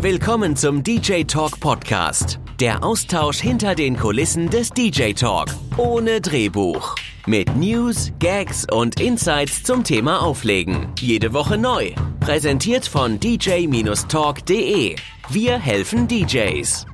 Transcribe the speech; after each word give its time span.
Willkommen 0.00 0.54
zum 0.54 0.84
DJ 0.84 1.24
Talk 1.24 1.58
Podcast. 1.58 2.38
Der 2.60 2.84
Austausch 2.84 3.40
hinter 3.40 3.74
den 3.74 3.96
Kulissen 3.96 4.48
des 4.48 4.70
DJ 4.70 5.12
Talk. 5.12 5.48
Ohne 5.76 6.20
Drehbuch. 6.20 6.94
Mit 7.26 7.56
News, 7.56 8.12
Gags 8.20 8.64
und 8.70 9.00
Insights 9.00 9.64
zum 9.64 9.82
Thema 9.82 10.22
Auflegen. 10.22 10.86
Jede 11.00 11.32
Woche 11.32 11.58
neu. 11.58 11.90
Präsentiert 12.20 12.86
von 12.86 13.18
dj-talk.de. 13.18 14.94
Wir 15.30 15.58
helfen 15.58 16.06
DJs. 16.06 16.86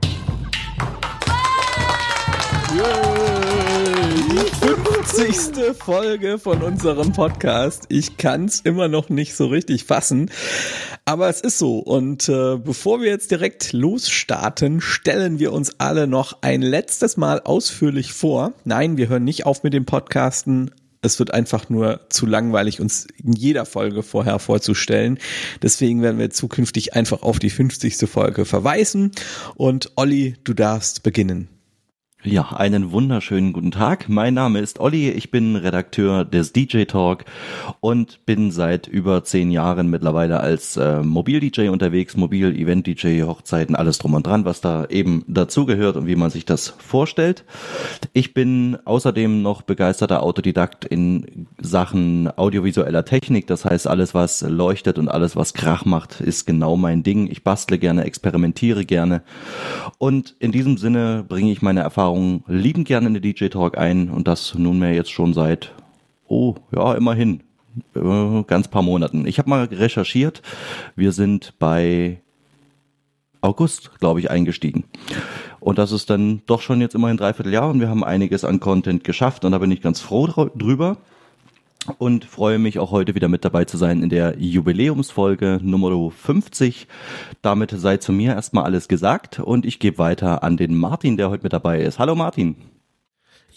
Die 4.35 4.41
50. 4.41 5.77
Folge 5.79 6.41
von 6.41 6.61
unserem 6.61 7.13
Podcast. 7.13 7.85
Ich 7.89 8.17
kann's 8.17 8.61
immer 8.63 8.89
noch 8.89 9.09
nicht 9.09 9.37
so 9.37 9.47
richtig 9.47 9.85
fassen. 9.85 10.29
Aber 11.05 11.29
es 11.29 11.41
ist 11.41 11.59
so. 11.59 11.79
Und 11.79 12.29
äh, 12.29 12.57
bevor 12.57 13.01
wir 13.01 13.11
jetzt 13.11 13.31
direkt 13.31 13.73
losstarten, 13.73 14.81
stellen 14.81 15.39
wir 15.39 15.53
uns 15.53 15.79
alle 15.79 16.09
noch 16.09 16.39
ein 16.41 16.63
letztes 16.63 17.17
Mal 17.17 17.43
ausführlich 17.43 18.13
vor. 18.13 18.55
Nein, 18.65 18.97
wir 18.97 19.09
hören 19.09 19.23
nicht 19.23 19.47
auf 19.47 19.63
mit 19.63 19.73
dem 19.73 19.85
Podcasten. 19.85 20.73
Es 21.01 21.21
wird 21.21 21.33
einfach 21.33 21.69
nur 21.69 22.01
zu 22.09 22.27
langweilig, 22.27 22.81
uns 22.81 23.07
in 23.23 23.35
jeder 23.35 23.67
Folge 23.67 24.03
vorher 24.03 24.41
vorzustellen. 24.41 25.21
Deswegen 25.63 26.03
werden 26.03 26.19
wir 26.19 26.31
zukünftig 26.31 26.95
einfach 26.95 27.23
auf 27.23 27.39
die 27.39 27.51
50. 27.51 28.11
Folge 28.11 28.47
verweisen. 28.47 29.13
Und 29.55 29.93
Olli, 29.95 30.35
du 30.43 30.55
darfst 30.55 31.05
beginnen. 31.05 31.54
Ja, 32.27 32.53
einen 32.53 32.91
wunderschönen 32.91 33.53
guten 33.53 33.71
Tag. 33.71 34.09
Mein 34.09 34.33
Name 34.33 34.61
ist 34.61 34.81
Olli, 34.81 35.11
ich 35.11 35.31
bin 35.31 35.57
Redakteur 35.57 36.25
des 36.25 36.55
DJ 36.55 36.85
Talk 36.85 37.27
und 37.81 38.25
bin 38.25 38.51
seit 38.51 38.87
über 38.87 39.25
zehn 39.25 39.51
Jahren 39.51 39.91
mittlerweile 39.91 40.41
als 40.41 40.79
äh, 40.79 41.03
Mobil-DJ 41.03 41.69
unterwegs, 41.69 42.17
Mobil-Event-DJ, 42.17 43.25
Hochzeiten, 43.25 43.77
alles 43.77 43.99
drum 43.99 44.15
und 44.15 44.27
dran, 44.27 44.47
was 44.47 44.63
da 44.63 44.87
eben 44.87 45.23
dazugehört 45.29 45.97
und 45.99 46.07
wie 46.07 46.17
man 46.17 46.31
sich 46.31 46.47
das 46.47 46.69
vorstellt. 46.79 47.45
Ich 48.15 48.33
bin 48.33 48.79
außerdem 48.87 49.43
noch 49.43 49.61
begeisterter 49.61 50.23
Autodidakt 50.23 50.87
in 50.87 51.47
Sachen 51.61 52.31
audiovisueller 52.39 53.05
Technik, 53.05 53.49
das 53.49 53.67
heißt 53.67 53.87
alles, 53.87 54.15
was 54.15 54.41
leuchtet 54.41 54.99
und 54.99 55.11
alles, 55.11 55.37
was 55.37 55.53
Krach 55.53 55.85
macht, 55.85 56.23
ist 56.23 56.47
genau 56.47 56.79
mein 56.79 57.03
Ding. 57.03 57.31
Ich 57.31 57.45
bastle 57.45 57.79
gerne, 57.79 58.05
experimentiere 58.05 58.87
gerne 58.87 59.23
und 59.99 60.35
in 60.39 60.53
diesem 60.53 60.79
Sinne 60.79 61.23
bringe 61.29 61.53
ich 61.53 61.61
meine 61.61 61.81
Erfahrungen 61.81 62.14
Erfahrungen 62.15 62.45
lieben 62.47 62.85
gerne 62.85 63.09
in 63.09 63.15
den 63.15 63.23
DJ 63.23 63.49
Talk 63.49 63.77
ein 63.77 64.09
und 64.09 64.29
das 64.29 64.55
nunmehr 64.55 64.95
jetzt 64.95 65.11
schon 65.11 65.35
seit, 65.35 65.73
oh, 66.29 66.55
ja, 66.75 66.95
immerhin, 66.95 67.43
äh, 67.97 68.43
ganz 68.47 68.69
paar 68.69 68.83
Monaten. 68.83 69.27
Ich 69.27 69.39
habe 69.39 69.51
mal 69.51 69.65
recherchiert, 69.65 70.41
wir 70.95 71.11
sind 71.11 71.55
bei 71.59 72.21
August, 73.41 73.99
glaube 73.99 74.21
ich, 74.21 74.31
eingestiegen. 74.31 74.85
Und 75.59 75.79
das 75.79 75.91
ist 75.91 76.09
dann 76.09 76.43
doch 76.47 76.63
schon 76.63 76.81
jetzt 76.81 76.95
immerhin 76.95 77.17
dreiviertel 77.17 77.53
Jahr 77.53 77.69
und 77.69 77.81
wir 77.81 77.89
haben 77.89 78.05
einiges 78.05 78.45
an 78.45 78.61
Content 78.61 79.03
geschafft 79.03 79.45
und 79.45 79.51
da 79.51 79.59
bin 79.59 79.73
ich 79.73 79.83
ganz 79.83 80.01
froh 80.01 80.27
drüber 80.55 80.99
und 81.99 82.25
freue 82.25 82.59
mich 82.59 82.79
auch 82.79 82.91
heute 82.91 83.15
wieder 83.15 83.29
mit 83.29 83.45
dabei 83.45 83.65
zu 83.65 83.77
sein 83.77 84.03
in 84.03 84.09
der 84.09 84.37
Jubiläumsfolge 84.39 85.61
Nummer 85.63 86.11
50. 86.11 86.87
Damit 87.43 87.73
sei 87.77 87.97
zu 87.99 88.13
mir 88.13 88.35
erstmal 88.35 88.65
alles 88.65 88.89
gesagt 88.89 89.41
und 89.41 89.67
ich 89.67 89.79
gebe 89.79 89.99
weiter 89.99 90.43
an 90.43 90.57
den 90.57 90.77
Martin, 90.77 91.17
der 91.17 91.31
heute 91.31 91.43
mit 91.43 91.53
dabei 91.53 91.81
ist. 91.81 91.99
Hallo 91.99 92.15
Martin. 92.15 92.57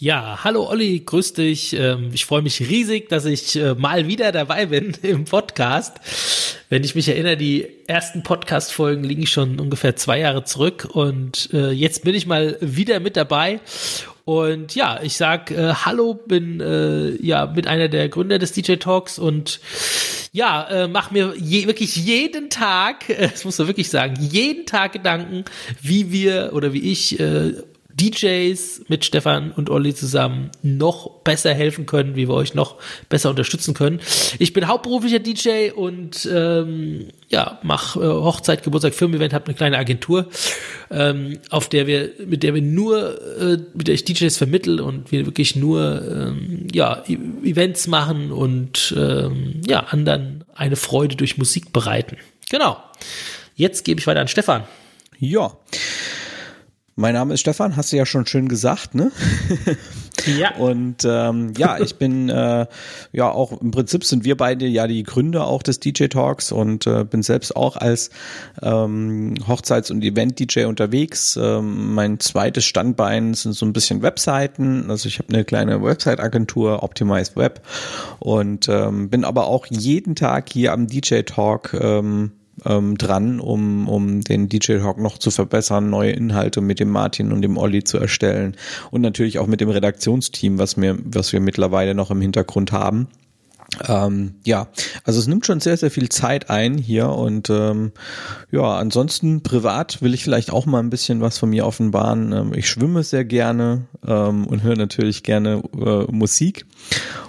Ja, 0.00 0.44
hallo 0.44 0.68
Olli, 0.68 1.00
grüß 1.00 1.32
dich. 1.32 1.72
Ähm, 1.72 2.10
ich 2.12 2.24
freue 2.24 2.42
mich 2.42 2.60
riesig, 2.60 3.08
dass 3.08 3.24
ich 3.24 3.56
äh, 3.56 3.74
mal 3.74 4.06
wieder 4.06 4.30
dabei 4.30 4.66
bin 4.66 4.94
im 5.02 5.24
Podcast. 5.24 5.98
Wenn 6.68 6.84
ich 6.84 6.94
mich 6.94 7.08
erinnere, 7.08 7.36
die 7.36 7.66
ersten 7.88 8.22
Podcast-Folgen 8.22 9.02
liegen 9.02 9.26
schon 9.26 9.58
ungefähr 9.58 9.96
zwei 9.96 10.20
Jahre 10.20 10.44
zurück 10.44 10.88
und 10.92 11.48
äh, 11.52 11.70
jetzt 11.70 12.04
bin 12.04 12.14
ich 12.14 12.26
mal 12.26 12.56
wieder 12.60 13.00
mit 13.00 13.16
dabei 13.16 13.58
und 14.28 14.74
ja, 14.74 15.00
ich 15.02 15.16
sag 15.16 15.50
äh, 15.50 15.72
Hallo, 15.72 16.12
bin 16.12 16.60
äh, 16.60 17.12
ja 17.24 17.46
mit 17.46 17.66
einer 17.66 17.88
der 17.88 18.10
Gründer 18.10 18.38
des 18.38 18.52
DJ 18.52 18.74
Talks 18.74 19.18
und 19.18 19.58
ja, 20.32 20.68
äh, 20.68 20.86
mach 20.86 21.10
mir 21.10 21.32
je, 21.38 21.66
wirklich 21.66 21.96
jeden 21.96 22.50
Tag, 22.50 23.08
äh, 23.08 23.28
das 23.32 23.46
muss 23.46 23.56
man 23.56 23.68
wirklich 23.68 23.88
sagen, 23.88 24.16
jeden 24.20 24.66
Tag 24.66 24.92
Gedanken, 24.92 25.46
wie 25.80 26.12
wir 26.12 26.50
oder 26.52 26.74
wie 26.74 26.92
ich 26.92 27.18
äh, 27.18 27.54
DJs 28.00 28.82
mit 28.88 29.04
Stefan 29.04 29.52
und 29.52 29.70
Olli 29.70 29.94
zusammen 29.94 30.50
noch 30.62 31.20
besser 31.20 31.52
helfen 31.52 31.86
können, 31.86 32.16
wie 32.16 32.28
wir 32.28 32.34
euch 32.34 32.54
noch 32.54 32.76
besser 33.08 33.30
unterstützen 33.30 33.74
können. 33.74 34.00
Ich 34.38 34.52
bin 34.52 34.68
hauptberuflicher 34.68 35.18
DJ 35.18 35.70
und 35.74 36.28
ähm, 36.32 37.08
ja, 37.28 37.58
mache 37.62 38.00
äh, 38.00 38.06
Hochzeit, 38.06 38.62
Geburtstag, 38.62 38.94
Firmen-Event, 38.94 39.32
habe 39.32 39.46
eine 39.46 39.54
kleine 39.54 39.78
Agentur, 39.78 40.28
ähm, 40.90 41.38
auf 41.50 41.68
der 41.68 41.86
wir, 41.86 42.10
mit 42.24 42.42
der 42.42 42.54
wir 42.54 42.62
nur, 42.62 43.20
äh, 43.40 43.58
mit 43.74 43.88
der 43.88 43.94
ich 43.94 44.04
DJs 44.04 44.36
vermittel 44.36 44.80
und 44.80 45.12
wir 45.12 45.26
wirklich 45.26 45.56
nur 45.56 46.02
ähm, 46.02 46.68
ja, 46.72 47.02
e 47.06 47.18
Events 47.44 47.86
machen 47.86 48.32
und 48.32 48.94
ähm, 48.96 49.60
ja, 49.66 49.80
anderen 49.80 50.44
eine 50.54 50.76
Freude 50.76 51.16
durch 51.16 51.36
Musik 51.36 51.72
bereiten. 51.72 52.16
Genau. 52.50 52.78
Jetzt 53.54 53.84
gebe 53.84 54.00
ich 54.00 54.06
weiter 54.06 54.20
an 54.20 54.28
Stefan. 54.28 54.64
Ja. 55.18 55.56
Mein 56.98 57.14
Name 57.14 57.34
ist 57.34 57.40
Stefan, 57.42 57.76
hast 57.76 57.92
du 57.92 57.96
ja 57.96 58.04
schon 58.04 58.26
schön 58.26 58.48
gesagt, 58.48 58.96
ne? 58.96 59.12
Ja. 60.36 60.56
Und 60.56 61.06
ähm, 61.08 61.52
ja, 61.56 61.78
ich 61.78 61.94
bin 61.94 62.28
äh, 62.28 62.66
ja 63.12 63.30
auch 63.30 63.62
im 63.62 63.70
Prinzip 63.70 64.04
sind 64.04 64.24
wir 64.24 64.36
beide 64.36 64.66
ja 64.66 64.88
die 64.88 65.04
Gründer 65.04 65.46
auch 65.46 65.62
des 65.62 65.78
DJ 65.78 66.06
Talks 66.06 66.50
und 66.50 66.88
äh, 66.88 67.04
bin 67.04 67.22
selbst 67.22 67.54
auch 67.54 67.76
als 67.76 68.10
ähm, 68.60 69.34
Hochzeits- 69.46 69.92
und 69.92 70.02
Event-DJ 70.02 70.64
unterwegs. 70.64 71.38
Ähm, 71.40 71.94
mein 71.94 72.18
zweites 72.18 72.64
Standbein 72.64 73.34
sind 73.34 73.52
so 73.52 73.64
ein 73.64 73.72
bisschen 73.72 74.02
Webseiten. 74.02 74.90
Also 74.90 75.06
ich 75.06 75.20
habe 75.20 75.32
eine 75.32 75.44
kleine 75.44 75.80
Website-Agentur, 75.82 76.82
Optimized 76.82 77.36
Web 77.36 77.62
und 78.18 78.68
ähm, 78.68 79.10
bin 79.10 79.24
aber 79.24 79.46
auch 79.46 79.66
jeden 79.66 80.16
Tag 80.16 80.50
hier 80.50 80.72
am 80.72 80.88
DJ 80.88 81.20
Talk 81.22 81.74
ähm, 81.80 82.32
ähm, 82.64 82.96
dran, 82.98 83.40
um, 83.40 83.88
um 83.88 84.22
den 84.22 84.48
DJ 84.48 84.78
Talk 84.78 84.98
noch 84.98 85.18
zu 85.18 85.30
verbessern, 85.30 85.90
neue 85.90 86.12
Inhalte 86.12 86.60
mit 86.60 86.80
dem 86.80 86.90
Martin 86.90 87.32
und 87.32 87.42
dem 87.42 87.56
Olli 87.56 87.84
zu 87.84 87.98
erstellen 87.98 88.56
und 88.90 89.00
natürlich 89.00 89.38
auch 89.38 89.46
mit 89.46 89.60
dem 89.60 89.68
Redaktionsteam, 89.68 90.58
was 90.58 90.76
wir, 90.76 90.98
was 91.04 91.32
wir 91.32 91.40
mittlerweile 91.40 91.94
noch 91.94 92.10
im 92.10 92.20
Hintergrund 92.20 92.72
haben. 92.72 93.08
Ähm, 93.86 94.36
ja, 94.46 94.68
also 95.04 95.20
es 95.20 95.26
nimmt 95.26 95.44
schon 95.44 95.60
sehr, 95.60 95.76
sehr 95.76 95.90
viel 95.90 96.08
Zeit 96.08 96.48
ein 96.48 96.78
hier 96.78 97.10
und 97.10 97.50
ähm, 97.50 97.92
ja, 98.50 98.62
ansonsten 98.78 99.42
privat 99.42 100.00
will 100.00 100.14
ich 100.14 100.24
vielleicht 100.24 100.50
auch 100.50 100.64
mal 100.64 100.78
ein 100.78 100.88
bisschen 100.88 101.20
was 101.20 101.36
von 101.36 101.50
mir 101.50 101.66
offenbaren. 101.66 102.32
Ähm, 102.32 102.54
ich 102.54 102.68
schwimme 102.68 103.02
sehr 103.02 103.26
gerne 103.26 103.86
ähm, 104.06 104.46
und 104.46 104.62
höre 104.62 104.76
natürlich 104.76 105.22
gerne 105.22 105.62
äh, 105.74 106.10
Musik 106.10 106.64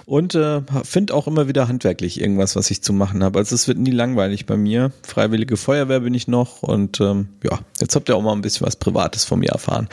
und 0.06 0.34
äh, 0.34 0.62
finde 0.82 1.12
auch 1.12 1.26
immer 1.26 1.46
wieder 1.46 1.68
handwerklich 1.68 2.18
irgendwas, 2.18 2.56
was 2.56 2.70
ich 2.70 2.80
zu 2.82 2.94
machen 2.94 3.22
habe. 3.22 3.38
Also 3.38 3.54
es 3.54 3.68
wird 3.68 3.78
nie 3.78 3.90
langweilig 3.90 4.46
bei 4.46 4.56
mir. 4.56 4.92
Freiwillige 5.02 5.58
Feuerwehr 5.58 6.00
bin 6.00 6.14
ich 6.14 6.26
noch 6.26 6.62
und 6.62 7.02
ähm, 7.02 7.28
ja, 7.44 7.58
jetzt 7.80 7.94
habt 7.94 8.08
ihr 8.08 8.16
auch 8.16 8.22
mal 8.22 8.32
ein 8.32 8.40
bisschen 8.40 8.66
was 8.66 8.76
Privates 8.76 9.24
von 9.24 9.40
mir 9.40 9.50
erfahren. 9.50 9.88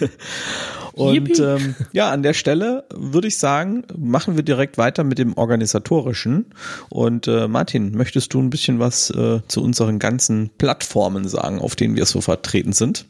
Und 1.00 1.38
ähm, 1.40 1.74
ja, 1.92 2.10
an 2.10 2.22
der 2.22 2.34
Stelle 2.34 2.84
würde 2.94 3.28
ich 3.28 3.38
sagen, 3.38 3.84
machen 3.96 4.36
wir 4.36 4.42
direkt 4.42 4.78
weiter 4.78 5.02
mit 5.02 5.18
dem 5.18 5.36
organisatorischen. 5.36 6.46
Und 6.90 7.26
äh, 7.26 7.48
Martin, 7.48 7.92
möchtest 7.92 8.34
du 8.34 8.40
ein 8.40 8.50
bisschen 8.50 8.78
was 8.78 9.10
äh, 9.10 9.40
zu 9.48 9.62
unseren 9.62 9.98
ganzen 9.98 10.50
Plattformen 10.58 11.28
sagen, 11.28 11.60
auf 11.60 11.76
denen 11.76 11.96
wir 11.96 12.06
so 12.06 12.20
vertreten 12.20 12.72
sind? 12.72 13.06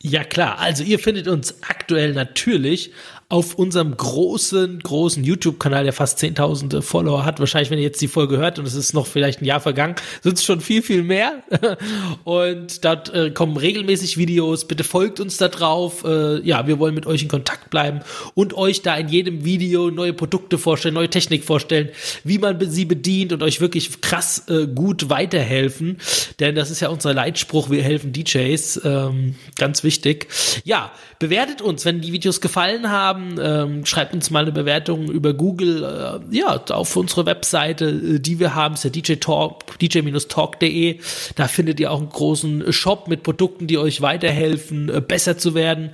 Ja 0.00 0.24
klar, 0.24 0.58
also 0.58 0.84
ihr 0.84 0.98
findet 0.98 1.26
uns 1.26 1.62
aktuell 1.62 2.12
natürlich 2.12 2.92
auf 3.28 3.56
unserem 3.56 3.96
großen, 3.96 4.78
großen 4.78 5.24
YouTube-Kanal, 5.24 5.82
der 5.82 5.92
fast 5.92 6.20
10.000 6.20 6.80
Follower 6.80 7.24
hat. 7.24 7.40
Wahrscheinlich, 7.40 7.70
wenn 7.70 7.78
ihr 7.78 7.84
jetzt 7.84 8.00
die 8.00 8.06
Folge 8.06 8.36
hört 8.36 8.60
und 8.60 8.66
es 8.66 8.74
ist 8.74 8.94
noch 8.94 9.08
vielleicht 9.08 9.42
ein 9.42 9.44
Jahr 9.46 9.58
vergangen, 9.58 9.96
sind 10.22 10.38
es 10.38 10.44
schon 10.44 10.60
viel, 10.60 10.80
viel 10.80 11.02
mehr. 11.02 11.42
und 12.24 12.84
dort 12.84 13.12
äh, 13.12 13.32
kommen 13.32 13.56
regelmäßig 13.56 14.16
Videos. 14.16 14.68
Bitte 14.68 14.84
folgt 14.84 15.18
uns 15.18 15.38
da 15.38 15.48
drauf. 15.48 16.04
Äh, 16.04 16.40
ja, 16.42 16.68
wir 16.68 16.78
wollen 16.78 16.94
mit 16.94 17.06
euch 17.06 17.22
in 17.22 17.28
Kontakt 17.28 17.68
bleiben 17.68 18.00
und 18.34 18.54
euch 18.54 18.82
da 18.82 18.96
in 18.96 19.08
jedem 19.08 19.44
Video 19.44 19.90
neue 19.90 20.12
Produkte 20.12 20.56
vorstellen, 20.56 20.94
neue 20.94 21.10
Technik 21.10 21.42
vorstellen, 21.42 21.88
wie 22.22 22.38
man 22.38 22.60
sie 22.70 22.84
bedient 22.84 23.32
und 23.32 23.42
euch 23.42 23.60
wirklich 23.60 24.02
krass 24.02 24.44
äh, 24.48 24.68
gut 24.68 25.10
weiterhelfen. 25.10 25.98
Denn 26.38 26.54
das 26.54 26.70
ist 26.70 26.78
ja 26.78 26.90
unser 26.90 27.12
Leitspruch, 27.12 27.70
wir 27.70 27.82
helfen 27.82 28.12
DJs. 28.12 28.82
Ähm, 28.84 29.34
ganz 29.58 29.82
wichtig. 29.82 30.28
Ja, 30.64 30.92
bewertet 31.18 31.60
uns, 31.60 31.84
wenn 31.84 32.00
die 32.00 32.12
Videos 32.12 32.40
gefallen 32.40 32.88
haben 32.88 33.15
haben, 33.16 33.36
ähm, 33.40 33.86
schreibt 33.86 34.14
uns 34.14 34.30
mal 34.30 34.42
eine 34.42 34.52
Bewertung 34.52 35.10
über 35.10 35.32
Google, 35.34 35.82
äh, 36.30 36.36
ja, 36.36 36.62
auf 36.70 36.96
unsere 36.96 37.26
Webseite, 37.26 37.86
äh, 37.88 38.20
die 38.20 38.38
wir 38.38 38.54
haben, 38.54 38.74
ist 38.74 38.84
der 38.84 38.90
DJ 38.90 39.14
Talk, 39.14 39.78
dj-talk.de. 39.80 40.98
Da 41.34 41.48
findet 41.48 41.80
ihr 41.80 41.90
auch 41.90 41.98
einen 41.98 42.10
großen 42.10 42.72
Shop 42.72 43.08
mit 43.08 43.22
Produkten, 43.22 43.66
die 43.66 43.78
euch 43.78 44.02
weiterhelfen, 44.02 44.88
äh, 44.88 45.00
besser 45.00 45.38
zu 45.38 45.54
werden. 45.54 45.90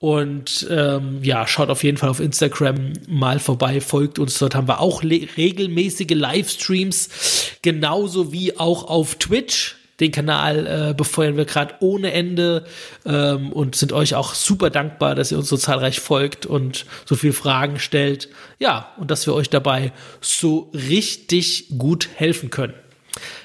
Und 0.00 0.66
ähm, 0.70 1.20
ja, 1.22 1.46
schaut 1.46 1.70
auf 1.70 1.82
jeden 1.82 1.96
Fall 1.96 2.10
auf 2.10 2.20
Instagram 2.20 2.92
mal 3.08 3.38
vorbei, 3.38 3.80
folgt 3.80 4.18
uns. 4.18 4.38
Dort 4.38 4.54
haben 4.54 4.68
wir 4.68 4.80
auch 4.80 5.02
regelmäßige 5.02 6.10
Livestreams, 6.10 7.56
genauso 7.62 8.30
wie 8.30 8.58
auch 8.58 8.84
auf 8.84 9.14
Twitch 9.14 9.76
Den 10.00 10.10
Kanal 10.10 10.66
äh, 10.66 10.94
befeuern 10.94 11.36
wir 11.36 11.44
gerade 11.44 11.74
ohne 11.80 12.12
Ende 12.12 12.64
ähm, 13.06 13.52
und 13.52 13.76
sind 13.76 13.92
euch 13.92 14.14
auch 14.14 14.34
super 14.34 14.70
dankbar, 14.70 15.14
dass 15.14 15.30
ihr 15.30 15.38
uns 15.38 15.48
so 15.48 15.56
zahlreich 15.56 16.00
folgt 16.00 16.46
und 16.46 16.86
so 17.04 17.14
viele 17.14 17.32
Fragen 17.32 17.78
stellt. 17.78 18.28
Ja, 18.58 18.92
und 18.98 19.10
dass 19.10 19.26
wir 19.26 19.34
euch 19.34 19.50
dabei 19.50 19.92
so 20.20 20.70
richtig 20.74 21.66
gut 21.78 22.08
helfen 22.14 22.50
können. 22.50 22.74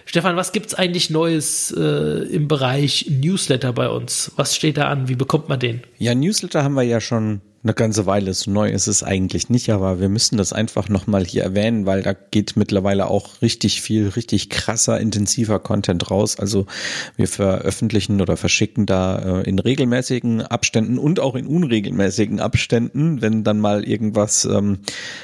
Stefan, 0.05 0.35
was 0.35 0.51
gibt's 0.51 0.73
eigentlich 0.73 1.11
Neues 1.11 1.71
äh, 1.77 1.81
im 1.81 2.47
Bereich 2.47 3.05
Newsletter 3.09 3.73
bei 3.73 3.89
uns? 3.89 4.31
Was 4.35 4.55
steht 4.55 4.77
da 4.77 4.87
an? 4.87 5.07
Wie 5.07 5.15
bekommt 5.15 5.49
man 5.49 5.59
den? 5.59 5.81
Ja, 5.99 6.15
Newsletter 6.15 6.63
haben 6.63 6.73
wir 6.73 6.81
ja 6.81 6.99
schon 6.99 7.41
eine 7.61 7.73
ganze 7.73 8.05
Weile. 8.05 8.33
So 8.33 8.51
neu 8.51 8.69
ist 8.69 8.87
es 8.87 9.03
eigentlich 9.03 9.49
nicht, 9.49 9.69
aber 9.69 9.99
wir 9.99 10.07
müssen 10.07 10.37
das 10.37 10.53
einfach 10.53 10.87
nochmal 10.87 11.25
hier 11.25 11.43
erwähnen, 11.43 11.85
weil 11.85 12.03
da 12.03 12.13
geht 12.13 12.55
mittlerweile 12.55 13.07
auch 13.07 13.41
richtig 13.41 13.81
viel, 13.81 14.07
richtig 14.07 14.49
krasser, 14.49 14.99
intensiver 14.99 15.59
Content 15.59 16.09
raus. 16.09 16.39
Also 16.39 16.67
wir 17.17 17.27
veröffentlichen 17.27 18.21
oder 18.21 18.37
verschicken 18.37 18.85
da 18.85 19.41
äh, 19.41 19.49
in 19.49 19.59
regelmäßigen 19.59 20.41
Abständen 20.41 20.97
und 20.97 21.19
auch 21.19 21.35
in 21.35 21.47
unregelmäßigen 21.47 22.39
Abständen, 22.39 23.21
wenn 23.21 23.43
dann 23.43 23.59
mal 23.59 23.83
irgendwas 23.83 24.45
ähm, 24.45 24.79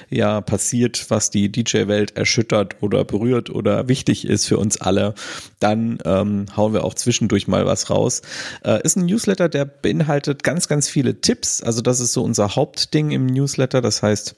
ja 0.09 0.41
passiert, 0.41 1.05
was 1.09 1.29
die 1.29 1.49
DJ-Welt 1.49 2.17
erschüttert 2.17 2.81
oder 2.81 3.05
berührt 3.05 3.49
oder 3.49 3.88
wichtig 3.88 4.27
ist 4.27 4.45
für 4.45 4.57
uns 4.57 4.81
alle, 4.81 5.13
dann 5.59 5.99
ähm, 6.03 6.47
hauen 6.57 6.73
wir 6.73 6.83
auch 6.83 6.95
zwischendurch 6.95 7.47
mal 7.47 7.65
was 7.65 7.89
raus. 7.89 8.23
Äh, 8.65 8.81
ist 8.83 8.97
ein 8.97 9.05
Newsletter, 9.05 9.47
der 9.47 9.63
beinhaltet 9.63 10.43
ganz, 10.43 10.67
ganz 10.67 10.89
viele 10.89 11.21
Tipps. 11.21 11.63
Also 11.63 11.81
das 11.81 12.01
ist 12.01 12.11
so 12.11 12.25
unser 12.25 12.56
Hauptding 12.56 13.12
im 13.12 13.27
Newsletter. 13.27 13.81
Das 13.81 14.04
heißt, 14.04 14.36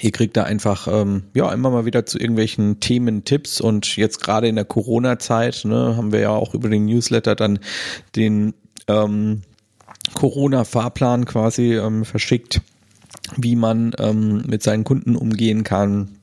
Ihr 0.00 0.12
kriegt 0.12 0.36
da 0.36 0.44
einfach 0.44 0.86
ähm, 0.88 1.24
ja 1.34 1.52
immer 1.52 1.70
mal 1.70 1.84
wieder 1.86 2.06
zu 2.06 2.18
irgendwelchen 2.18 2.78
Themen 2.80 3.24
Tipps 3.24 3.60
und 3.60 3.96
jetzt 3.96 4.20
gerade 4.20 4.46
in 4.46 4.54
der 4.54 4.64
Corona-Zeit 4.64 5.64
ne, 5.64 5.96
haben 5.96 6.12
wir 6.12 6.20
ja 6.20 6.30
auch 6.30 6.54
über 6.54 6.68
den 6.68 6.84
Newsletter 6.84 7.34
dann 7.34 7.58
den 8.14 8.54
ähm, 8.86 9.42
Corona-Fahrplan 10.14 11.24
quasi 11.24 11.74
ähm, 11.74 12.04
verschickt, 12.04 12.60
wie 13.36 13.56
man 13.56 13.92
ähm, 13.98 14.44
mit 14.46 14.62
seinen 14.62 14.84
Kunden 14.84 15.16
umgehen 15.16 15.64
kann, 15.64 16.17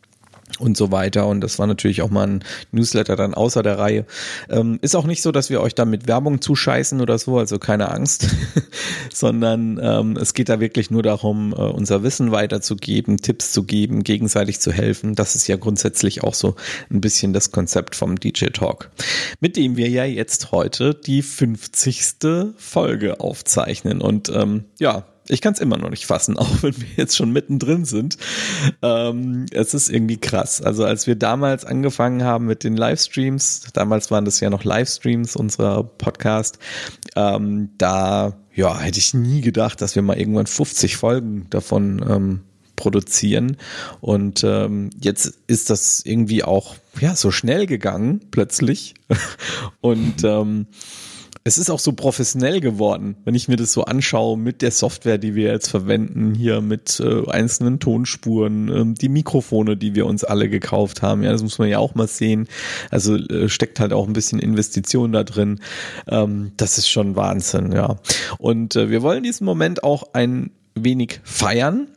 und 0.59 0.77
so 0.77 0.91
weiter. 0.91 1.27
Und 1.27 1.41
das 1.41 1.59
war 1.59 1.67
natürlich 1.67 2.01
auch 2.01 2.09
mal 2.09 2.27
ein 2.27 2.43
Newsletter 2.71 3.15
dann 3.15 3.33
außer 3.33 3.63
der 3.63 3.77
Reihe. 3.77 4.05
Ähm, 4.49 4.79
ist 4.81 4.95
auch 4.95 5.05
nicht 5.05 5.21
so, 5.21 5.31
dass 5.31 5.49
wir 5.49 5.61
euch 5.61 5.75
da 5.75 5.85
mit 5.85 6.07
Werbung 6.07 6.41
zuscheißen 6.41 7.01
oder 7.01 7.17
so, 7.17 7.37
also 7.37 7.59
keine 7.59 7.91
Angst, 7.91 8.27
sondern 9.13 9.79
ähm, 9.81 10.17
es 10.17 10.33
geht 10.33 10.49
da 10.49 10.59
wirklich 10.59 10.91
nur 10.91 11.03
darum, 11.03 11.53
äh, 11.53 11.55
unser 11.55 12.03
Wissen 12.03 12.31
weiterzugeben, 12.31 13.17
Tipps 13.17 13.51
zu 13.51 13.63
geben, 13.63 14.03
gegenseitig 14.03 14.59
zu 14.59 14.71
helfen. 14.71 15.15
Das 15.15 15.35
ist 15.35 15.47
ja 15.47 15.57
grundsätzlich 15.57 16.23
auch 16.23 16.33
so 16.33 16.55
ein 16.91 17.01
bisschen 17.01 17.33
das 17.33 17.51
Konzept 17.51 17.95
vom 17.95 18.19
DJ 18.19 18.47
Talk, 18.47 18.91
mit 19.39 19.57
dem 19.57 19.77
wir 19.77 19.89
ja 19.89 20.05
jetzt 20.05 20.51
heute 20.51 20.93
die 20.93 21.21
50. 21.21 22.53
Folge 22.57 23.19
aufzeichnen. 23.19 24.01
Und 24.01 24.29
ähm, 24.29 24.65
ja, 24.79 25.05
ich 25.27 25.41
kann 25.41 25.53
es 25.53 25.59
immer 25.59 25.77
noch 25.77 25.89
nicht 25.89 26.05
fassen, 26.05 26.37
auch 26.37 26.63
wenn 26.63 26.75
wir 26.77 26.87
jetzt 26.95 27.15
schon 27.15 27.31
mittendrin 27.31 27.85
sind. 27.85 28.17
Ähm, 28.81 29.45
es 29.51 29.73
ist 29.73 29.89
irgendwie 29.89 30.17
krass. 30.17 30.61
Also 30.61 30.85
als 30.85 31.07
wir 31.07 31.15
damals 31.15 31.65
angefangen 31.65 32.23
haben 32.23 32.45
mit 32.45 32.63
den 32.63 32.77
Livestreams, 32.77 33.67
damals 33.73 34.11
waren 34.11 34.25
das 34.25 34.39
ja 34.39 34.49
noch 34.49 34.63
Livestreams 34.63 35.35
unserer 35.35 35.83
Podcast, 35.83 36.59
ähm, 37.15 37.69
da 37.77 38.37
ja 38.53 38.79
hätte 38.79 38.99
ich 38.99 39.13
nie 39.13 39.41
gedacht, 39.41 39.81
dass 39.81 39.95
wir 39.95 40.01
mal 40.01 40.17
irgendwann 40.17 40.47
50 40.47 40.95
Folgen 40.97 41.47
davon 41.49 42.05
ähm, 42.07 42.41
produzieren. 42.75 43.57
Und 44.01 44.43
ähm, 44.43 44.89
jetzt 44.99 45.33
ist 45.47 45.69
das 45.69 46.01
irgendwie 46.05 46.43
auch 46.43 46.75
ja 46.99 47.15
so 47.15 47.31
schnell 47.31 47.65
gegangen 47.65 48.21
plötzlich. 48.31 48.95
Und 49.81 50.23
ähm, 50.23 50.67
es 51.47 51.59
ist 51.59 51.69
auch 51.69 51.79
so 51.79 51.93
professionell 51.93 52.59
geworden, 52.59 53.17
wenn 53.23 53.35
ich 53.35 53.47
mir 53.47 53.55
das 53.55 53.71
so 53.71 53.85
anschaue 53.85 54.35
mit 54.35 54.63
der 54.63 54.71
Software, 54.71 55.19
die 55.19 55.35
wir 55.35 55.51
jetzt 55.51 55.67
verwenden, 55.67 56.33
hier 56.33 56.59
mit 56.59 56.99
äh, 56.99 57.29
einzelnen 57.29 57.79
Tonspuren, 57.79 58.67
ähm, 58.69 58.95
die 58.95 59.09
Mikrofone, 59.09 59.77
die 59.77 59.93
wir 59.93 60.07
uns 60.07 60.23
alle 60.23 60.49
gekauft 60.49 61.03
haben. 61.03 61.21
Ja, 61.21 61.31
das 61.31 61.43
muss 61.43 61.59
man 61.59 61.69
ja 61.69 61.77
auch 61.77 61.93
mal 61.93 62.07
sehen. 62.07 62.47
Also 62.89 63.15
äh, 63.15 63.47
steckt 63.47 63.79
halt 63.79 63.93
auch 63.93 64.07
ein 64.07 64.13
bisschen 64.13 64.39
Investition 64.39 65.11
da 65.11 65.23
drin. 65.23 65.59
Ähm, 66.07 66.53
das 66.57 66.79
ist 66.79 66.89
schon 66.89 67.15
Wahnsinn, 67.15 67.71
ja. 67.73 67.97
Und 68.39 68.75
äh, 68.75 68.89
wir 68.89 69.03
wollen 69.03 69.21
diesen 69.21 69.45
Moment 69.45 69.83
auch 69.83 70.13
ein 70.13 70.49
wenig 70.73 71.19
feiern 71.23 71.89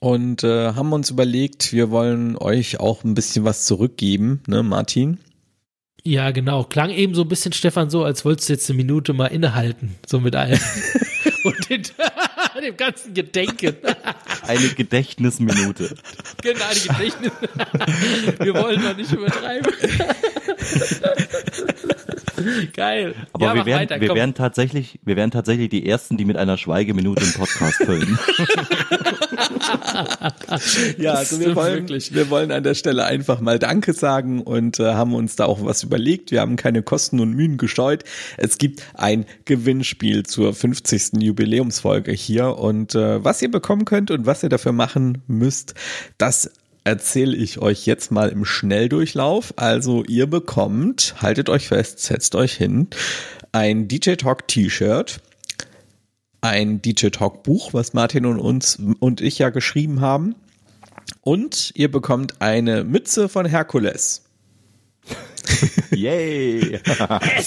und 0.00 0.42
äh, 0.42 0.72
haben 0.72 0.90
uns 0.94 1.10
überlegt, 1.10 1.74
wir 1.74 1.90
wollen 1.90 2.38
euch 2.38 2.80
auch 2.80 3.04
ein 3.04 3.12
bisschen 3.12 3.44
was 3.44 3.66
zurückgeben, 3.66 4.40
ne, 4.46 4.62
Martin? 4.62 5.18
Ja, 6.06 6.32
genau. 6.32 6.64
Klang 6.64 6.90
eben 6.90 7.14
so 7.14 7.22
ein 7.22 7.28
bisschen, 7.28 7.54
Stefan, 7.54 7.88
so, 7.88 8.04
als 8.04 8.26
wolltest 8.26 8.50
du 8.50 8.52
jetzt 8.52 8.68
eine 8.68 8.76
Minute 8.76 9.14
mal 9.14 9.26
innehalten. 9.26 9.96
So 10.06 10.20
mit 10.20 10.36
allem. 10.36 10.60
Und 11.44 11.70
den, 11.70 11.82
dem 12.62 12.76
ganzen 12.76 13.14
Gedenken. 13.14 13.76
Eine 14.46 14.68
Gedächtnisminute. 14.68 15.94
Genau, 16.42 16.64
eine 16.64 16.80
Gedächtnis. 16.80 17.32
Wir 18.40 18.54
wollen 18.54 18.82
doch 18.82 18.94
nicht 18.94 19.10
übertreiben. 19.10 19.72
Geil. 22.74 23.14
Aber 23.32 23.46
ja, 23.46 23.54
wir, 23.54 23.66
wären, 23.66 23.80
weiter, 23.80 24.00
wir 24.00 24.14
wären 24.14 24.34
tatsächlich, 24.34 24.98
wir 25.04 25.16
wären 25.16 25.30
tatsächlich 25.30 25.68
die 25.68 25.86
ersten, 25.88 26.16
die 26.16 26.24
mit 26.24 26.36
einer 26.36 26.58
Schweigeminute 26.58 27.24
im 27.24 27.32
Podcast 27.32 27.76
füllen. 27.76 28.18
ja, 30.98 31.14
also 31.14 31.40
wir 31.40 31.54
wollen, 31.54 31.88
wir 31.88 32.30
wollen 32.30 32.50
an 32.50 32.62
der 32.62 32.74
Stelle 32.74 33.04
einfach 33.04 33.40
mal 33.40 33.58
Danke 33.58 33.92
sagen 33.92 34.42
und 34.42 34.80
äh, 34.80 34.94
haben 34.94 35.14
uns 35.14 35.36
da 35.36 35.44
auch 35.46 35.64
was 35.64 35.82
überlegt. 35.82 36.30
Wir 36.30 36.40
haben 36.40 36.56
keine 36.56 36.82
Kosten 36.82 37.20
und 37.20 37.32
Mühen 37.32 37.56
gescheut. 37.56 38.04
Es 38.36 38.58
gibt 38.58 38.82
ein 38.94 39.24
Gewinnspiel 39.44 40.24
zur 40.24 40.54
50. 40.54 41.22
Jubiläumsfolge 41.22 42.12
hier 42.12 42.58
und 42.58 42.94
äh, 42.94 43.24
was 43.24 43.40
ihr 43.42 43.50
bekommen 43.50 43.84
könnt 43.84 44.10
und 44.10 44.26
was 44.26 44.42
ihr 44.42 44.48
dafür 44.48 44.72
machen 44.72 45.22
müsst, 45.26 45.74
das 46.18 46.50
erzähle 46.84 47.34
ich 47.36 47.58
euch 47.58 47.86
jetzt 47.86 48.12
mal 48.12 48.28
im 48.28 48.44
Schnelldurchlauf. 48.44 49.54
Also 49.56 50.04
ihr 50.04 50.26
bekommt, 50.26 51.16
haltet 51.20 51.48
euch 51.48 51.68
fest, 51.68 52.00
setzt 52.00 52.34
euch 52.34 52.54
hin, 52.54 52.88
ein 53.52 53.88
DJ 53.88 54.14
Talk 54.14 54.46
T-Shirt, 54.46 55.20
ein 56.42 56.82
DJ 56.82 57.08
Talk 57.08 57.42
Buch, 57.42 57.72
was 57.72 57.94
Martin 57.94 58.26
und 58.26 58.38
uns 58.38 58.78
und 59.00 59.20
ich 59.22 59.38
ja 59.38 59.48
geschrieben 59.50 60.00
haben. 60.00 60.34
Und 61.22 61.72
ihr 61.74 61.90
bekommt 61.90 62.42
eine 62.42 62.84
Mütze 62.84 63.30
von 63.30 63.46
Herkules. 63.46 64.23
Yay! 65.90 66.80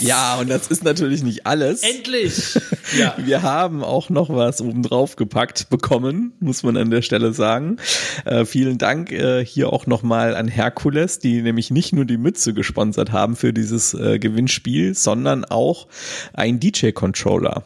ja, 0.01 0.37
und 0.39 0.49
das 0.49 0.67
ist 0.67 0.83
natürlich 0.83 1.23
nicht 1.23 1.45
alles. 1.45 1.83
Endlich! 1.83 2.59
Ja. 2.97 3.15
Wir 3.17 3.43
haben 3.43 3.83
auch 3.83 4.09
noch 4.09 4.29
was 4.29 4.61
oben 4.61 4.81
drauf 4.81 5.17
gepackt 5.17 5.69
bekommen, 5.69 6.31
muss 6.39 6.63
man 6.63 6.77
an 6.77 6.89
der 6.89 7.01
Stelle 7.01 7.33
sagen. 7.33 7.75
Äh, 8.23 8.45
vielen 8.45 8.77
Dank 8.77 9.11
äh, 9.11 9.43
hier 9.45 9.73
auch 9.73 9.87
nochmal 9.87 10.35
an 10.35 10.47
Herkules, 10.47 11.19
die 11.19 11.41
nämlich 11.41 11.69
nicht 11.69 11.91
nur 11.91 12.05
die 12.05 12.15
Mütze 12.15 12.53
gesponsert 12.53 13.11
haben 13.11 13.35
für 13.35 13.51
dieses 13.51 13.93
äh, 13.93 14.19
Gewinnspiel, 14.19 14.93
sondern 14.93 15.43
auch 15.43 15.87
ein 16.31 16.61
DJ-Controller. 16.61 17.65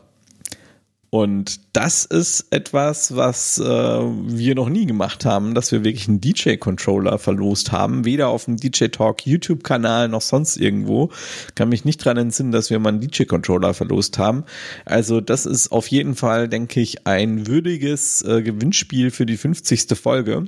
Und 1.14 1.60
das 1.74 2.06
ist 2.06 2.46
etwas, 2.52 3.18
was 3.18 3.60
äh, 3.60 3.64
wir 3.66 4.56
noch 4.56 4.70
nie 4.70 4.86
gemacht 4.86 5.26
haben, 5.26 5.54
dass 5.54 5.74
wir 5.74 5.84
wirklich 5.84 6.08
einen 6.08 6.22
DJ-Controller 6.22 7.20
verlost 7.20 7.74
haben, 7.74 8.06
weder 8.06 8.30
auf 8.30 8.46
dem 8.46 8.56
DJ 8.56 8.86
Talk 8.86 9.26
YouTube-Kanal 9.26 10.08
noch 10.08 10.22
sonst 10.22 10.56
irgendwo. 10.56 11.12
Kann 11.54 11.68
mich 11.68 11.84
nicht 11.84 11.98
dran 11.98 12.16
entsinnen, 12.16 12.54
dass 12.54 12.70
wir 12.70 12.80
mal 12.80 12.90
einen 12.90 13.02
DJ-Controller 13.02 13.74
verlost 13.74 14.20
haben. 14.20 14.46
Also 14.86 15.20
das 15.20 15.46
ist 15.46 15.74
auf 15.74 15.88
jeden 15.88 16.16
Fall, 16.16 16.48
denke 16.48 16.80
ich, 16.80 17.06
ein 17.06 17.46
würdiges 17.46 18.22
äh, 18.22 18.42
Gewinnspiel 18.42 19.12
für 19.12 19.26
die 19.26 19.36
50. 19.36 19.98
Folge. 19.98 20.46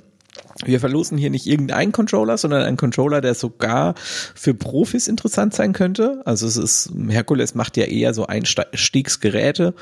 Wir 0.66 0.80
verlosen 0.80 1.18
hier 1.18 1.30
nicht 1.30 1.48
irgendeinen 1.48 1.92
Controller, 1.92 2.38
sondern 2.38 2.64
einen 2.64 2.78
Controller, 2.78 3.22
der 3.22 3.34
sogar 3.34 3.96
für 3.98 4.54
Profis 4.54 5.08
interessant 5.08 5.54
sein 5.54 5.74
könnte. 5.74 6.22
Also 6.26 6.48
es 6.48 6.58
ist, 6.58 6.92
Herkules 7.10 7.56
macht 7.56 7.78
ja 7.78 7.86
eher 7.86 8.14
so 8.14 8.28
Einstiegsgeräte, 8.28 9.74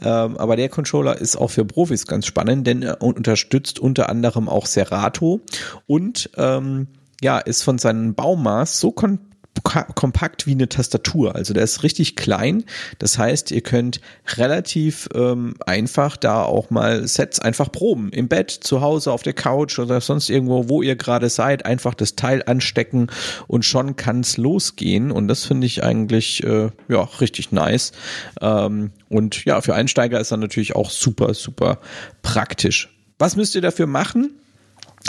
ähm, 0.00 0.36
aber 0.36 0.56
der 0.56 0.68
Controller 0.68 1.18
ist 1.18 1.36
auch 1.36 1.50
für 1.50 1.64
Profis 1.64 2.06
ganz 2.06 2.26
spannend, 2.26 2.66
denn 2.66 2.82
er 2.82 3.02
unterstützt 3.02 3.78
unter 3.78 4.08
anderem 4.08 4.48
auch 4.48 4.66
Serato 4.66 5.40
und 5.86 6.30
ähm, 6.36 6.86
ja, 7.20 7.38
ist 7.38 7.62
von 7.62 7.78
seinem 7.78 8.14
Baumaß 8.14 8.80
so 8.80 8.90
kon 8.92 9.18
kompakt 9.62 10.46
wie 10.46 10.52
eine 10.52 10.68
Tastatur. 10.68 11.34
Also 11.34 11.54
der 11.54 11.62
ist 11.62 11.82
richtig 11.82 12.16
klein. 12.16 12.64
Das 12.98 13.18
heißt, 13.18 13.50
ihr 13.50 13.60
könnt 13.60 14.00
relativ 14.36 15.08
ähm, 15.14 15.54
einfach 15.66 16.16
da 16.16 16.42
auch 16.42 16.70
mal 16.70 17.06
Sets 17.06 17.38
einfach 17.38 17.70
proben. 17.70 18.10
Im 18.10 18.28
Bett, 18.28 18.50
zu 18.50 18.80
Hause, 18.80 19.12
auf 19.12 19.22
der 19.22 19.34
Couch 19.34 19.78
oder 19.78 20.00
sonst 20.00 20.30
irgendwo, 20.30 20.68
wo 20.68 20.82
ihr 20.82 20.96
gerade 20.96 21.28
seid, 21.28 21.64
einfach 21.64 21.94
das 21.94 22.16
Teil 22.16 22.42
anstecken 22.46 23.08
und 23.46 23.64
schon 23.64 23.96
kann 23.96 24.20
es 24.20 24.36
losgehen. 24.36 25.10
Und 25.10 25.28
das 25.28 25.44
finde 25.44 25.66
ich 25.66 25.82
eigentlich 25.82 26.42
äh, 26.44 26.70
ja 26.88 27.02
richtig 27.20 27.52
nice. 27.52 27.92
Ähm, 28.40 28.90
und 29.08 29.44
ja, 29.44 29.60
für 29.60 29.74
Einsteiger 29.74 30.20
ist 30.20 30.32
er 30.32 30.38
natürlich 30.38 30.74
auch 30.74 30.90
super, 30.90 31.34
super 31.34 31.78
praktisch. 32.22 32.88
Was 33.18 33.36
müsst 33.36 33.54
ihr 33.54 33.60
dafür 33.60 33.86
machen? 33.86 34.32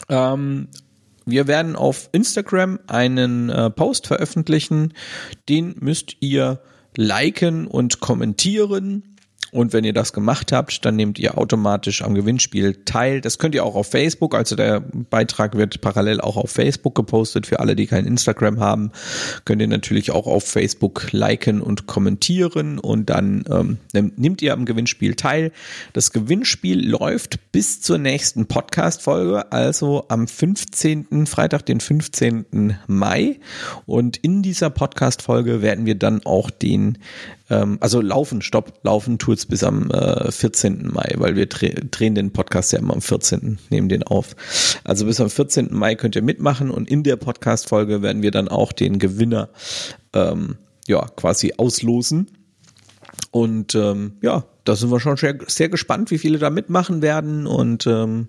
Ähm, 0.09 0.67
wir 1.25 1.47
werden 1.47 1.75
auf 1.75 2.09
Instagram 2.11 2.79
einen 2.87 3.49
äh, 3.49 3.69
Post 3.69 4.07
veröffentlichen. 4.07 4.93
Den 5.49 5.75
müsst 5.79 6.17
ihr 6.19 6.61
liken 6.95 7.67
und 7.67 7.99
kommentieren. 7.99 9.12
Und 9.53 9.71
wenn 9.71 9.83
ihr 9.83 9.93
das 9.93 10.13
gemacht 10.13 10.51
habt, 10.51 10.83
dann 10.83 10.95
nehmt 10.95 11.19
ihr 11.19 11.37
automatisch 11.37 12.01
am 12.01 12.15
Gewinnspiel 12.15 12.73
teil. 12.85 13.21
Das 13.21 13.37
könnt 13.37 13.53
ihr 13.53 13.63
auch 13.63 13.75
auf 13.75 13.85
Facebook. 13.85 14.33
Also 14.33 14.55
der 14.55 14.79
Beitrag 14.79 15.55
wird 15.55 15.79
parallel 15.79 16.21
auch 16.21 16.37
auf 16.37 16.49
Facebook 16.49 16.95
gepostet. 16.95 17.45
Für 17.45 17.59
alle, 17.59 17.75
die 17.75 17.85
kein 17.85 18.07
Instagram 18.07 18.59
haben, 18.59 18.91
könnt 19.45 19.61
ihr 19.61 19.67
natürlich 19.67 20.09
auch 20.09 20.25
auf 20.25 20.43
Facebook 20.43 21.11
liken 21.11 21.61
und 21.61 21.85
kommentieren. 21.85 22.79
Und 22.79 23.11
dann 23.11 23.45
ähm, 23.47 23.77
nehmt 24.17 24.41
ihr 24.41 24.53
am 24.53 24.65
Gewinnspiel 24.65 25.13
teil. 25.13 25.51
Das 25.93 26.11
Gewinnspiel 26.11 26.89
läuft 26.89 27.51
bis 27.51 27.79
zur 27.79 27.99
nächsten 27.99 28.47
Podcast-Folge, 28.47 29.51
also 29.51 30.05
am 30.07 30.27
15., 30.27 31.27
Freitag, 31.27 31.67
den 31.67 31.79
15. 31.79 32.77
Mai. 32.87 33.39
Und 33.85 34.17
in 34.17 34.41
dieser 34.41 34.71
Podcast-Folge 34.71 35.61
werden 35.61 35.85
wir 35.85 35.93
dann 35.93 36.25
auch 36.25 36.49
den 36.49 36.97
ähm, 37.49 37.77
also 37.79 38.01
laufen, 38.01 38.41
stopp, 38.41 38.79
laufen 38.83 39.19
tut's 39.43 39.45
bis 39.45 39.63
am 39.63 39.89
äh, 39.91 40.31
14. 40.31 40.89
Mai, 40.91 41.13
weil 41.17 41.35
wir 41.35 41.45
dreh, 41.45 41.73
drehen 41.91 42.15
den 42.15 42.31
Podcast 42.31 42.73
ja 42.73 42.79
immer 42.79 42.93
am 42.93 43.01
14. 43.01 43.59
nehmen 43.69 43.89
den 43.89 44.03
auf. 44.03 44.35
Also 44.83 45.05
bis 45.05 45.19
am 45.19 45.29
14. 45.29 45.69
Mai 45.71 45.95
könnt 45.95 46.15
ihr 46.15 46.21
mitmachen 46.21 46.71
und 46.71 46.89
in 46.89 47.03
der 47.03 47.15
Podcast-Folge 47.15 48.01
werden 48.01 48.21
wir 48.21 48.31
dann 48.31 48.47
auch 48.47 48.71
den 48.71 48.99
Gewinner 48.99 49.49
ähm, 50.13 50.57
ja 50.87 51.07
quasi 51.15 51.53
auslosen. 51.57 52.27
Und 53.31 53.75
ähm, 53.75 54.13
ja, 54.21 54.45
da 54.63 54.75
sind 54.75 54.91
wir 54.91 54.99
schon 54.99 55.17
sehr, 55.17 55.37
sehr 55.47 55.69
gespannt, 55.69 56.11
wie 56.11 56.17
viele 56.17 56.37
da 56.37 56.49
mitmachen 56.49 57.01
werden. 57.01 57.47
Und 57.47 57.87
ähm, 57.87 58.27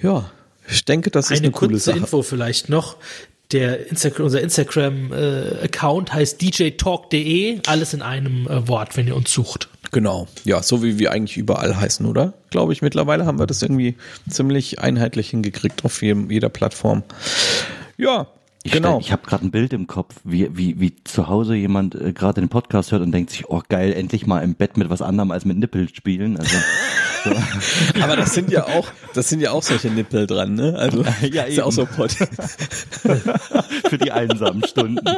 ja, 0.00 0.30
ich 0.68 0.84
denke, 0.84 1.10
das 1.10 1.26
ist 1.26 1.38
eine, 1.38 1.48
eine 1.48 1.50
coole 1.52 1.78
Sache. 1.78 1.98
Info 1.98 2.22
vielleicht 2.22 2.68
noch 2.68 2.96
der 3.52 3.88
Instagram, 3.88 4.26
unser 4.26 4.42
Instagram-Account 4.42 6.10
äh, 6.10 6.12
heißt 6.12 6.42
djtalk.de, 6.42 7.60
alles 7.66 7.94
in 7.94 8.02
einem 8.02 8.46
äh, 8.46 8.68
Wort, 8.68 8.96
wenn 8.96 9.06
ihr 9.06 9.16
uns 9.16 9.32
sucht. 9.32 9.70
Genau, 9.90 10.28
ja, 10.44 10.62
so 10.62 10.82
wie 10.82 10.98
wir 10.98 11.12
eigentlich 11.12 11.36
überall 11.36 11.76
heißen, 11.76 12.04
oder? 12.04 12.34
Glaube 12.50 12.72
ich, 12.72 12.82
mittlerweile 12.82 13.24
haben 13.26 13.38
wir 13.38 13.46
das 13.46 13.62
irgendwie 13.62 13.96
ziemlich 14.28 14.80
einheitlich 14.80 15.30
hingekriegt 15.30 15.84
auf 15.84 16.02
jedem, 16.02 16.30
jeder 16.30 16.50
Plattform. 16.50 17.02
Ja, 17.96 18.26
ich 18.64 18.72
genau. 18.72 18.98
ich 18.98 19.12
habe 19.12 19.26
gerade 19.26 19.46
ein 19.46 19.50
Bild 19.50 19.72
im 19.72 19.86
Kopf, 19.86 20.16
wie, 20.24 20.50
wie, 20.56 20.78
wie 20.78 20.94
zu 21.04 21.28
Hause 21.28 21.54
jemand 21.54 21.94
äh, 21.94 22.12
gerade 22.12 22.40
den 22.40 22.50
Podcast 22.50 22.92
hört 22.92 23.02
und 23.02 23.12
denkt 23.12 23.30
sich, 23.30 23.48
oh 23.48 23.62
geil, 23.68 23.92
endlich 23.92 24.26
mal 24.26 24.40
im 24.40 24.54
Bett 24.54 24.76
mit 24.76 24.90
was 24.90 25.00
anderem 25.00 25.30
als 25.30 25.44
mit 25.44 25.56
Nippel 25.56 25.88
spielen. 25.88 26.36
Also, 26.36 26.56
so. 26.56 26.62
Aber 28.00 28.16
das 28.16 28.34
sind 28.34 28.50
ja 28.50 28.64
auch, 28.64 28.88
das 29.14 29.28
sind 29.28 29.40
ja 29.40 29.52
auch 29.52 29.62
solche 29.62 29.88
Nippel 29.90 30.26
dran, 30.26 30.54
ne? 30.54 30.74
Also 30.76 31.04
ja, 31.30 31.44
ist 31.44 31.56
ja 31.56 31.64
auch 31.64 31.72
so 31.72 31.86
Pot. 31.86 32.12
Für 33.88 33.98
die 33.98 34.12
einsamen 34.12 34.64
Stunden. 34.66 35.04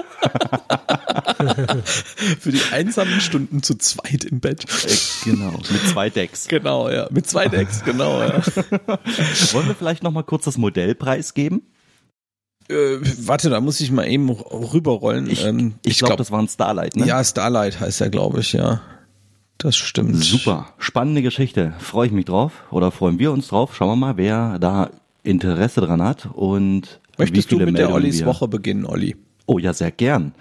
Für 2.41 2.53
die 2.53 2.63
einsamen 2.73 3.21
Stunden 3.21 3.63
zu 3.63 3.77
zweit 3.77 4.25
im 4.25 4.41
Bett. 4.41 4.65
Äh, 4.85 4.97
genau, 5.25 5.53
mit 5.53 5.89
zwei 5.89 6.11
Decks. 6.11 6.49
Genau, 6.49 6.91
ja, 6.91 7.09
mit 7.11 7.27
zwei 7.29 7.49
Decks, 7.49 7.85
genau, 7.85 8.21
ja. 8.21 8.43
Wollen 9.53 9.69
wir 9.69 9.75
vielleicht 9.75 10.03
noch 10.03 10.13
mal 10.13 10.23
kurz 10.23 10.45
das 10.45 10.59
Modell 10.59 10.95
preisgeben? 10.95 11.63
Äh, 12.69 12.99
warte, 13.27 13.51
da 13.51 13.61
muss 13.61 13.81
ich 13.81 13.91
mal 13.91 14.07
eben 14.07 14.31
rüberrollen. 14.31 15.29
Ich, 15.29 15.45
ähm, 15.45 15.75
ich, 15.83 15.93
ich 15.93 15.99
glaube, 15.99 16.11
glaub, 16.11 16.19
das 16.19 16.31
war 16.31 16.41
ein 16.41 16.49
Starlight, 16.49 16.97
ne? 16.97 17.07
Ja, 17.07 17.25
Starlight 17.25 17.81
heißt 17.81 18.01
er, 18.01 18.11
glaube 18.11 18.41
ich, 18.41 18.53
ja. 18.53 18.81
Das 19.61 19.77
stimmt. 19.77 20.17
Super. 20.17 20.69
Spannende 20.79 21.21
Geschichte. 21.21 21.75
Freue 21.79 22.07
ich 22.07 22.13
mich 22.13 22.25
drauf 22.25 22.65
oder 22.71 22.91
freuen 22.91 23.19
wir 23.19 23.31
uns 23.31 23.49
drauf. 23.49 23.77
Schauen 23.77 23.91
wir 23.91 23.97
mal, 23.97 24.17
wer 24.17 24.59
da 24.59 24.91
Interesse 25.23 25.83
dran 25.83 26.03
hat 26.03 26.29
und 26.33 27.01
Möchtest 27.19 27.53
du 27.53 27.59
mit 27.59 27.77
der 27.77 27.93
Ollis 27.93 28.25
Woche 28.25 28.49
beginnen, 28.49 28.87
Olli? 28.87 29.17
Oh 29.45 29.59
ja, 29.59 29.75
sehr 29.75 29.91
gern. 29.91 30.33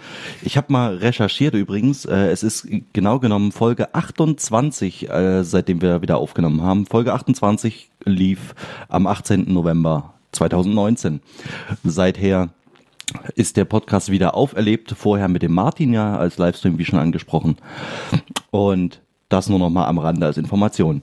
Ich 0.41 0.55
habe 0.55 0.71
mal 0.71 0.95
recherchiert 0.95 1.53
übrigens. 1.53 2.05
Äh, 2.05 2.29
es 2.29 2.43
ist 2.43 2.67
genau 2.93 3.19
genommen 3.19 3.51
Folge 3.51 3.93
28, 3.93 5.09
äh, 5.09 5.43
seitdem 5.43 5.81
wir 5.81 6.01
wieder 6.01 6.17
aufgenommen 6.17 6.61
haben. 6.61 6.85
Folge 6.85 7.13
28 7.13 7.89
lief 8.05 8.55
am 8.87 9.05
18. 9.05 9.51
November 9.51 10.13
2019. 10.31 11.19
Seither 11.83 12.49
ist 13.35 13.57
der 13.57 13.65
Podcast 13.65 14.11
wieder 14.11 14.35
auferlebt. 14.35 14.93
Vorher 14.95 15.27
mit 15.27 15.41
dem 15.41 15.53
Martin 15.53 15.91
ja 15.91 16.17
als 16.17 16.37
Livestream, 16.37 16.77
wie 16.77 16.85
schon 16.85 16.99
angesprochen. 16.99 17.57
Und 18.51 19.01
das 19.29 19.49
nur 19.49 19.59
noch 19.59 19.69
mal 19.69 19.87
am 19.87 19.97
Rande 19.97 20.25
als 20.25 20.37
Information. 20.37 21.01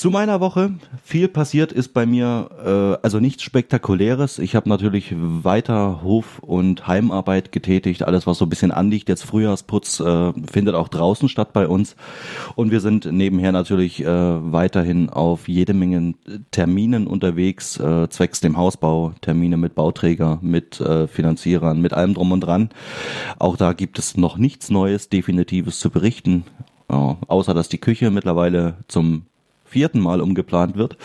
Zu 0.00 0.10
meiner 0.10 0.40
Woche. 0.40 0.72
Viel 1.04 1.28
passiert 1.28 1.72
ist 1.72 1.92
bei 1.92 2.06
mir, 2.06 2.48
äh, 2.64 3.04
also 3.04 3.20
nichts 3.20 3.42
Spektakuläres. 3.42 4.38
Ich 4.38 4.54
habe 4.54 4.68
natürlich 4.68 5.12
weiter 5.14 6.00
Hof- 6.02 6.38
und 6.38 6.86
Heimarbeit 6.86 7.52
getätigt. 7.52 8.04
Alles, 8.04 8.26
was 8.26 8.38
so 8.38 8.46
ein 8.46 8.48
bisschen 8.48 8.70
anliegt. 8.70 9.10
Jetzt 9.10 9.24
Frühjahrsputz 9.24 10.00
äh, 10.00 10.32
findet 10.50 10.74
auch 10.74 10.88
draußen 10.88 11.28
statt 11.28 11.52
bei 11.52 11.66
uns. 11.66 11.96
Und 12.54 12.70
wir 12.70 12.80
sind 12.80 13.12
nebenher 13.12 13.52
natürlich 13.52 14.02
äh, 14.02 14.06
weiterhin 14.06 15.10
auf 15.10 15.48
jede 15.48 15.74
Menge 15.74 16.14
Terminen 16.50 17.06
unterwegs, 17.06 17.78
äh, 17.78 18.08
zwecks 18.08 18.40
dem 18.40 18.56
Hausbau. 18.56 19.12
Termine 19.20 19.56
mit 19.56 19.74
Bauträger, 19.74 20.38
mit 20.40 20.80
äh, 20.80 21.08
Finanzierern, 21.08 21.82
mit 21.82 21.92
allem 21.92 22.14
drum 22.14 22.32
und 22.32 22.40
dran. 22.40 22.70
Auch 23.38 23.56
da 23.56 23.72
gibt 23.72 23.98
es 23.98 24.16
noch 24.16 24.38
nichts 24.38 24.70
Neues, 24.70 25.08
Definitives 25.10 25.80
zu 25.80 25.90
berichten. 25.90 26.44
Ja, 26.90 27.16
außer 27.28 27.54
dass 27.54 27.68
die 27.68 27.78
Küche 27.78 28.10
mittlerweile 28.10 28.74
zum 28.88 29.26
vierten 29.64 30.00
Mal 30.00 30.20
umgeplant 30.20 30.76
wird. 30.76 30.96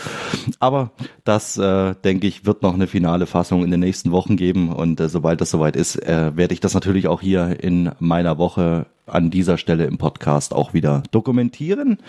Aber 0.60 0.92
das, 1.24 1.58
äh, 1.58 1.94
denke 2.04 2.26
ich, 2.26 2.46
wird 2.46 2.64
noch 2.64 2.74
eine 2.74 2.88
finale 2.88 3.28
Fassung 3.28 3.64
in 3.64 3.72
den 3.72 3.80
nächsten 3.80 4.12
Wochen 4.12 4.36
geben. 4.38 4.74
Und 4.74 5.00
äh, 5.00 5.08
sobald 5.08 5.40
das 5.40 5.52
soweit 5.52 5.76
ist, 5.76 5.98
äh, 5.98 6.36
werde 6.36 6.54
ich 6.54 6.60
das 6.60 6.74
natürlich 6.74 7.08
auch 7.08 7.22
hier 7.22 7.64
in 7.64 7.92
meiner 8.00 8.40
Woche 8.40 8.88
an 9.08 9.30
dieser 9.30 9.58
Stelle 9.58 9.86
im 9.86 9.98
Podcast 9.98 10.54
auch 10.54 10.74
wieder 10.74 11.04
dokumentieren. 11.12 12.00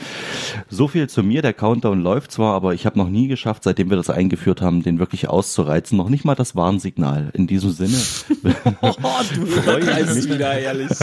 So 0.69 0.89
viel 0.89 1.09
zu 1.09 1.23
mir. 1.23 1.43
Der 1.43 1.53
Countdown 1.53 2.01
läuft 2.01 2.33
zwar, 2.33 2.55
aber 2.55 2.75
ich 2.75 2.87
habe 2.87 2.99
noch 2.99 3.09
nie 3.09 3.29
geschafft, 3.29 3.65
seitdem 3.65 3.91
wir 3.91 3.97
das 3.97 4.11
eingeführt 4.11 4.63
haben, 4.63 4.83
den 4.83 4.99
wirklich 4.99 5.29
auszureizen. 5.29 5.99
Noch 5.99 6.09
nicht 6.09 6.25
mal 6.25 6.35
das 6.35 6.57
Warnsignal. 6.57 7.31
In 7.35 7.47
diesem 7.47 7.71
Sinne. 7.71 7.97
oh, 8.81 8.93
du 9.35 9.47
freue 9.63 10.15
mich 10.15 10.31
wieder, 10.31 10.59
ehrlich. 10.59 10.91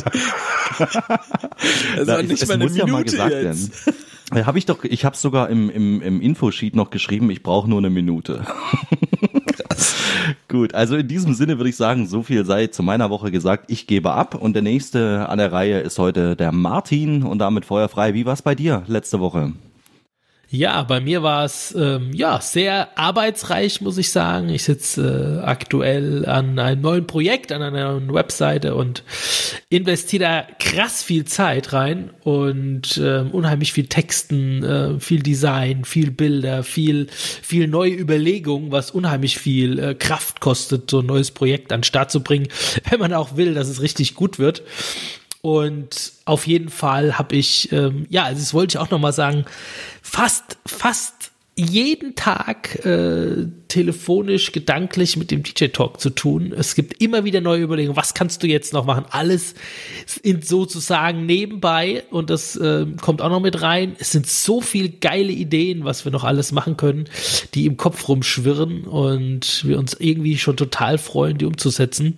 Das 1.95 2.07
war 2.07 2.23
nicht 2.23 2.41
es, 2.41 2.47
mal 2.47 2.55
eine 2.55 2.65
Minute 2.65 2.79
ja 2.79 2.91
mal 2.91 3.03
gesagt 3.03 3.31
jetzt. 3.31 3.85
Werden. 3.85 4.02
Habe 4.35 4.57
ich 4.57 4.65
doch, 4.65 4.83
ich 4.83 5.05
habe 5.05 5.15
sogar 5.15 5.49
im, 5.49 5.69
im, 5.69 6.01
im 6.01 6.21
Infosheet 6.21 6.75
noch 6.75 6.89
geschrieben, 6.89 7.29
ich 7.29 7.43
brauche 7.43 7.69
nur 7.69 7.79
eine 7.79 7.89
Minute. 7.89 8.45
Krass. 9.45 9.95
Gut, 10.47 10.73
also 10.73 10.95
in 10.95 11.07
diesem 11.07 11.33
Sinne 11.33 11.57
würde 11.57 11.69
ich 11.69 11.75
sagen, 11.75 12.07
so 12.07 12.23
viel 12.23 12.45
sei 12.45 12.67
zu 12.67 12.83
meiner 12.83 13.09
Woche 13.09 13.31
gesagt. 13.31 13.65
Ich 13.69 13.87
gebe 13.87 14.11
ab 14.13 14.35
und 14.35 14.53
der 14.53 14.61
nächste 14.61 15.29
an 15.29 15.37
der 15.37 15.51
Reihe 15.51 15.79
ist 15.79 15.99
heute 15.99 16.35
der 16.35 16.51
Martin 16.51 17.23
und 17.23 17.39
damit 17.39 17.65
feuerfrei. 17.65 18.13
Wie 18.13 18.25
war 18.25 18.33
es 18.33 18.41
bei 18.41 18.55
dir 18.55 18.83
letzte 18.87 19.19
Woche? 19.19 19.53
Ja, 20.55 20.83
bei 20.83 20.99
mir 20.99 21.23
war 21.23 21.45
es 21.45 21.73
ähm, 21.75 22.11
ja 22.13 22.39
sehr 22.39 22.95
arbeitsreich, 22.95 23.81
muss 23.81 23.97
ich 23.97 24.11
sagen. 24.11 24.49
Ich 24.49 24.65
sitze 24.65 25.41
äh, 25.41 25.43
aktuell 25.43 26.27
an 26.27 26.59
einem 26.59 26.79
neuen 26.79 27.07
Projekt, 27.07 27.51
an 27.51 27.63
einer 27.63 27.93
neuen 27.93 28.13
Webseite 28.13 28.75
und 28.75 29.01
investiere 29.69 30.45
krass 30.59 31.01
viel 31.01 31.25
Zeit 31.25 31.73
rein 31.73 32.11
und 32.21 32.97
äh, 32.97 33.21
unheimlich 33.31 33.73
viel 33.73 33.87
Texten, 33.87 34.63
äh, 34.63 34.99
viel 34.99 35.23
Design, 35.23 35.85
viel 35.85 36.11
Bilder, 36.11 36.61
viel 36.61 37.07
viel 37.09 37.67
neue 37.67 37.95
Überlegungen, 37.95 38.71
was 38.71 38.91
unheimlich 38.91 39.39
viel 39.39 39.79
äh, 39.79 39.95
Kraft 39.95 40.39
kostet, 40.39 40.91
so 40.91 40.99
ein 40.99 41.07
neues 41.07 41.31
Projekt 41.31 41.71
an 41.71 41.79
den 41.79 41.83
Start 41.83 42.11
zu 42.11 42.21
bringen, 42.21 42.47
wenn 42.91 42.99
man 42.99 43.13
auch 43.13 43.37
will, 43.37 43.55
dass 43.55 43.69
es 43.69 43.81
richtig 43.81 44.13
gut 44.13 44.37
wird. 44.37 44.61
Und 45.45 46.13
auf 46.23 46.47
jeden 46.47 46.69
Fall 46.69 47.17
habe 47.17 47.35
ich, 47.35 47.69
ähm, 47.73 48.07
ja, 48.09 48.23
also 48.23 48.39
das 48.39 48.53
wollte 48.53 48.77
ich 48.77 48.81
auch 48.81 48.91
nochmal 48.91 49.11
sagen, 49.11 49.43
fast, 50.01 50.57
fast 50.65 51.33
jeden 51.57 52.15
Tag 52.15 52.83
äh, 52.85 53.47
telefonisch, 53.67 54.53
gedanklich 54.53 55.17
mit 55.17 55.31
dem 55.31 55.43
DJ-Talk 55.43 55.99
zu 55.99 56.11
tun. 56.11 56.53
Es 56.57 56.75
gibt 56.75 57.03
immer 57.03 57.25
wieder 57.25 57.41
neue 57.41 57.61
Überlegungen, 57.61 57.97
was 57.97 58.13
kannst 58.13 58.41
du 58.41 58.47
jetzt 58.47 58.71
noch 58.71 58.85
machen? 58.85 59.03
Alles 59.09 59.53
in 60.21 60.41
sozusagen 60.41 61.25
nebenbei 61.25 62.05
und 62.09 62.29
das 62.29 62.55
äh, 62.55 62.85
kommt 63.01 63.21
auch 63.21 63.29
noch 63.29 63.41
mit 63.41 63.61
rein. 63.61 63.97
Es 63.99 64.13
sind 64.13 64.25
so 64.25 64.61
viele 64.61 64.87
geile 64.87 65.33
Ideen, 65.33 65.83
was 65.83 66.05
wir 66.05 66.11
noch 66.13 66.23
alles 66.23 66.53
machen 66.53 66.77
können, 66.77 67.09
die 67.53 67.65
im 67.65 67.75
Kopf 67.75 68.07
rumschwirren 68.07 68.85
und 68.85 69.67
wir 69.67 69.77
uns 69.77 69.93
irgendwie 69.99 70.37
schon 70.37 70.55
total 70.55 70.97
freuen, 70.97 71.37
die 71.37 71.45
umzusetzen. 71.45 72.17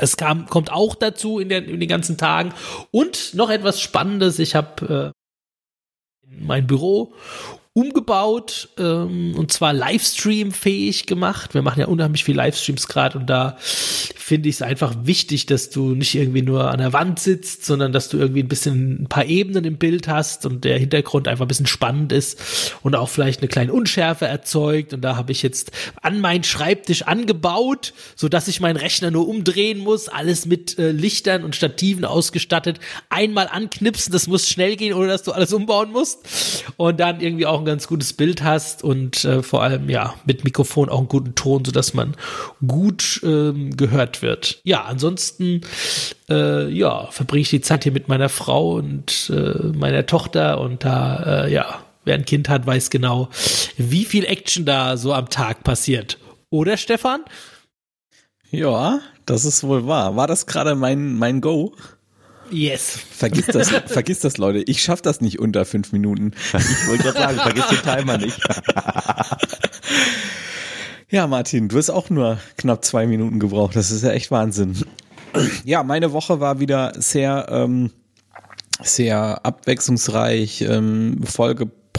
Es 0.00 0.16
kam, 0.16 0.46
kommt 0.46 0.72
auch 0.72 0.94
dazu 0.94 1.38
in, 1.38 1.48
der, 1.48 1.64
in 1.64 1.78
den 1.78 1.88
ganzen 1.88 2.16
Tagen. 2.16 2.52
Und 2.90 3.34
noch 3.34 3.50
etwas 3.50 3.80
Spannendes, 3.80 4.38
ich 4.38 4.54
habe 4.54 5.12
äh, 5.12 6.26
mein 6.26 6.66
Büro 6.66 7.12
umgebaut 7.72 8.68
ähm, 8.78 9.34
und 9.36 9.52
zwar 9.52 9.72
Livestream-fähig 9.72 11.06
gemacht. 11.06 11.54
Wir 11.54 11.62
machen 11.62 11.80
ja 11.80 11.86
unheimlich 11.86 12.24
viel 12.24 12.34
Livestreams 12.34 12.88
gerade 12.88 13.16
und 13.18 13.30
da 13.30 13.56
finde 13.60 14.48
ich 14.48 14.56
es 14.56 14.62
einfach 14.62 14.94
wichtig, 15.04 15.46
dass 15.46 15.70
du 15.70 15.94
nicht 15.94 16.14
irgendwie 16.14 16.42
nur 16.42 16.70
an 16.70 16.78
der 16.78 16.92
Wand 16.92 17.18
sitzt, 17.18 17.64
sondern 17.64 17.92
dass 17.92 18.08
du 18.08 18.16
irgendwie 18.16 18.42
ein 18.42 18.48
bisschen 18.48 19.02
ein 19.02 19.08
paar 19.08 19.24
Ebenen 19.24 19.64
im 19.64 19.76
Bild 19.76 20.08
hast 20.08 20.46
und 20.46 20.64
der 20.64 20.78
Hintergrund 20.78 21.28
einfach 21.28 21.44
ein 21.44 21.48
bisschen 21.48 21.66
spannend 21.66 22.12
ist 22.12 22.74
und 22.82 22.94
auch 22.94 23.08
vielleicht 23.08 23.40
eine 23.40 23.48
kleine 23.48 23.72
Unschärfe 23.72 24.26
erzeugt. 24.26 24.92
Und 24.92 25.02
da 25.02 25.16
habe 25.16 25.32
ich 25.32 25.42
jetzt 25.42 25.72
an 26.02 26.20
meinen 26.20 26.44
Schreibtisch 26.44 27.02
angebaut, 27.02 27.92
so 28.14 28.28
dass 28.28 28.46
ich 28.46 28.60
meinen 28.60 28.76
Rechner 28.76 29.10
nur 29.10 29.28
umdrehen 29.28 29.78
muss, 29.78 30.08
alles 30.08 30.46
mit 30.46 30.78
äh, 30.78 30.92
Lichtern 30.92 31.42
und 31.42 31.56
Stativen 31.56 32.04
ausgestattet. 32.04 32.78
Einmal 33.08 33.48
anknipsen, 33.48 34.12
das 34.12 34.26
muss 34.26 34.48
schnell 34.48 34.76
gehen, 34.76 34.94
ohne 34.94 35.08
dass 35.08 35.22
du 35.22 35.32
alles 35.32 35.52
umbauen 35.52 35.92
musst. 35.92 36.64
Und 36.76 37.00
dann 37.00 37.20
irgendwie 37.20 37.46
auch 37.46 37.58
ein 37.58 37.64
ganz 37.70 37.86
gutes 37.86 38.12
Bild 38.12 38.42
hast 38.42 38.84
und 38.84 39.24
äh, 39.24 39.42
vor 39.42 39.62
allem 39.62 39.88
ja 39.88 40.14
mit 40.24 40.44
Mikrofon 40.44 40.88
auch 40.88 40.98
einen 40.98 41.08
guten 41.08 41.34
Ton, 41.34 41.64
so 41.64 41.72
dass 41.72 41.94
man 41.94 42.16
gut 42.66 43.20
ähm, 43.22 43.76
gehört 43.76 44.22
wird. 44.22 44.60
Ja, 44.64 44.84
ansonsten 44.84 45.62
äh, 46.28 46.68
ja 46.68 47.08
verbringe 47.10 47.42
ich 47.42 47.50
die 47.50 47.60
Zeit 47.60 47.84
hier 47.84 47.92
mit 47.92 48.08
meiner 48.08 48.28
Frau 48.28 48.72
und 48.72 49.30
äh, 49.34 49.68
meiner 49.76 50.06
Tochter 50.06 50.60
und 50.60 50.84
da 50.84 51.44
äh, 51.44 51.52
ja 51.52 51.80
wer 52.04 52.14
ein 52.14 52.24
Kind 52.24 52.48
hat, 52.48 52.66
weiß 52.66 52.90
genau, 52.90 53.28
wie 53.76 54.04
viel 54.04 54.24
Action 54.24 54.64
da 54.64 54.96
so 54.96 55.12
am 55.12 55.28
Tag 55.28 55.64
passiert. 55.64 56.18
Oder 56.50 56.76
Stefan? 56.76 57.20
Ja, 58.50 59.00
das 59.26 59.44
ist 59.44 59.62
wohl 59.62 59.86
wahr. 59.86 60.16
War 60.16 60.26
das 60.26 60.46
gerade 60.46 60.74
mein, 60.74 61.14
mein 61.14 61.40
Go? 61.40 61.74
Yes. 62.50 62.98
Vergiss 63.10 63.46
das, 63.46 63.68
vergiss 63.86 64.20
das, 64.20 64.38
Leute. 64.38 64.62
Ich 64.66 64.82
schaff 64.82 65.02
das 65.02 65.20
nicht 65.20 65.38
unter 65.38 65.64
fünf 65.64 65.92
Minuten. 65.92 66.32
Ich 66.52 66.88
wollte 66.88 67.02
gerade 67.04 67.18
sagen, 67.18 67.38
vergiss 67.38 67.66
den 67.68 67.82
Timer 67.82 68.18
nicht. 68.18 68.40
Ja, 71.12 71.26
Martin, 71.26 71.68
du 71.68 71.76
hast 71.76 71.90
auch 71.90 72.08
nur 72.08 72.38
knapp 72.56 72.84
zwei 72.84 73.08
Minuten 73.08 73.40
gebraucht. 73.40 73.74
Das 73.74 73.90
ist 73.90 74.04
ja 74.04 74.12
echt 74.12 74.30
Wahnsinn. 74.30 74.76
Ja, 75.64 75.82
meine 75.82 76.12
Woche 76.12 76.38
war 76.38 76.60
wieder 76.60 76.92
sehr, 76.96 77.48
ähm, 77.50 77.90
sehr 78.80 79.44
abwechslungsreich, 79.44 80.62
ähm, 80.62 81.18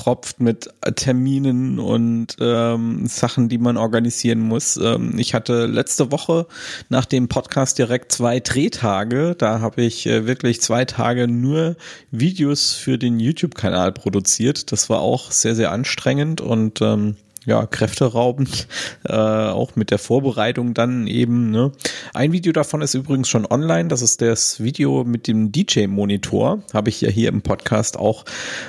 vollgepropft 0.01 0.39
mit 0.39 0.70
Terminen 0.96 1.79
und 1.79 2.36
ähm, 2.39 3.05
Sachen, 3.08 3.50
die 3.50 3.58
man 3.58 3.77
organisieren 3.77 4.39
muss. 4.39 4.77
Ähm, 4.77 5.17
ich 5.17 5.34
hatte 5.34 5.65
letzte 5.65 6.12
Woche 6.12 6.48
nach 6.89 7.05
dem 7.05 7.27
Podcast 7.27 7.77
direkt 7.77 8.12
zwei 8.12 8.39
Drehtage. 8.39 9.36
Da 9.38 9.60
habe 9.60 9.84
ich 9.84 10.08
äh, 10.08 10.25
wirklich 10.25 10.62
zwei 10.62 10.86
Tage 10.86 11.27
nur 11.27 11.75
Videos 12.12 12.74
für 12.74 12.98
den 12.98 13.20
YouTube-Kanal 13.20 13.91
produziert. 13.91 14.72
Das 14.72 14.89
war 14.89 15.01
auch 15.01 15.31
sehr, 15.31 15.55
sehr 15.55 15.72
anstrengend 15.72 16.41
und 16.41 16.81
ähm, 16.81 17.15
ja, 17.46 17.66
kräfteraubend, 17.66 18.68
äh, 19.04 19.14
auch 19.14 19.76
mit 19.76 19.92
der 19.92 19.98
Vorbereitung 19.98 20.74
dann 20.74 21.08
eben. 21.08 21.50
Ne? 21.50 21.72
Ein 22.14 22.32
Video 22.32 22.54
davon 22.54 22.82
ist 22.82 22.94
übrigens 22.94 23.30
schon 23.30 23.46
online. 23.46 23.90
Das 23.90 24.02
ist 24.02 24.22
das 24.22 24.62
Video 24.62 25.04
mit 25.04 25.28
dem 25.28 25.52
DJ-Monitor. 25.52 26.62
Habe 26.74 26.90
ich 26.90 27.02
ja 27.02 27.10
hier 27.10 27.30
im 27.30 27.42
Podcast 27.42 27.98
auch 27.98 28.26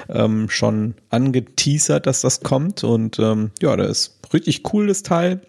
ähm, 0.09 0.49
schon 0.49 0.95
angeteasert, 1.11 2.07
dass 2.07 2.23
das 2.23 2.41
kommt. 2.41 2.85
Und 2.85 3.19
ähm, 3.19 3.50
ja, 3.61 3.76
da 3.76 3.85
ist 3.85 4.19
richtig 4.33 4.73
cool, 4.73 4.87
das 4.87 5.02
Teil. 5.02 5.43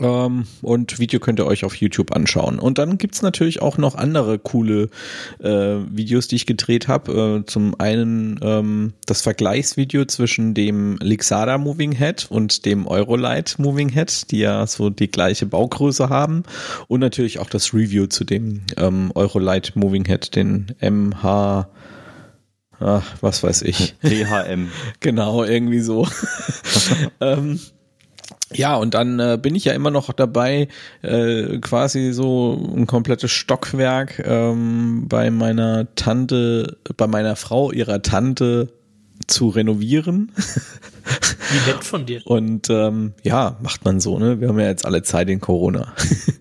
Ähm, 0.00 0.44
und 0.62 0.98
Video 0.98 1.20
könnt 1.20 1.40
ihr 1.40 1.46
euch 1.46 1.64
auf 1.64 1.74
YouTube 1.74 2.14
anschauen. 2.14 2.58
Und 2.58 2.78
dann 2.78 2.98
gibt's 2.98 3.22
natürlich 3.22 3.62
auch 3.62 3.78
noch 3.78 3.94
andere 3.94 4.38
coole 4.38 4.90
äh, 5.40 5.76
Videos, 5.90 6.28
die 6.28 6.36
ich 6.36 6.46
gedreht 6.46 6.88
habe. 6.88 7.42
Äh, 7.42 7.46
zum 7.46 7.78
einen 7.78 8.38
ähm, 8.42 8.92
das 9.06 9.22
Vergleichsvideo 9.22 10.04
zwischen 10.04 10.54
dem 10.54 10.98
Lixada 11.00 11.58
Moving 11.58 11.92
Head 11.92 12.26
und 12.30 12.64
dem 12.66 12.86
Eurolight 12.86 13.58
Moving 13.58 13.88
Head, 13.88 14.30
die 14.30 14.38
ja 14.38 14.66
so 14.66 14.90
die 14.90 15.10
gleiche 15.10 15.46
Baugröße 15.46 16.08
haben. 16.08 16.42
Und 16.88 17.00
natürlich 17.00 17.38
auch 17.38 17.50
das 17.50 17.74
Review 17.74 18.06
zu 18.06 18.24
dem 18.24 18.62
ähm, 18.76 19.10
Eurolight 19.14 19.72
Moving 19.74 20.04
Head, 20.04 20.36
den 20.36 20.74
MH 20.80 21.68
Ach, 22.80 23.16
was 23.20 23.42
weiß 23.42 23.62
ich. 23.62 23.96
DHM. 24.02 24.68
genau, 25.00 25.42
irgendwie 25.42 25.80
so. 25.80 26.06
ähm, 27.20 27.58
ja, 28.52 28.76
und 28.76 28.94
dann 28.94 29.20
äh, 29.20 29.38
bin 29.40 29.54
ich 29.54 29.64
ja 29.64 29.72
immer 29.74 29.90
noch 29.90 30.12
dabei, 30.12 30.68
äh, 31.02 31.58
quasi 31.58 32.12
so 32.12 32.72
ein 32.74 32.86
komplettes 32.86 33.30
Stockwerk 33.30 34.22
ähm, 34.24 35.06
bei 35.08 35.30
meiner 35.30 35.94
Tante, 35.94 36.78
bei 36.96 37.06
meiner 37.06 37.36
Frau, 37.36 37.70
ihrer 37.70 38.02
Tante 38.02 38.72
zu 39.26 39.48
renovieren. 39.48 40.32
Wie 41.50 41.70
nett 41.70 41.84
von 41.84 42.06
dir. 42.06 42.20
Und 42.24 42.68
ähm, 42.70 43.14
ja, 43.22 43.56
macht 43.62 43.84
man 43.84 44.00
so, 44.00 44.18
ne? 44.18 44.40
Wir 44.40 44.48
haben 44.48 44.58
ja 44.58 44.66
jetzt 44.66 44.84
alle 44.84 45.02
Zeit 45.02 45.28
in 45.30 45.40
Corona. 45.40 45.94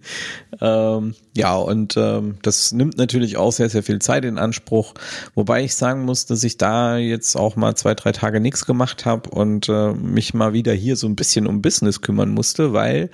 ähm, 0.62 1.15
ja, 1.36 1.56
und 1.56 1.95
ähm, 1.97 2.38
das 2.41 2.71
nimmt 2.71 2.97
natürlich 2.97 3.38
auch 3.38 3.51
sehr, 3.51 3.69
sehr 3.69 3.84
viel 3.84 3.99
Zeit 3.99 4.25
in 4.25 4.38
Anspruch. 4.38 4.93
Wobei 5.36 5.63
ich 5.63 5.75
sagen 5.75 6.03
muss, 6.03 6.25
dass 6.25 6.43
ich 6.43 6.58
da 6.58 6.97
jetzt 6.97 7.36
auch 7.36 7.56
mal 7.56 7.75
zwei, 7.75 7.93
drei 7.93 8.12
Tage 8.12 8.39
nichts 8.39 8.65
gemacht 8.65 9.06
habe 9.06 9.30
und 9.30 9.69
äh, 9.69 9.93
mich 9.93 10.34
mal 10.34 10.53
wieder 10.53 10.73
hier 10.73 10.95
so 10.95 11.08
ein 11.08 11.15
bisschen 11.15 11.47
um 11.47 11.62
Business 11.62 12.01
kümmern 12.01 12.30
musste, 12.30 12.73
weil 12.73 13.10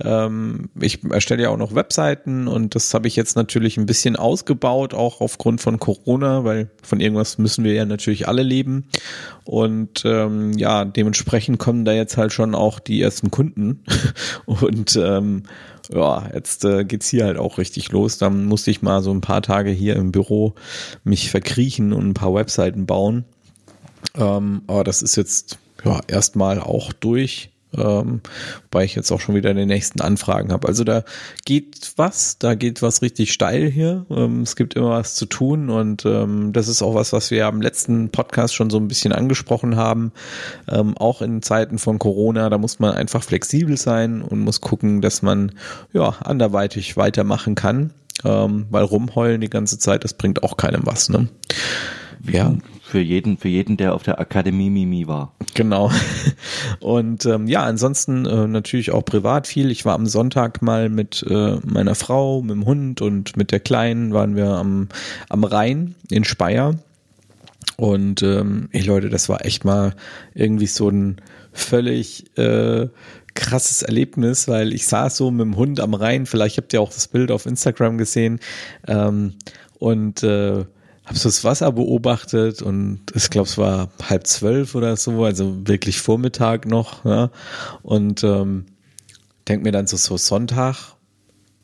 ähm, 0.00 0.70
ich 0.78 1.04
erstelle 1.04 1.44
ja 1.44 1.50
auch 1.50 1.56
noch 1.56 1.74
Webseiten 1.74 2.48
und 2.48 2.74
das 2.74 2.92
habe 2.92 3.08
ich 3.08 3.16
jetzt 3.16 3.36
natürlich 3.36 3.76
ein 3.76 3.86
bisschen 3.86 4.16
ausgebaut, 4.16 4.92
auch 4.92 5.20
aufgrund 5.20 5.60
von 5.60 5.78
Corona, 5.78 6.44
weil 6.44 6.70
von 6.82 7.00
irgendwas 7.00 7.38
müssen 7.38 7.64
wir 7.64 7.72
ja 7.72 7.84
natürlich 7.84 8.28
alle 8.28 8.42
leben. 8.42 8.88
Und 9.44 10.02
ähm, 10.04 10.52
ja, 10.58 10.84
dementsprechend 10.98 11.60
kommen 11.60 11.84
da 11.84 11.92
jetzt 11.92 12.16
halt 12.16 12.32
schon 12.32 12.56
auch 12.56 12.80
die 12.80 13.00
ersten 13.00 13.30
Kunden. 13.30 13.84
Und 14.46 14.96
ähm, 14.96 15.44
ja, 15.92 16.28
jetzt 16.34 16.64
äh, 16.64 16.84
geht's 16.84 17.08
hier 17.08 17.24
halt 17.24 17.38
auch 17.38 17.56
richtig 17.56 17.92
los. 17.92 18.18
Dann 18.18 18.46
musste 18.46 18.72
ich 18.72 18.82
mal 18.82 19.00
so 19.00 19.12
ein 19.12 19.20
paar 19.20 19.40
Tage 19.40 19.70
hier 19.70 19.94
im 19.94 20.10
Büro 20.10 20.54
mich 21.04 21.30
verkriechen 21.30 21.92
und 21.92 22.08
ein 22.08 22.14
paar 22.14 22.34
Webseiten 22.34 22.84
bauen. 22.84 23.24
Ähm, 24.16 24.62
aber 24.66 24.82
das 24.82 25.02
ist 25.02 25.14
jetzt 25.16 25.58
ja 25.84 26.00
erstmal 26.08 26.58
auch 26.58 26.92
durch 26.92 27.50
ähm, 27.76 28.20
weil 28.70 28.84
ich 28.84 28.94
jetzt 28.94 29.10
auch 29.10 29.20
schon 29.20 29.34
wieder 29.34 29.52
den 29.52 29.68
nächsten 29.68 30.00
Anfragen 30.00 30.52
habe. 30.52 30.68
Also 30.68 30.84
da 30.84 31.04
geht 31.44 31.92
was, 31.96 32.38
da 32.38 32.54
geht 32.54 32.82
was 32.82 33.02
richtig 33.02 33.32
steil 33.32 33.70
hier. 33.70 34.06
Ähm, 34.10 34.42
es 34.42 34.56
gibt 34.56 34.74
immer 34.74 34.90
was 34.90 35.14
zu 35.14 35.26
tun 35.26 35.70
und 35.70 36.04
ähm, 36.06 36.52
das 36.52 36.68
ist 36.68 36.82
auch 36.82 36.94
was, 36.94 37.12
was 37.12 37.30
wir 37.30 37.46
am 37.46 37.60
letzten 37.60 38.10
Podcast 38.10 38.54
schon 38.54 38.70
so 38.70 38.78
ein 38.78 38.88
bisschen 38.88 39.12
angesprochen 39.12 39.76
haben. 39.76 40.12
Ähm, 40.68 40.96
auch 40.96 41.20
in 41.22 41.42
Zeiten 41.42 41.78
von 41.78 41.98
Corona, 41.98 42.48
da 42.48 42.58
muss 42.58 42.78
man 42.78 42.94
einfach 42.94 43.22
flexibel 43.22 43.76
sein 43.76 44.22
und 44.22 44.40
muss 44.40 44.60
gucken, 44.60 45.00
dass 45.00 45.22
man 45.22 45.52
ja 45.92 46.08
anderweitig 46.20 46.96
weitermachen 46.96 47.54
kann, 47.54 47.92
ähm, 48.24 48.66
weil 48.70 48.84
rumheulen 48.84 49.40
die 49.40 49.50
ganze 49.50 49.78
Zeit, 49.78 50.04
das 50.04 50.14
bringt 50.14 50.42
auch 50.42 50.56
keinem 50.56 50.82
was. 50.84 51.08
Ne? 51.08 51.28
Ja 52.22 52.54
für 52.88 53.00
jeden, 53.00 53.36
für 53.36 53.48
jeden, 53.48 53.76
der 53.76 53.94
auf 53.94 54.02
der 54.02 54.18
Akademie 54.18 54.70
Mimi 54.70 55.06
war. 55.06 55.34
Genau. 55.54 55.90
Und 56.80 57.26
ähm, 57.26 57.46
ja, 57.46 57.62
ansonsten 57.64 58.24
äh, 58.24 58.46
natürlich 58.46 58.92
auch 58.92 59.04
privat 59.04 59.46
viel. 59.46 59.70
Ich 59.70 59.84
war 59.84 59.94
am 59.94 60.06
Sonntag 60.06 60.62
mal 60.62 60.88
mit 60.88 61.24
äh, 61.28 61.58
meiner 61.64 61.94
Frau, 61.94 62.40
mit 62.40 62.52
dem 62.52 62.64
Hund 62.64 63.02
und 63.02 63.36
mit 63.36 63.52
der 63.52 63.60
Kleinen 63.60 64.14
waren 64.14 64.36
wir 64.36 64.48
am, 64.48 64.88
am 65.28 65.44
Rhein 65.44 65.96
in 66.10 66.24
Speyer. 66.24 66.76
Und 67.76 68.22
ähm, 68.22 68.68
ey 68.72 68.82
Leute, 68.82 69.10
das 69.10 69.28
war 69.28 69.44
echt 69.44 69.64
mal 69.64 69.94
irgendwie 70.34 70.66
so 70.66 70.88
ein 70.88 71.20
völlig 71.52 72.36
äh, 72.38 72.88
krasses 73.34 73.82
Erlebnis, 73.82 74.48
weil 74.48 74.72
ich 74.72 74.86
saß 74.86 75.16
so 75.16 75.30
mit 75.30 75.42
dem 75.42 75.56
Hund 75.56 75.78
am 75.78 75.94
Rhein, 75.94 76.26
vielleicht 76.26 76.56
habt 76.56 76.72
ihr 76.72 76.80
auch 76.80 76.92
das 76.92 77.06
Bild 77.06 77.30
auf 77.30 77.46
Instagram 77.46 77.98
gesehen, 77.98 78.40
ähm, 78.86 79.34
und 79.78 80.24
äh, 80.24 80.64
habe 81.08 81.18
so 81.18 81.28
das 81.28 81.42
Wasser 81.42 81.72
beobachtet 81.72 82.62
und 82.62 83.00
ich 83.14 83.30
glaube, 83.30 83.48
es 83.48 83.56
war 83.56 83.88
halb 84.08 84.26
zwölf 84.26 84.74
oder 84.74 84.96
so, 84.96 85.24
also 85.24 85.66
wirklich 85.66 86.00
Vormittag 86.00 86.66
noch. 86.66 87.04
Ja, 87.04 87.30
und 87.82 88.22
ähm, 88.24 88.66
denk 89.48 89.62
mir 89.62 89.72
dann 89.72 89.86
so, 89.86 89.96
so 89.96 90.18
Sonntag, 90.18 90.96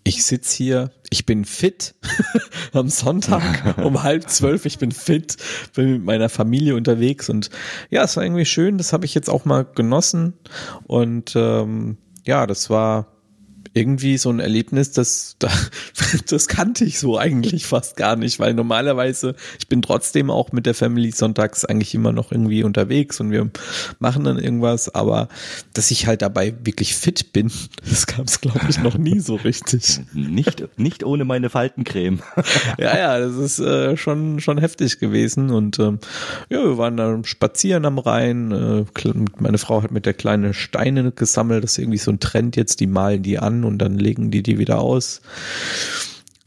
ich 0.02 0.24
sitz 0.24 0.50
hier, 0.50 0.90
ich 1.10 1.26
bin 1.26 1.44
fit 1.44 1.94
am 2.72 2.88
Sonntag 2.88 3.76
um 3.84 4.02
halb 4.02 4.28
zwölf, 4.30 4.64
ich 4.64 4.78
bin 4.78 4.92
fit, 4.92 5.36
bin 5.74 5.92
mit 5.92 6.04
meiner 6.04 6.30
Familie 6.30 6.74
unterwegs 6.74 7.28
und 7.28 7.50
ja, 7.90 8.02
es 8.02 8.16
war 8.16 8.24
irgendwie 8.24 8.46
schön, 8.46 8.78
das 8.78 8.92
habe 8.94 9.04
ich 9.04 9.14
jetzt 9.14 9.28
auch 9.28 9.44
mal 9.44 9.64
genossen 9.64 10.34
und 10.84 11.34
ähm, 11.36 11.98
ja, 12.24 12.46
das 12.46 12.70
war 12.70 13.13
irgendwie 13.74 14.18
so 14.18 14.30
ein 14.30 14.38
Erlebnis, 14.38 14.92
das, 14.92 15.36
das 16.28 16.48
kannte 16.48 16.84
ich 16.84 17.00
so 17.00 17.18
eigentlich 17.18 17.66
fast 17.66 17.96
gar 17.96 18.14
nicht, 18.14 18.38
weil 18.38 18.54
normalerweise, 18.54 19.34
ich 19.58 19.66
bin 19.66 19.82
trotzdem 19.82 20.30
auch 20.30 20.52
mit 20.52 20.64
der 20.64 20.74
Family 20.74 21.10
sonntags 21.10 21.64
eigentlich 21.64 21.92
immer 21.94 22.12
noch 22.12 22.30
irgendwie 22.30 22.62
unterwegs 22.62 23.20
und 23.20 23.32
wir 23.32 23.50
machen 23.98 24.24
dann 24.24 24.38
irgendwas, 24.38 24.94
aber 24.94 25.28
dass 25.72 25.90
ich 25.90 26.06
halt 26.06 26.22
dabei 26.22 26.54
wirklich 26.62 26.94
fit 26.94 27.32
bin, 27.32 27.50
das 27.88 28.06
gab 28.06 28.28
es, 28.28 28.40
glaube 28.40 28.60
ich, 28.68 28.78
noch 28.80 28.96
nie 28.96 29.18
so 29.18 29.34
richtig. 29.34 30.00
Nicht, 30.14 30.64
nicht 30.78 31.04
ohne 31.04 31.24
meine 31.24 31.50
Faltencreme. 31.50 32.20
ja, 32.78 32.96
ja, 32.96 33.18
das 33.18 33.34
ist 33.34 33.58
äh, 33.58 33.96
schon, 33.96 34.38
schon 34.40 34.58
heftig 34.58 35.00
gewesen 35.00 35.50
und 35.50 35.78
ähm, 35.80 35.98
ja, 36.48 36.62
wir 36.62 36.78
waren 36.78 36.96
dann 36.96 37.24
spazieren 37.24 37.84
am 37.84 37.98
Rhein, 37.98 38.52
äh, 38.52 38.84
meine 39.38 39.58
Frau 39.58 39.82
hat 39.82 39.90
mit 39.90 40.06
der 40.06 40.14
kleine 40.14 40.54
Steine 40.54 41.10
gesammelt, 41.10 41.64
das 41.64 41.72
ist 41.72 41.78
irgendwie 41.78 41.98
so 41.98 42.12
ein 42.12 42.20
Trend 42.20 42.56
jetzt, 42.56 42.78
die 42.80 42.86
malen 42.86 43.22
die 43.22 43.38
an 43.38 43.63
und 43.64 43.78
dann 43.78 43.98
legen 43.98 44.30
die 44.30 44.42
die 44.42 44.58
wieder 44.58 44.80
aus. 44.80 45.20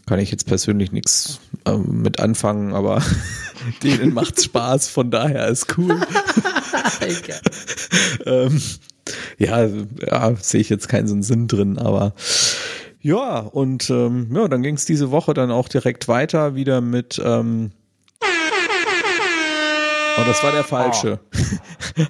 Kann 0.06 0.20
ich 0.20 0.32
jetzt 0.32 0.48
persönlich 0.48 0.92
nichts 0.92 1.40
äh, 1.66 1.78
mit 1.78 2.20
anfangen, 2.20 2.74
aber 2.74 3.02
denen 3.84 4.14
macht's 4.14 4.46
Spaß, 4.46 4.88
von 4.88 5.12
daher 5.12 5.48
ist 5.48 5.78
cool. 5.78 5.96
ähm, 8.26 8.62
ja, 9.38 9.66
ja 9.66 10.36
sehe 10.36 10.62
ich 10.62 10.70
jetzt 10.70 10.88
keinen 10.88 11.24
Sinn 11.24 11.48
drin, 11.48 11.78
aber 11.78 12.14
ja, 13.02 13.40
und 13.40 13.90
ähm, 13.90 14.30
ja, 14.34 14.48
dann 14.48 14.64
ging 14.64 14.76
es 14.76 14.86
diese 14.86 15.12
Woche 15.12 15.34
dann 15.34 15.52
auch 15.52 15.68
direkt 15.68 16.08
weiter 16.08 16.56
wieder 16.56 16.82
mit 16.82 17.22
ähm, 17.24 17.72
Oh, 20.18 20.24
das 20.26 20.44
war 20.44 20.52
der 20.52 20.64
falsche. 20.64 21.20
Oh. 21.34 21.38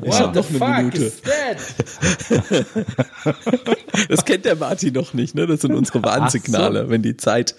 Ich 0.04 0.20
habe 0.20 0.38
noch 0.38 0.50
eine 0.50 0.84
Minute. 0.84 1.12
das 4.10 4.26
kennt 4.26 4.46
der 4.46 4.56
Martin 4.56 4.93
noch 4.93 5.13
nicht, 5.13 5.34
ne? 5.34 5.48
Das 5.48 5.62
sind 5.62 5.74
unsere 5.74 6.04
Warnsignale, 6.04 6.84
so. 6.84 6.89
wenn 6.89 7.02
die 7.02 7.15
Zeit 7.15 7.56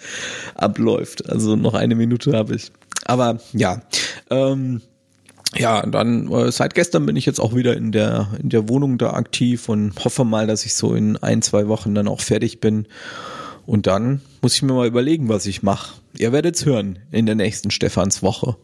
abläuft. 0.55 1.29
Also 1.29 1.57
noch 1.57 1.75
eine 1.75 1.95
Minute 1.95 2.37
habe 2.37 2.55
ich. 2.55 2.71
Aber 3.07 3.39
ja, 3.53 3.81
ähm, 4.31 4.83
ja, 5.57 5.85
dann 5.87 6.31
äh, 6.31 6.53
seit 6.53 6.75
gestern 6.75 7.07
bin 7.07 7.17
ich 7.17 7.25
jetzt 7.25 7.41
auch 7.41 7.55
wieder 7.55 7.77
in 7.77 7.93
der 7.93 8.29
in 8.43 8.51
der 8.51 8.69
Wohnung 8.69 8.99
da 8.99 9.15
aktiv 9.15 9.69
und 9.69 9.93
hoffe 10.05 10.25
mal, 10.25 10.47
dass 10.47 10.67
ich 10.67 10.75
so 10.75 10.95
in 10.95 11.17
ein 11.17 11.43
zwei 11.43 11.69
Wochen 11.69 11.95
dann 11.95 12.09
auch 12.09 12.21
fertig 12.21 12.61
bin. 12.61 12.87
Und 13.65 13.87
dann 13.87 14.21
muss 14.43 14.55
ich 14.55 14.63
mir 14.63 14.73
mal 14.73 14.87
überlegen, 14.87 15.29
was 15.29 15.47
ich 15.47 15.63
mache. 15.63 15.95
Ihr 16.17 16.33
werdet 16.33 16.57
es 16.57 16.65
hören 16.65 16.99
in 17.11 17.27
der 17.27 17.35
nächsten 17.35 17.71
Stephanswoche. 17.71 18.57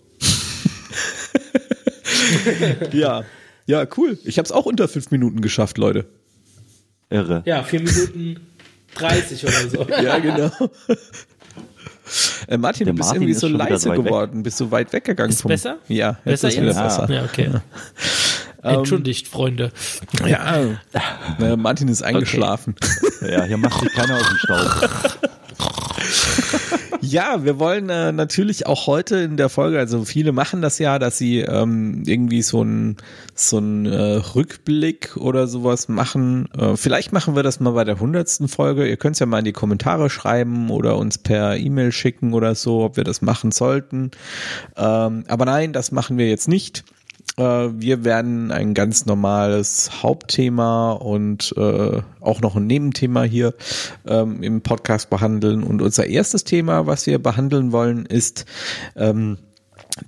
ja, 2.92 3.24
ja, 3.66 3.86
cool. 3.96 4.18
Ich 4.24 4.38
habe 4.38 4.46
es 4.46 4.52
auch 4.52 4.66
unter 4.66 4.88
fünf 4.88 5.10
Minuten 5.10 5.40
geschafft, 5.40 5.78
Leute. 5.78 6.06
Irre. 7.10 7.42
Ja, 7.46 7.62
vier 7.62 7.80
Minuten 7.80 8.40
30 8.94 9.44
oder 9.44 9.68
so. 9.68 9.86
ja, 10.02 10.18
genau. 10.18 10.50
Äh, 12.46 12.58
Martin, 12.58 12.84
Der 12.84 12.92
du 12.92 12.96
bist 12.98 13.08
Martin 13.08 13.22
irgendwie 13.22 13.34
so 13.34 13.48
leise 13.48 13.90
geworden, 13.90 14.42
bist 14.42 14.58
so 14.58 14.70
weit 14.70 14.92
weggegangen. 14.92 15.30
Ist 15.32 15.42
vom, 15.42 15.48
besser? 15.48 15.78
Ja, 15.88 16.10
jetzt 16.10 16.24
besser 16.24 16.48
ist 16.48 16.56
wieder 16.56 16.66
jetzt? 16.66 16.82
besser. 16.82 17.10
Ja, 17.10 17.24
okay. 17.24 17.50
Ähm, 18.66 18.78
Entschuldigt, 18.78 19.28
Freunde. 19.28 19.72
Ja, 20.26 20.78
äh, 21.38 21.54
Martin 21.54 21.88
ist 21.88 22.02
eingeschlafen. 22.02 22.74
Okay. 23.18 23.30
Ja, 23.30 23.44
hier 23.44 23.58
macht 23.58 23.78
sich 23.78 23.92
keiner 23.92 24.16
aus 24.16 24.26
dem 24.26 24.38
Staub. 24.38 25.18
Ja, 27.04 27.44
wir 27.44 27.58
wollen 27.58 27.90
äh, 27.90 28.12
natürlich 28.12 28.66
auch 28.66 28.86
heute 28.86 29.16
in 29.16 29.36
der 29.36 29.50
Folge, 29.50 29.78
also 29.78 30.06
viele 30.06 30.32
machen 30.32 30.62
das 30.62 30.78
ja, 30.78 30.98
dass 30.98 31.18
sie 31.18 31.40
ähm, 31.40 32.02
irgendwie 32.06 32.40
so 32.40 32.62
ein 32.62 32.96
so 33.34 33.58
äh, 33.58 34.22
Rückblick 34.34 35.14
oder 35.18 35.46
sowas 35.46 35.88
machen. 35.88 36.48
Äh, 36.56 36.76
vielleicht 36.76 37.12
machen 37.12 37.36
wir 37.36 37.42
das 37.42 37.60
mal 37.60 37.72
bei 37.72 37.84
der 37.84 38.00
hundertsten 38.00 38.48
Folge. 38.48 38.88
Ihr 38.88 38.96
könnt 38.96 39.16
es 39.16 39.20
ja 39.20 39.26
mal 39.26 39.40
in 39.40 39.44
die 39.44 39.52
Kommentare 39.52 40.08
schreiben 40.08 40.70
oder 40.70 40.96
uns 40.96 41.18
per 41.18 41.58
E-Mail 41.58 41.92
schicken 41.92 42.32
oder 42.32 42.54
so, 42.54 42.84
ob 42.84 42.96
wir 42.96 43.04
das 43.04 43.20
machen 43.20 43.52
sollten. 43.52 44.10
Ähm, 44.74 45.24
aber 45.28 45.44
nein, 45.44 45.74
das 45.74 45.92
machen 45.92 46.16
wir 46.16 46.28
jetzt 46.28 46.48
nicht. 46.48 46.84
Äh, 47.36 47.42
wir 47.72 48.04
werden 48.04 48.50
ein 48.50 48.74
ganz 48.74 49.06
normales 49.06 50.02
Hauptthema 50.02 50.92
und 50.92 51.54
äh, 51.56 52.02
auch 52.20 52.40
noch 52.40 52.56
ein 52.56 52.66
Nebenthema 52.66 53.22
hier 53.24 53.54
ähm, 54.06 54.42
im 54.42 54.62
Podcast 54.62 55.10
behandeln. 55.10 55.62
Und 55.62 55.82
unser 55.82 56.06
erstes 56.06 56.44
Thema, 56.44 56.86
was 56.86 57.06
wir 57.06 57.22
behandeln 57.22 57.72
wollen, 57.72 58.06
ist 58.06 58.44
ähm, 58.96 59.38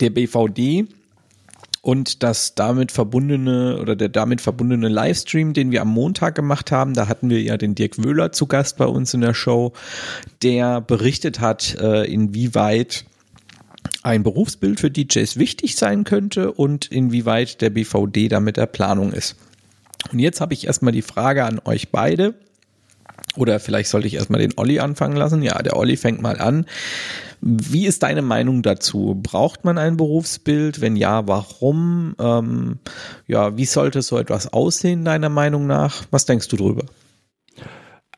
der 0.01 0.11
BVD 0.11 0.87
und 1.83 2.25
das 2.25 2.57
damit 2.57 2.91
verbundene 2.91 3.79
oder 3.81 3.95
der 3.95 4.09
damit 4.09 4.41
verbundene 4.41 4.89
Livestream, 4.89 5.53
den 5.53 5.71
wir 5.71 5.83
am 5.83 5.89
Montag 5.89 6.35
gemacht 6.35 6.73
haben. 6.73 6.95
Da 6.95 7.07
hatten 7.07 7.31
wir 7.31 7.41
ja 7.41 7.57
den 7.57 7.77
Dirk 7.77 8.03
Wöhler 8.03 8.33
zu 8.33 8.47
Gast 8.47 8.77
bei 8.77 8.87
uns 8.87 9.15
in 9.15 9.21
der 9.21 9.35
Show, 9.35 9.73
der 10.43 10.81
berichtet 10.81 11.39
hat, 11.39 11.77
äh, 11.81 12.05
inwieweit 12.13 13.05
ein 14.03 14.23
Berufsbild 14.23 14.81
für 14.81 14.91
DJs 14.91 15.37
wichtig 15.37 15.77
sein 15.77 16.05
könnte 16.05 16.53
und 16.53 16.87
inwieweit 16.87 17.61
der 17.61 17.71
BVD 17.71 18.29
da 18.29 18.41
mit 18.41 18.57
der 18.57 18.67
Planung 18.67 19.13
ist. 19.13 19.37
Und 20.13 20.19
jetzt 20.19 20.41
habe 20.41 20.55
ich 20.55 20.67
erstmal 20.67 20.93
die 20.93 21.03
Frage 21.03 21.45
an 21.45 21.61
euch 21.65 21.91
beide. 21.91 22.35
Oder 23.37 23.61
vielleicht 23.61 23.91
sollte 23.91 24.07
ich 24.07 24.15
erstmal 24.15 24.41
den 24.41 24.55
Olli 24.57 24.79
anfangen 24.79 25.17
lassen. 25.17 25.43
Ja, 25.43 25.61
der 25.63 25.77
Olli 25.77 25.97
fängt 25.97 26.23
mal 26.23 26.41
an. 26.41 26.67
Wie 27.41 27.87
ist 27.87 28.03
deine 28.03 28.23
Meinung 28.23 28.63
dazu? 28.63 29.19
Braucht 29.23 29.65
man 29.65 29.79
ein 29.79 29.97
Berufsbild? 29.97 30.81
Wenn 30.81 30.97
ja, 30.97 31.29
warum? 31.29 32.15
Ähm, 32.19 32.79
ja, 33.27 33.57
wie 33.57 33.67
sollte 33.67 34.01
so 34.03 34.19
etwas 34.19 34.53
aussehen, 34.53 35.05
deiner 35.05 35.29
Meinung 35.29 35.67
nach? 35.67 36.05
Was 36.11 36.25
denkst 36.25 36.49
du 36.49 36.57
drüber? 36.57 36.87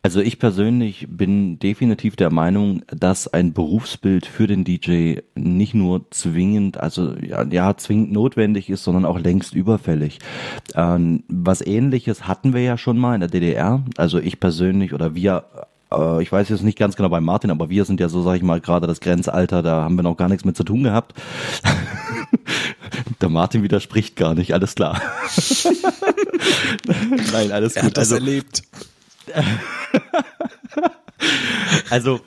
Also 0.02 0.20
ich 0.20 0.38
persönlich 0.38 1.08
bin 1.11 1.58
definitiv 1.58 2.14
der 2.14 2.30
Meinung, 2.30 2.82
dass 2.87 3.26
ein 3.26 3.52
Berufsbild 3.52 4.26
für 4.26 4.46
den 4.46 4.64
DJ 4.64 5.16
nicht 5.34 5.74
nur 5.74 6.08
zwingend, 6.11 6.78
also 6.78 7.16
ja, 7.16 7.44
ja 7.44 7.76
zwingend 7.76 8.12
notwendig 8.12 8.70
ist, 8.70 8.84
sondern 8.84 9.04
auch 9.04 9.18
längst 9.18 9.54
überfällig. 9.54 10.20
Ähm, 10.74 11.24
was 11.28 11.66
ähnliches 11.66 12.28
hatten 12.28 12.54
wir 12.54 12.62
ja 12.62 12.78
schon 12.78 12.96
mal 12.96 13.14
in 13.14 13.20
der 13.20 13.28
DDR. 13.28 13.82
Also 13.96 14.18
ich 14.18 14.38
persönlich 14.38 14.94
oder 14.94 15.16
wir 15.16 15.44
äh, 15.92 16.22
ich 16.22 16.30
weiß 16.30 16.48
jetzt 16.48 16.62
nicht 16.62 16.78
ganz 16.78 16.96
genau 16.96 17.08
bei 17.08 17.20
Martin, 17.20 17.50
aber 17.50 17.70
wir 17.70 17.84
sind 17.84 18.00
ja 18.00 18.08
so, 18.08 18.22
sag 18.22 18.37
ich 18.37 18.42
mal, 18.42 18.61
gerade 18.61 18.87
das 18.87 19.00
Grenzalter, 19.00 19.62
da 19.62 19.82
haben 19.82 19.96
wir 19.96 20.02
noch 20.02 20.16
gar 20.16 20.28
nichts 20.28 20.44
mit 20.44 20.56
zu 20.56 20.64
tun 20.64 20.84
gehabt. 20.84 21.14
Der 23.20 23.28
Martin 23.28 23.62
widerspricht 23.62 24.16
gar 24.16 24.34
nicht, 24.34 24.54
alles 24.54 24.74
klar. 24.74 24.96
Nein, 27.32 27.52
alles 27.52 27.74
er 27.74 27.82
gut. 27.82 27.90
Hat 27.90 27.96
das 27.96 28.12
also, 28.12 28.14
erlebt. 28.14 28.62
also 31.91 32.21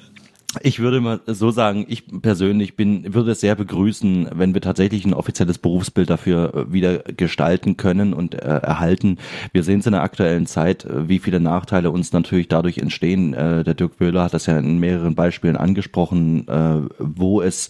ich 0.60 0.80
würde 0.80 1.00
mal 1.00 1.22
so 1.28 1.50
sagen, 1.52 1.86
ich 1.88 2.04
persönlich 2.22 2.76
bin, 2.76 3.14
würde 3.14 3.32
es 3.32 3.40
sehr 3.40 3.56
begrüßen, 3.56 4.30
wenn 4.34 4.54
wir 4.54 4.60
tatsächlich 4.60 5.06
ein 5.06 5.14
offizielles 5.14 5.58
Berufsbild 5.58 6.10
dafür 6.10 6.54
äh, 6.54 6.74
wieder 6.74 7.00
gestalten 7.00 7.78
können 7.78 8.14
und 8.14 8.36
äh, 8.36 8.40
erhalten. 8.40 9.18
Wir 9.54 9.64
sehen 9.64 9.80
es 9.80 9.86
in 9.86 9.94
der 9.94 10.04
aktuellen 10.04 10.48
Zeit, 10.48 10.84
äh, 10.84 11.08
wie 11.08 11.20
viele 11.20 11.40
Nachteile 11.40 11.90
uns 11.90 12.12
natürlich 12.12 12.50
dadurch 12.50 12.80
entstehen. 12.80 13.34
Äh, 13.34 13.64
der 13.64 13.76
Dirk 13.76 14.00
Wöhler 14.00 14.26
hat 14.26 14.34
das 14.34 14.46
ja 14.46 14.58
in 14.58 14.80
mehreren 14.80 15.16
Beispielen 15.16 15.56
angesprochen, 15.56 16.48
äh, 16.50 16.82
wo 17.00 17.42
es 17.42 17.70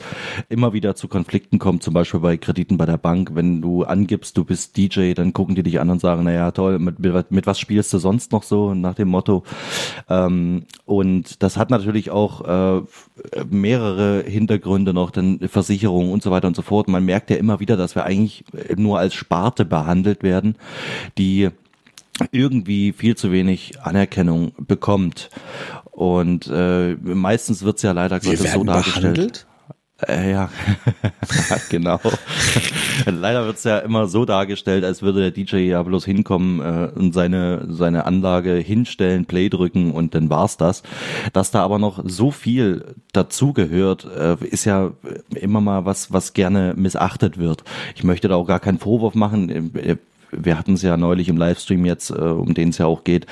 immer 0.50 0.74
wieder 0.74 0.96
zu 0.96 1.08
Konflikten 1.08 1.60
kommt, 1.60 1.84
zum 1.84 1.94
Beispiel 1.94 2.20
bei 2.20 2.38
Krediten 2.38 2.78
bei 2.78 2.88
der 2.88 2.98
Bank. 2.98 3.32
Wenn 3.36 3.62
du 3.62 3.84
angibst, 3.84 4.36
du 4.38 4.44
bist 4.44 4.76
DJ, 4.76 5.14
dann 5.14 5.34
gucken 5.34 5.54
die 5.54 5.64
dich 5.64 5.80
an 5.80 5.90
und 5.92 6.02
sagen, 6.02 6.24
naja, 6.24 6.50
toll, 6.50 6.80
mit, 6.80 7.00
mit 7.00 7.46
was 7.46 7.60
spielst 7.60 7.94
du 7.94 8.00
sonst 8.00 8.32
noch 8.32 8.44
so, 8.44 8.74
nach 8.74 8.96
dem 8.96 9.10
Motto. 9.10 9.44
Ähm, 10.10 10.64
und 10.86 11.44
das 11.44 11.58
hat 11.58 11.70
natürlich 11.70 12.10
auch 12.10 12.42
äh, 12.80 13.44
mehrere 13.50 14.24
Hintergründe 14.24 14.94
noch, 14.94 15.12
dann 15.12 15.40
Versicherungen 15.40 16.12
und 16.12 16.24
so 16.24 16.32
weiter 16.32 16.48
und 16.48 16.56
so 16.56 16.62
fort. 16.62 16.88
Man 16.88 17.06
merkt 17.06 17.30
ja 17.30 17.38
immer 17.38 17.60
wieder, 17.60 17.78
dass 17.78 17.96
wir 17.96 18.06
eigentlich 18.06 18.44
nur 18.76 19.00
als 19.00 19.14
Sparte 19.14 19.66
behandelt 19.66 20.24
werden, 20.24 20.56
die 21.18 21.50
irgendwie 22.32 22.94
viel 22.94 23.16
zu 23.16 23.32
wenig 23.32 23.82
Anerkennung 23.82 24.54
bekommt. 24.58 25.30
Und 25.92 26.48
äh, 26.48 26.96
meistens 26.96 27.64
wird's 27.64 27.82
ja 27.82 27.92
leider 27.92 28.20
Gottes 28.20 28.54
so 28.54 28.64
dargestellt. 28.64 29.14
Behandelt? 29.16 29.48
Äh, 30.08 30.32
ja, 30.32 30.50
genau. 31.70 32.00
Leider 33.06 33.46
wird's 33.46 33.64
ja 33.64 33.80
immer 33.80 34.08
so 34.08 34.26
dargestellt, 34.26 34.84
als 34.84 35.02
würde 35.02 35.20
der 35.20 35.32
DJ 35.32 35.58
ja 35.58 35.84
bloß 35.84 36.06
hinkommen 36.06 36.60
äh, 36.60 36.90
und 36.98 37.14
seine, 37.14 37.68
seine 37.70 38.06
Anlage 38.06 38.54
hinstellen, 38.56 39.26
Play 39.26 39.50
drücken 39.50 39.92
und 39.92 40.16
dann 40.16 40.30
war's 40.30 40.58
das. 40.58 40.84
Dass 41.34 41.52
da 41.52 41.64
aber 41.64 41.80
noch 41.80 42.04
so 42.06 42.32
viel 42.32 42.96
dazugehört, 43.14 44.06
äh, 44.06 44.36
ist 44.46 44.66
ja 44.66 44.92
immer 45.36 45.62
mal 45.62 45.86
was, 45.86 46.12
was 46.12 46.34
gerne 46.34 46.74
missachtet 46.76 47.38
wird. 47.38 47.64
Ich 47.96 48.04
möchte 48.04 48.28
da 48.28 48.36
auch 48.36 48.48
gar 48.48 48.60
keinen 48.60 48.80
Vorwurf 48.80 49.16
machen. 49.16 49.72
Wir 50.32 50.58
hatten 50.58 50.74
es 50.74 50.82
ja 50.82 50.98
neulich 50.98 51.30
im 51.30 51.38
Livestream 51.38 51.86
jetzt, 51.86 52.10
äh, 52.10 52.14
um 52.14 52.54
den 52.54 52.70
es 52.70 52.78
ja 52.78 52.86
auch 52.86 53.04
geht, 53.04 53.26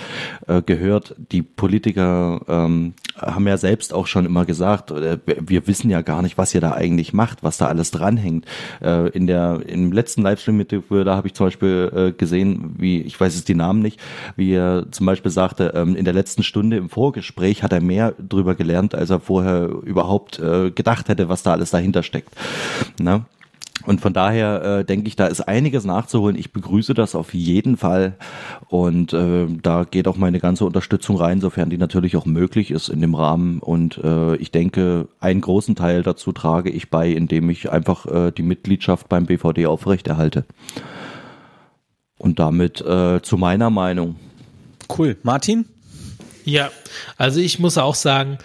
äh, 0.47 0.61
gehört, 0.61 1.15
die 1.31 1.41
Politiker 1.41 2.41
ähm, 2.47 2.93
haben 3.15 3.47
ja 3.47 3.57
selbst 3.57 3.93
auch 3.93 4.07
schon 4.07 4.25
immer 4.25 4.45
gesagt, 4.45 4.91
äh, 4.91 5.17
wir 5.25 5.67
wissen 5.67 5.89
ja 5.89 6.01
gar 6.01 6.21
nicht, 6.21 6.37
was 6.37 6.53
ihr 6.53 6.61
da 6.61 6.71
eigentlich 6.71 7.13
macht, 7.13 7.43
was 7.43 7.57
da 7.57 7.67
alles 7.67 7.91
dranhängt. 7.91 8.45
Äh, 8.81 9.09
in 9.09 9.27
der 9.27 9.61
im 9.65 9.91
letzten 9.91 10.21
Livestream 10.21 10.57
mit 10.57 10.71
da 10.71 11.15
habe 11.15 11.27
ich 11.27 11.33
zum 11.33 11.47
Beispiel 11.47 11.91
äh, 11.95 12.11
gesehen, 12.11 12.75
wie 12.77 13.01
ich 13.01 13.19
weiß 13.19 13.35
es 13.35 13.43
die 13.43 13.55
Namen 13.55 13.81
nicht, 13.81 13.99
wie 14.35 14.53
er 14.53 14.85
zum 14.91 15.05
Beispiel 15.05 15.31
sagte, 15.31 15.73
ähm, 15.75 15.95
in 15.95 16.05
der 16.05 16.13
letzten 16.13 16.43
Stunde 16.43 16.77
im 16.77 16.89
Vorgespräch 16.89 17.63
hat 17.63 17.73
er 17.73 17.81
mehr 17.81 18.13
drüber 18.19 18.55
gelernt, 18.55 18.95
als 18.95 19.09
er 19.09 19.19
vorher 19.19 19.69
überhaupt 19.83 20.39
äh, 20.39 20.71
gedacht 20.71 21.09
hätte, 21.09 21.29
was 21.29 21.43
da 21.43 21.51
alles 21.53 21.71
dahinter 21.71 22.03
steckt. 22.03 22.35
Ne? 22.99 23.25
Und 23.85 24.01
von 24.01 24.13
daher 24.13 24.63
äh, 24.63 24.85
denke 24.85 25.07
ich, 25.07 25.15
da 25.15 25.27
ist 25.27 25.41
einiges 25.41 25.85
nachzuholen. 25.85 26.37
Ich 26.37 26.51
begrüße 26.51 26.93
das 26.93 27.15
auf 27.15 27.33
jeden 27.33 27.77
Fall. 27.77 28.15
Und 28.67 29.13
äh, 29.13 29.47
da 29.61 29.85
geht 29.85 30.07
auch 30.07 30.17
meine 30.17 30.39
ganze 30.39 30.65
Unterstützung 30.65 31.15
rein, 31.15 31.39
sofern 31.39 31.69
die 31.69 31.77
natürlich 31.77 32.17
auch 32.17 32.25
möglich 32.25 32.71
ist 32.71 32.89
in 32.89 32.99
dem 32.99 33.15
Rahmen. 33.15 33.59
Und 33.59 33.97
äh, 34.03 34.35
ich 34.35 34.51
denke, 34.51 35.07
einen 35.19 35.41
großen 35.41 35.75
Teil 35.75 36.03
dazu 36.03 36.31
trage 36.33 36.69
ich 36.69 36.89
bei, 36.89 37.09
indem 37.09 37.49
ich 37.49 37.71
einfach 37.71 38.05
äh, 38.05 38.31
die 38.31 38.43
Mitgliedschaft 38.43 39.07
beim 39.07 39.25
BVD 39.25 39.65
aufrechterhalte. 39.65 40.45
Und 42.17 42.39
damit 42.39 42.81
äh, 42.81 43.21
zu 43.21 43.37
meiner 43.37 43.69
Meinung. 43.69 44.17
Cool. 44.97 45.15
Martin? 45.23 45.65
Ja, 46.43 46.69
also 47.17 47.39
ich 47.39 47.59
muss 47.59 47.77
auch 47.77 47.95
sagen, 47.95 48.39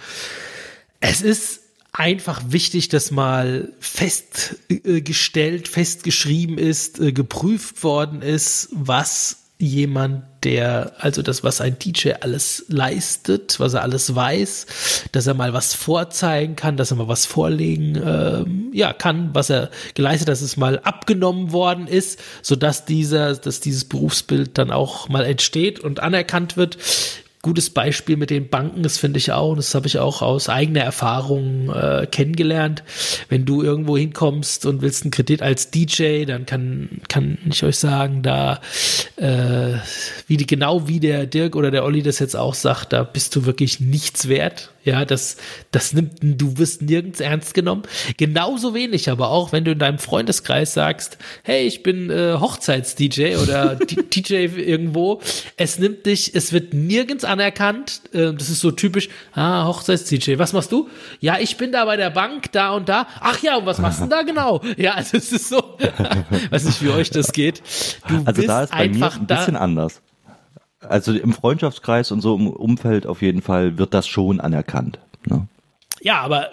es 1.00 1.22
ist 1.22 1.63
einfach 1.94 2.42
wichtig, 2.48 2.88
dass 2.88 3.10
mal 3.10 3.72
festgestellt, 3.78 5.68
festgeschrieben 5.68 6.58
ist, 6.58 7.00
äh, 7.00 7.12
geprüft 7.12 7.82
worden 7.84 8.20
ist, 8.20 8.68
was 8.72 9.38
jemand, 9.58 10.24
der, 10.42 10.92
also 10.98 11.22
das, 11.22 11.44
was 11.44 11.60
ein 11.60 11.78
DJ 11.78 12.10
alles 12.20 12.66
leistet, 12.68 13.60
was 13.60 13.74
er 13.74 13.82
alles 13.82 14.14
weiß, 14.14 15.06
dass 15.12 15.28
er 15.28 15.34
mal 15.34 15.54
was 15.54 15.72
vorzeigen 15.72 16.56
kann, 16.56 16.76
dass 16.76 16.90
er 16.90 16.96
mal 16.96 17.08
was 17.08 17.24
vorlegen 17.24 17.94
ähm, 18.04 18.70
ja, 18.74 18.92
kann, 18.92 19.30
was 19.32 19.48
er 19.48 19.70
geleistet, 19.94 20.28
dass 20.28 20.42
es 20.42 20.56
mal 20.56 20.80
abgenommen 20.80 21.52
worden 21.52 21.86
ist, 21.86 22.20
sodass 22.42 22.84
dieser, 22.84 23.36
dass 23.36 23.60
dieses 23.60 23.84
Berufsbild 23.84 24.58
dann 24.58 24.72
auch 24.72 25.08
mal 25.08 25.24
entsteht 25.24 25.78
und 25.78 26.00
anerkannt 26.00 26.56
wird 26.56 26.76
gutes 27.44 27.70
Beispiel 27.70 28.16
mit 28.16 28.30
den 28.30 28.48
Banken, 28.48 28.82
das 28.82 28.96
finde 28.96 29.18
ich 29.18 29.30
auch, 29.30 29.54
das 29.54 29.74
habe 29.74 29.86
ich 29.86 29.98
auch 29.98 30.22
aus 30.22 30.48
eigener 30.48 30.80
Erfahrung 30.80 31.68
äh, 31.70 32.08
kennengelernt. 32.10 32.82
Wenn 33.28 33.44
du 33.44 33.62
irgendwo 33.62 33.96
hinkommst 33.96 34.66
und 34.66 34.82
willst 34.82 35.04
einen 35.04 35.10
Kredit 35.10 35.42
als 35.42 35.70
DJ, 35.70 36.24
dann 36.24 36.46
kann, 36.46 37.02
kann 37.08 37.38
ich 37.48 37.62
euch 37.62 37.78
sagen, 37.78 38.22
da 38.22 38.60
äh, 39.16 39.74
wie 40.26 40.38
die, 40.38 40.46
genau 40.46 40.88
wie 40.88 41.00
der 41.00 41.26
Dirk 41.26 41.54
oder 41.54 41.70
der 41.70 41.84
Olli 41.84 42.02
das 42.02 42.18
jetzt 42.18 42.34
auch 42.34 42.54
sagt, 42.54 42.94
da 42.94 43.04
bist 43.04 43.36
du 43.36 43.44
wirklich 43.44 43.78
nichts 43.78 44.28
wert. 44.28 44.70
Ja, 44.84 45.06
das, 45.06 45.38
das 45.70 45.94
nimmt, 45.94 46.18
du 46.20 46.58
wirst 46.58 46.82
nirgends 46.82 47.20
ernst 47.20 47.54
genommen. 47.54 47.82
Genauso 48.18 48.74
wenig 48.74 49.10
aber 49.10 49.30
auch, 49.30 49.50
wenn 49.52 49.64
du 49.64 49.72
in 49.72 49.78
deinem 49.78 49.98
Freundeskreis 49.98 50.74
sagst, 50.74 51.16
hey, 51.42 51.66
ich 51.66 51.82
bin 51.82 52.10
äh, 52.10 52.36
Hochzeits-DJ 52.38 53.36
oder 53.36 53.76
DJ 54.14 54.44
irgendwo. 54.44 55.22
Es 55.56 55.78
nimmt 55.78 56.04
dich, 56.04 56.34
es 56.34 56.52
wird 56.52 56.74
nirgends 56.74 57.24
anerkannt. 57.24 58.02
Äh, 58.12 58.34
das 58.34 58.50
ist 58.50 58.60
so 58.60 58.70
typisch, 58.70 59.08
ah, 59.32 59.66
Hochzeits-DJ. 59.66 60.38
Was 60.38 60.52
machst 60.52 60.70
du? 60.70 60.88
Ja, 61.20 61.38
ich 61.40 61.56
bin 61.56 61.72
da 61.72 61.86
bei 61.86 61.96
der 61.96 62.10
Bank, 62.10 62.52
da 62.52 62.72
und 62.72 62.88
da. 62.90 63.06
Ach 63.20 63.42
ja, 63.42 63.56
und 63.56 63.66
was 63.66 63.78
machst 63.78 64.00
du 64.00 64.02
denn 64.02 64.10
da 64.10 64.22
genau? 64.26 64.60
Ja, 64.76 64.94
also 64.94 65.16
es 65.16 65.32
ist 65.32 65.48
so, 65.48 65.78
weiß 66.50 66.64
nicht, 66.64 66.82
wie 66.82 66.90
euch 66.90 67.08
das 67.08 67.32
geht. 67.32 67.62
Du 68.06 68.16
also 68.16 68.32
bist 68.32 68.48
da 68.48 68.62
ist 68.64 68.70
bei 68.70 68.78
einfach 68.78 69.14
mir 69.14 69.20
ein 69.20 69.26
bisschen 69.26 69.56
anders 69.56 70.02
also 70.88 71.12
im 71.12 71.32
Freundschaftskreis 71.32 72.10
und 72.12 72.20
so 72.20 72.36
im 72.36 72.48
Umfeld 72.48 73.06
auf 73.06 73.22
jeden 73.22 73.42
Fall 73.42 73.78
wird 73.78 73.94
das 73.94 74.06
schon 74.06 74.40
anerkannt. 74.40 74.98
Ne? 75.26 75.46
Ja, 76.00 76.20
aber 76.20 76.50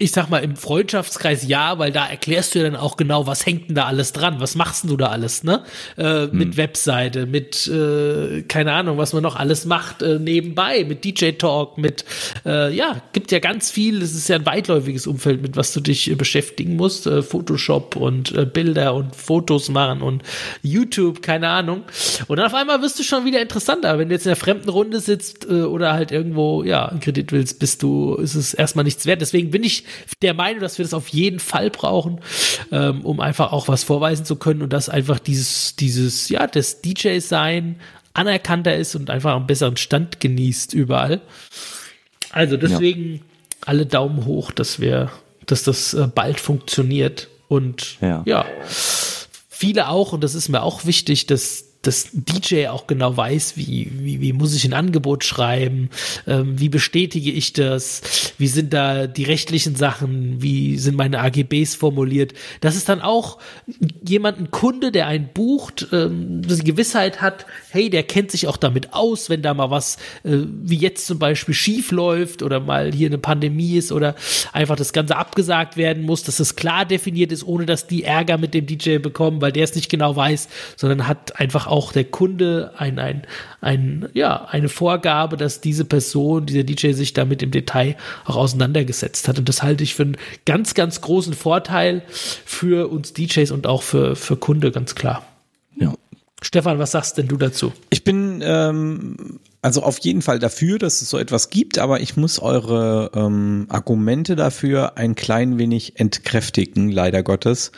ich 0.00 0.12
sag 0.12 0.30
mal, 0.30 0.38
im 0.38 0.56
Freundschaftskreis 0.56 1.46
ja, 1.46 1.78
weil 1.78 1.92
da 1.92 2.06
erklärst 2.06 2.54
du 2.54 2.60
ja 2.60 2.64
dann 2.64 2.74
auch 2.74 2.96
genau, 2.96 3.26
was 3.26 3.44
hängt 3.44 3.68
denn 3.68 3.74
da 3.74 3.84
alles 3.84 4.12
dran, 4.12 4.40
was 4.40 4.54
machst 4.54 4.88
du 4.88 4.96
da 4.96 5.08
alles, 5.08 5.44
ne? 5.44 5.62
Äh, 5.98 6.22
hm. 6.22 6.30
Mit 6.32 6.56
Webseite, 6.56 7.26
mit, 7.26 7.66
äh, 7.66 8.40
keine 8.48 8.72
Ahnung, 8.72 8.96
was 8.96 9.12
man 9.12 9.22
noch 9.22 9.36
alles 9.36 9.66
macht, 9.66 10.00
äh, 10.00 10.18
nebenbei, 10.18 10.84
mit 10.84 11.04
DJ-Talk, 11.04 11.76
mit, 11.76 12.06
äh, 12.46 12.74
ja, 12.74 13.02
gibt 13.12 13.30
ja 13.30 13.40
ganz 13.40 13.70
viel, 13.70 14.00
es 14.00 14.14
ist 14.14 14.26
ja 14.30 14.36
ein 14.36 14.46
weitläufiges 14.46 15.06
Umfeld, 15.06 15.42
mit 15.42 15.54
was 15.54 15.74
du 15.74 15.80
dich 15.80 16.10
äh, 16.10 16.14
beschäftigen 16.14 16.76
musst, 16.76 17.06
äh, 17.06 17.20
Photoshop 17.20 17.94
und 17.94 18.54
Bilder 18.54 18.94
und 18.94 19.14
Fotos 19.14 19.68
machen 19.68 20.00
und 20.00 20.22
YouTube, 20.62 21.20
keine 21.20 21.48
Ahnung. 21.48 21.82
Und 22.26 22.38
dann 22.38 22.46
auf 22.46 22.54
einmal 22.54 22.80
wirst 22.80 22.98
du 22.98 23.02
schon 23.02 23.26
wieder 23.26 23.42
interessanter, 23.42 23.98
wenn 23.98 24.08
du 24.08 24.14
jetzt 24.14 24.24
in 24.24 24.30
der 24.30 24.36
fremden 24.36 24.70
Runde 24.70 25.00
sitzt 25.00 25.46
oder 25.46 25.92
halt 25.92 26.10
irgendwo, 26.10 26.62
ja, 26.64 26.86
einen 26.86 27.00
Kredit 27.00 27.32
willst, 27.32 27.58
bist 27.58 27.82
du, 27.82 28.14
ist 28.14 28.34
es 28.34 28.54
erstmal 28.54 28.84
nichts 28.84 29.04
wert. 29.04 29.20
Deswegen 29.20 29.50
bin 29.50 29.62
ich 29.62 29.84
der 30.22 30.34
Meinung, 30.34 30.60
dass 30.60 30.78
wir 30.78 30.84
das 30.84 30.94
auf 30.94 31.08
jeden 31.08 31.40
Fall 31.40 31.70
brauchen, 31.70 32.20
ähm, 32.72 33.02
um 33.02 33.20
einfach 33.20 33.52
auch 33.52 33.68
was 33.68 33.84
vorweisen 33.84 34.24
zu 34.24 34.36
können 34.36 34.62
und 34.62 34.72
dass 34.72 34.88
einfach 34.88 35.18
dieses, 35.18 35.76
dieses, 35.76 36.28
ja, 36.28 36.46
das 36.46 36.80
DJ-Sein 36.82 37.80
anerkannter 38.12 38.76
ist 38.76 38.94
und 38.94 39.10
einfach 39.10 39.36
einen 39.36 39.46
besseren 39.46 39.76
Stand 39.76 40.20
genießt 40.20 40.74
überall. 40.74 41.20
Also 42.30 42.56
deswegen 42.56 43.14
ja. 43.14 43.20
alle 43.66 43.86
Daumen 43.86 44.24
hoch, 44.24 44.50
dass 44.52 44.80
wir, 44.80 45.10
dass 45.46 45.64
das 45.64 45.94
äh, 45.94 46.08
bald 46.12 46.40
funktioniert 46.40 47.28
und 47.48 47.96
ja. 48.00 48.22
ja, 48.26 48.46
viele 49.48 49.88
auch, 49.88 50.12
und 50.12 50.22
das 50.22 50.34
ist 50.34 50.48
mir 50.48 50.62
auch 50.62 50.84
wichtig, 50.84 51.26
dass 51.26 51.69
dass 51.82 52.10
DJ 52.12 52.66
auch 52.68 52.86
genau 52.86 53.16
weiß, 53.16 53.56
wie, 53.56 53.90
wie, 53.94 54.20
wie 54.20 54.32
muss 54.34 54.54
ich 54.54 54.66
ein 54.66 54.74
Angebot 54.74 55.24
schreiben, 55.24 55.88
ähm, 56.26 56.60
wie 56.60 56.68
bestätige 56.68 57.30
ich 57.30 57.54
das, 57.54 58.34
wie 58.36 58.48
sind 58.48 58.74
da 58.74 59.06
die 59.06 59.24
rechtlichen 59.24 59.76
Sachen, 59.76 60.42
wie 60.42 60.76
sind 60.76 60.96
meine 60.96 61.20
AGBs 61.20 61.74
formuliert. 61.76 62.34
Das 62.60 62.76
ist 62.76 62.90
dann 62.90 63.00
auch 63.00 63.38
jemand, 64.06 64.38
ein 64.38 64.50
Kunde, 64.50 64.92
der 64.92 65.06
einen 65.06 65.30
bucht, 65.32 65.88
ähm, 65.92 66.42
die 66.42 66.64
Gewissheit 66.64 67.22
hat, 67.22 67.46
hey, 67.70 67.88
der 67.88 68.02
kennt 68.02 68.30
sich 68.30 68.46
auch 68.46 68.58
damit 68.58 68.92
aus, 68.92 69.30
wenn 69.30 69.40
da 69.40 69.54
mal 69.54 69.70
was, 69.70 69.96
äh, 70.24 70.36
wie 70.62 70.76
jetzt 70.76 71.06
zum 71.06 71.18
Beispiel 71.18 71.54
schief 71.54 71.92
läuft 71.92 72.42
oder 72.42 72.60
mal 72.60 72.92
hier 72.92 73.08
eine 73.08 73.18
Pandemie 73.18 73.76
ist 73.76 73.90
oder 73.90 74.14
einfach 74.52 74.76
das 74.76 74.92
Ganze 74.92 75.16
abgesagt 75.16 75.78
werden 75.78 76.02
muss, 76.02 76.24
dass 76.24 76.40
es 76.40 76.56
klar 76.56 76.84
definiert 76.84 77.32
ist, 77.32 77.46
ohne 77.46 77.64
dass 77.64 77.86
die 77.86 78.04
Ärger 78.04 78.36
mit 78.36 78.52
dem 78.52 78.66
DJ 78.66 78.98
bekommen, 78.98 79.40
weil 79.40 79.52
der 79.52 79.64
es 79.64 79.74
nicht 79.74 79.88
genau 79.88 80.14
weiß, 80.14 80.48
sondern 80.76 81.08
hat 81.08 81.40
einfach 81.40 81.69
auch 81.70 81.92
der 81.92 82.04
Kunde 82.04 82.72
ein, 82.76 82.98
ein, 82.98 83.22
ein, 83.60 84.08
ja, 84.14 84.46
eine 84.46 84.68
Vorgabe, 84.68 85.36
dass 85.36 85.60
diese 85.60 85.84
Person, 85.84 86.46
dieser 86.46 86.64
DJ 86.64 86.92
sich 86.92 87.12
damit 87.12 87.42
im 87.42 87.50
Detail 87.50 87.96
auch 88.24 88.36
auseinandergesetzt 88.36 89.28
hat. 89.28 89.38
Und 89.38 89.48
das 89.48 89.62
halte 89.62 89.84
ich 89.84 89.94
für 89.94 90.02
einen 90.02 90.16
ganz, 90.44 90.74
ganz 90.74 91.00
großen 91.00 91.34
Vorteil 91.34 92.02
für 92.08 92.90
uns 92.90 93.12
DJs 93.12 93.50
und 93.50 93.66
auch 93.66 93.82
für, 93.82 94.16
für 94.16 94.36
Kunde, 94.36 94.70
ganz 94.70 94.94
klar. 94.94 95.24
Ja. 95.76 95.94
Stefan, 96.42 96.78
was 96.78 96.92
sagst 96.92 97.18
denn 97.18 97.28
du 97.28 97.36
dazu? 97.36 97.72
Ich 97.90 98.04
bin 98.04 98.42
ähm, 98.44 99.40
also 99.62 99.82
auf 99.82 99.98
jeden 99.98 100.22
Fall 100.22 100.38
dafür, 100.38 100.78
dass 100.78 101.02
es 101.02 101.10
so 101.10 101.18
etwas 101.18 101.50
gibt, 101.50 101.78
aber 101.78 102.00
ich 102.00 102.16
muss 102.16 102.38
eure 102.38 103.10
ähm, 103.14 103.66
Argumente 103.68 104.34
dafür 104.34 104.96
ein 104.96 105.14
klein 105.14 105.58
wenig 105.58 106.00
entkräftigen, 106.00 106.90
leider 106.90 107.22
Gottes. 107.22 107.70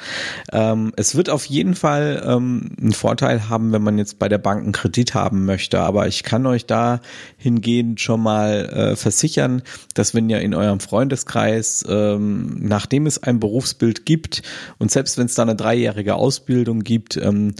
Ähm, 0.53 0.93
es 0.97 1.17
wird 1.17 1.29
auf 1.29 1.45
jeden 1.47 1.75
Fall 1.75 2.23
ähm, 2.25 2.71
einen 2.81 2.93
Vorteil 2.93 3.49
haben, 3.49 3.73
wenn 3.73 3.83
man 3.83 3.99
jetzt 3.99 4.21
bei 4.21 4.29
der 4.29 4.39
Bank 4.39 4.63
einen 4.63 4.73
Kredit 4.73 5.15
haben 5.15 5.45
möchte, 5.45 5.81
aber 5.81 6.07
ich 6.07 6.23
kann 6.23 6.47
euch 6.47 6.67
da 6.67 7.01
hingehend 7.37 8.01
schon 8.01 8.23
mal 8.23 8.67
äh, 8.67 8.97
versichern, 8.97 9.63
dass 9.95 10.15
wenn 10.15 10.31
ihr 10.31 10.41
in 10.41 10.55
eurem 10.55 10.79
Freundeskreis, 10.79 11.85
ähm, 11.89 12.59
nachdem 12.61 13.07
es 13.07 13.21
ein 13.21 13.41
Berufsbild 13.41 14.07
gibt 14.07 14.43
und 14.79 14.93
selbst 14.93 15.19
wenn 15.19 15.27
es 15.27 15.35
da 15.35 15.43
eine 15.43 15.57
dreijährige 15.57 16.15
Ausbildung 16.15 16.85
gibt, 16.85 17.17
ähm, 17.17 17.55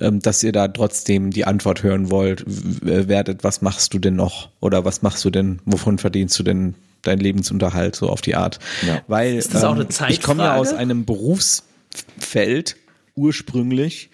ähm, 0.00 0.18
dass 0.18 0.42
ihr 0.42 0.52
da 0.52 0.66
trotzdem 0.66 1.30
die 1.30 1.44
Antwort 1.44 1.84
hören 1.84 2.10
wollt, 2.10 2.44
werdet, 2.46 3.44
was 3.44 3.62
machst 3.68 3.92
du 3.92 3.98
denn 3.98 4.16
noch? 4.16 4.48
Oder 4.60 4.86
was 4.86 5.02
machst 5.02 5.22
du 5.26 5.30
denn? 5.30 5.60
Wovon 5.66 5.98
verdienst 5.98 6.38
du 6.38 6.42
denn 6.42 6.74
deinen 7.02 7.20
Lebensunterhalt 7.20 7.96
so 7.96 8.08
auf 8.08 8.22
die 8.22 8.34
Art? 8.34 8.58
Ja. 8.86 9.02
Weil 9.08 9.34
ist 9.34 9.52
das 9.52 9.62
auch 9.62 9.74
eine 9.74 9.88
Zeitfrage? 9.88 10.10
Ähm, 10.10 10.14
ich 10.14 10.22
komme 10.22 10.42
ja 10.44 10.56
aus 10.56 10.72
einem 10.72 11.04
Berufsfeld, 11.04 12.76
ursprünglich, 13.14 14.08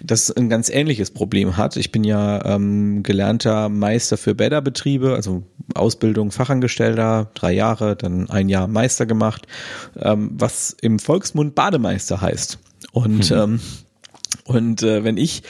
das 0.00 0.30
ein 0.30 0.48
ganz 0.48 0.68
ähnliches 0.70 1.10
Problem 1.10 1.56
hat. 1.56 1.76
Ich 1.76 1.90
bin 1.90 2.04
ja 2.04 2.44
ähm, 2.44 3.02
gelernter 3.02 3.68
Meister 3.68 4.16
für 4.16 4.36
Bäderbetriebe, 4.36 5.12
also 5.16 5.42
Ausbildung 5.74 6.30
Fachangestellter, 6.30 7.32
drei 7.34 7.52
Jahre, 7.52 7.96
dann 7.96 8.30
ein 8.30 8.48
Jahr 8.48 8.68
Meister 8.68 9.06
gemacht, 9.06 9.48
ähm, 9.98 10.30
was 10.34 10.76
im 10.82 11.00
Volksmund 11.00 11.56
Bademeister 11.56 12.20
heißt. 12.20 12.60
Und 12.92 13.30
mhm. 13.32 13.36
ähm, 13.36 13.60
Und 14.44 14.82
äh, 14.82 15.04
wenn 15.04 15.16
ich 15.16 15.42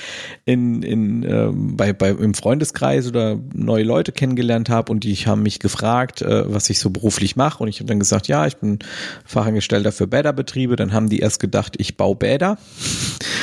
in, 0.45 0.83
in, 0.83 1.23
äh, 1.23 1.49
bei, 1.53 1.93
bei, 1.93 2.11
im 2.11 2.35
Freundeskreis 2.35 3.09
oder 3.09 3.39
neue 3.53 3.85
Leute 3.85 4.13
kennengelernt 4.13 4.69
habe 4.69 4.93
und 4.93 5.05
die 5.05 5.15
haben 5.17 5.43
mich 5.43 5.59
gefragt, 5.59 6.23
äh, 6.23 6.53
was 6.53 6.71
ich 6.71 6.79
so 6.79 6.91
beruflich 6.91 7.37
mache 7.37 7.63
und 7.63 7.69
ich 7.69 7.81
habe 7.81 7.87
dann 7.87 7.99
gesagt, 7.99 8.29
ja, 8.29 8.47
ich 8.47 8.57
bin 8.57 8.79
Fachangestellter 9.25 9.93
für 9.93 10.07
Bäderbetriebe, 10.07 10.77
dann 10.77 10.93
haben 10.93 11.09
die 11.09 11.21
erst 11.21 11.41
gedacht, 11.41 11.75
ich 11.79 11.97
baue 11.97 12.17
Bäder. 12.17 12.59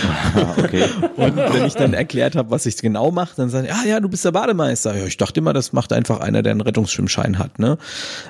Ah, 0.04 0.56
okay. 0.58 0.86
und 1.16 1.36
wenn 1.36 1.66
ich 1.66 1.74
dann 1.74 1.94
erklärt 1.94 2.36
habe, 2.36 2.52
was 2.52 2.66
ich 2.66 2.78
genau 2.78 3.12
mache, 3.12 3.36
dann 3.36 3.50
sagen, 3.50 3.68
ah 3.70 3.86
ja, 3.86 4.00
du 4.00 4.10
bist 4.10 4.26
der 4.26 4.32
Bademeister. 4.32 4.98
Ja, 4.98 5.06
ich 5.06 5.18
dachte 5.18 5.40
immer, 5.40 5.54
das 5.54 5.74
macht 5.74 5.94
einfach 5.94 6.20
einer, 6.20 6.42
der 6.42 6.52
einen 6.52 6.62
Rettungsschwimmschein 6.62 7.38
hat. 7.40 7.60
Ne? 7.60 7.78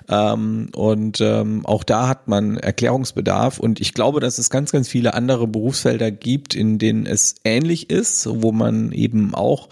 Ähm, 0.09 0.69
und 0.75 1.21
ähm, 1.21 1.65
auch 1.65 1.83
da 1.83 2.07
hat 2.07 2.27
man 2.27 2.57
Erklärungsbedarf 2.57 3.59
und 3.59 3.79
ich 3.79 3.93
glaube, 3.93 4.19
dass 4.19 4.37
es 4.37 4.49
ganz, 4.49 4.71
ganz 4.71 4.87
viele 4.87 5.13
andere 5.13 5.47
Berufsfelder 5.47 6.11
gibt, 6.11 6.55
in 6.55 6.77
denen 6.77 7.00
es 7.05 7.35
ähnlich 7.43 7.89
ist, 7.89 8.27
wo 8.29 8.51
man 8.51 8.91
eben 8.91 9.33
auch 9.33 9.69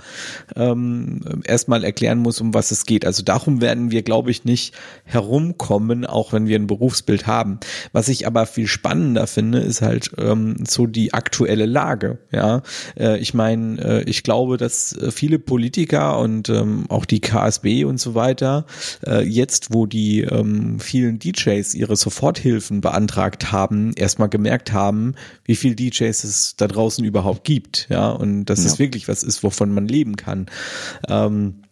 ähm, 0.55 1.21
erstmal 1.43 1.83
erklären 1.83 2.19
muss, 2.19 2.41
um 2.41 2.53
was 2.53 2.71
es 2.71 2.85
geht. 2.85 3.05
Also 3.05 3.23
darum 3.23 3.61
werden 3.61 3.91
wir, 3.91 4.01
glaube 4.01 4.31
ich, 4.31 4.45
nicht 4.45 4.73
herumkommen, 5.03 6.05
auch 6.05 6.33
wenn 6.33 6.47
wir 6.47 6.57
ein 6.57 6.67
Berufsbild 6.67 7.27
haben. 7.27 7.59
Was 7.91 8.07
ich 8.07 8.27
aber 8.27 8.45
viel 8.45 8.67
spannender 8.67 9.27
finde, 9.27 9.59
ist 9.59 9.81
halt 9.81 10.11
ähm, 10.17 10.63
so 10.67 10.87
die 10.87 11.13
aktuelle 11.13 11.65
Lage. 11.65 12.17
Ja, 12.31 12.63
äh, 12.97 13.17
ich 13.19 13.33
meine, 13.33 13.81
äh, 13.81 14.03
ich 14.03 14.23
glaube, 14.23 14.57
dass 14.57 14.97
viele 15.11 15.39
Politiker 15.39 16.19
und 16.19 16.49
ähm, 16.49 16.85
auch 16.89 17.05
die 17.05 17.19
KSB 17.19 17.85
und 17.85 17.99
so 17.99 18.15
weiter 18.15 18.65
äh, 19.05 19.23
jetzt, 19.23 19.73
wo 19.73 19.85
die 19.85 20.21
ähm, 20.21 20.79
vielen 20.79 21.19
DJs 21.19 21.73
ihre 21.73 21.95
Soforthilfen 21.95 22.81
beantragt 22.81 23.51
haben, 23.51 23.93
erstmal 23.95 24.29
gemerkt 24.29 24.73
haben, 24.73 25.15
wie 25.45 25.55
viel 25.55 25.75
DJs 25.75 26.23
es 26.23 26.55
da 26.55 26.67
draußen 26.67 27.03
überhaupt 27.05 27.18
gibt, 27.43 27.87
ja, 27.89 28.09
und 28.09 28.45
dass 28.45 28.63
ja. 28.63 28.67
es 28.67 28.79
wirklich 28.79 29.07
was 29.07 29.23
ist, 29.23 29.43
wovon 29.43 29.73
man 29.73 29.87
leben 29.87 30.15
kann. 30.15 30.47
Ähm, 31.07 31.63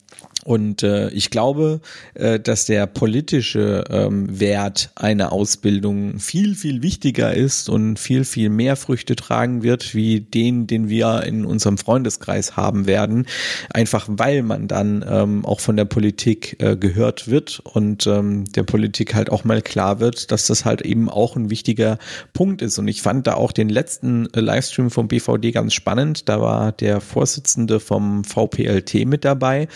und 0.48 0.82
äh, 0.82 1.10
ich 1.10 1.30
glaube, 1.30 1.82
äh, 2.14 2.40
dass 2.40 2.64
der 2.64 2.88
politische 2.88 3.84
ähm, 3.90 4.40
Wert 4.40 4.92
einer 4.96 5.34
Ausbildung 5.34 6.20
viel, 6.20 6.56
viel 6.56 6.82
wichtiger 6.82 7.34
ist 7.34 7.68
und 7.68 8.00
viel, 8.00 8.24
viel 8.24 8.50
mehr 8.50 8.78
Früchte 8.78 9.18
tragen 9.18 9.62
wird, 9.62 9.94
wie 9.94 10.22
den, 10.22 10.66
den 10.66 10.88
wir 10.88 11.24
in 11.24 11.44
unserem 11.44 11.78
Freundeskreis 11.78 12.56
haben 12.56 12.88
werden. 12.88 13.26
Einfach 13.74 14.08
weil 14.10 14.42
man 14.42 14.70
dann 14.70 15.04
ähm, 15.06 15.44
auch 15.44 15.60
von 15.60 15.76
der 15.76 15.84
Politik 15.84 16.56
äh, 16.60 16.78
gehört 16.78 17.28
wird 17.28 17.60
und 17.60 18.08
ähm, 18.08 18.46
der 18.46 18.64
Politik 18.64 19.16
halt 19.16 19.30
auch 19.30 19.44
mal 19.44 19.62
klar 19.62 20.00
wird, 20.00 20.32
dass 20.32 20.48
das 20.48 20.64
halt 20.64 20.82
eben 20.82 21.10
auch 21.10 21.36
ein 21.36 21.50
wichtiger 21.50 21.98
Punkt 22.32 22.62
ist. 22.62 22.80
Und 22.80 22.88
ich 22.88 23.02
fand 23.02 23.28
da 23.28 23.34
auch 23.34 23.52
den 23.52 23.68
letzten 23.68 24.34
äh, 24.34 24.40
Livestream 24.40 24.92
vom 24.92 25.10
BVD 25.10 25.52
ganz 25.52 25.74
spannend. 25.74 26.30
Da 26.30 26.40
war 26.40 26.72
der 26.72 27.02
Vorsitzende 27.02 27.82
vom 27.82 28.24
VPLT 28.24 29.06
mit 29.06 29.26
dabei, 29.26 29.68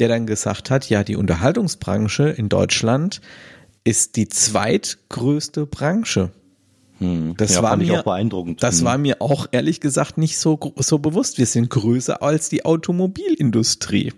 der 0.00 0.13
dann 0.14 0.26
gesagt 0.26 0.70
hat, 0.70 0.88
ja, 0.88 1.04
die 1.04 1.16
Unterhaltungsbranche 1.16 2.28
in 2.28 2.48
Deutschland 2.48 3.20
ist 3.84 4.16
die 4.16 4.28
zweitgrößte 4.28 5.66
Branche. 5.66 6.30
Hm. 6.98 7.34
Das 7.36 7.54
ja, 7.54 7.62
war 7.62 7.76
mir 7.76 8.02
beeindruckend. 8.02 8.62
Das 8.62 8.78
hm. 8.78 8.84
war 8.84 8.98
mir 8.98 9.20
auch 9.20 9.46
ehrlich 9.50 9.80
gesagt 9.80 10.16
nicht 10.16 10.38
so 10.38 10.58
so 10.78 10.98
bewusst. 10.98 11.38
Wir 11.38 11.46
sind 11.46 11.68
größer 11.70 12.22
als 12.22 12.48
die 12.48 12.64
Automobilindustrie. 12.64 14.12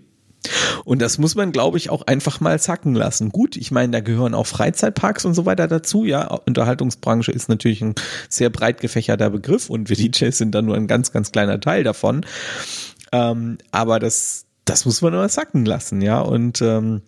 Und 0.85 1.01
das 1.01 1.17
muss 1.17 1.35
man, 1.35 1.51
glaube 1.51 1.77
ich, 1.77 1.89
auch 1.89 2.03
einfach 2.03 2.39
mal 2.39 2.59
zacken 2.59 2.93
lassen. 2.93 3.29
Gut, 3.29 3.57
ich 3.57 3.71
meine, 3.71 3.91
da 3.91 3.99
gehören 3.99 4.33
auch 4.33 4.47
Freizeitparks 4.47 5.25
und 5.25 5.33
so 5.33 5.45
weiter 5.45 5.67
dazu. 5.67 6.05
Ja, 6.05 6.27
Unterhaltungsbranche 6.45 7.31
ist 7.31 7.49
natürlich 7.49 7.81
ein 7.81 7.95
sehr 8.29 8.49
breit 8.49 8.79
gefächerter 8.79 9.29
Begriff 9.29 9.69
und 9.69 9.89
wir 9.89 9.97
DJs 9.97 10.37
sind 10.37 10.53
da 10.53 10.61
nur 10.61 10.75
ein 10.75 10.87
ganz, 10.87 11.11
ganz 11.11 11.31
kleiner 11.31 11.59
Teil 11.59 11.83
davon. 11.83 12.25
Ähm, 13.11 13.57
aber 13.71 13.99
das, 13.99 14.45
das 14.69 14.85
muss 14.85 15.01
man 15.01 15.13
immer 15.13 15.29
sacken 15.29 15.65
lassen, 15.65 16.01
ja. 16.01 16.19
Und 16.19 16.61
ähm, 16.61 17.01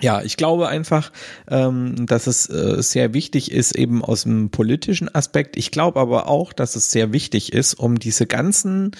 ja, 0.00 0.22
ich 0.22 0.36
glaube 0.36 0.68
einfach, 0.68 1.12
ähm, 1.48 2.06
dass 2.06 2.26
es 2.26 2.48
äh, 2.48 2.82
sehr 2.82 3.12
wichtig 3.12 3.50
ist, 3.50 3.72
eben 3.72 4.04
aus 4.04 4.22
dem 4.22 4.50
politischen 4.50 5.14
Aspekt. 5.14 5.56
Ich 5.56 5.70
glaube 5.70 6.00
aber 6.00 6.28
auch, 6.28 6.52
dass 6.52 6.76
es 6.76 6.90
sehr 6.90 7.12
wichtig 7.12 7.52
ist, 7.52 7.74
um 7.74 7.98
diese 7.98 8.26
ganzen 8.26 8.92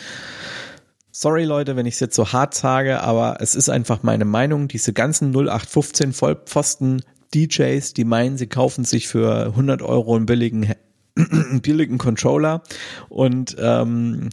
Sorry 1.12 1.44
Leute, 1.44 1.76
wenn 1.76 1.86
ich 1.86 1.94
es 1.94 2.00
jetzt 2.00 2.14
so 2.14 2.32
hart 2.32 2.54
sage, 2.54 3.00
aber 3.02 3.38
es 3.40 3.54
ist 3.54 3.68
einfach 3.68 4.02
meine 4.02 4.24
Meinung, 4.24 4.68
diese 4.68 4.92
ganzen 4.92 5.32
0815 5.32 6.12
Vollpfosten 6.12 7.02
DJs, 7.34 7.92
die 7.94 8.04
meinen, 8.04 8.36
sie 8.38 8.46
kaufen 8.46 8.84
sich 8.84 9.08
für 9.08 9.46
100 9.46 9.82
Euro 9.82 10.16
einen 10.16 10.26
billigen, 10.26 10.72
billigen 11.62 11.98
Controller 11.98 12.62
und 13.08 13.56
ähm, 13.58 14.30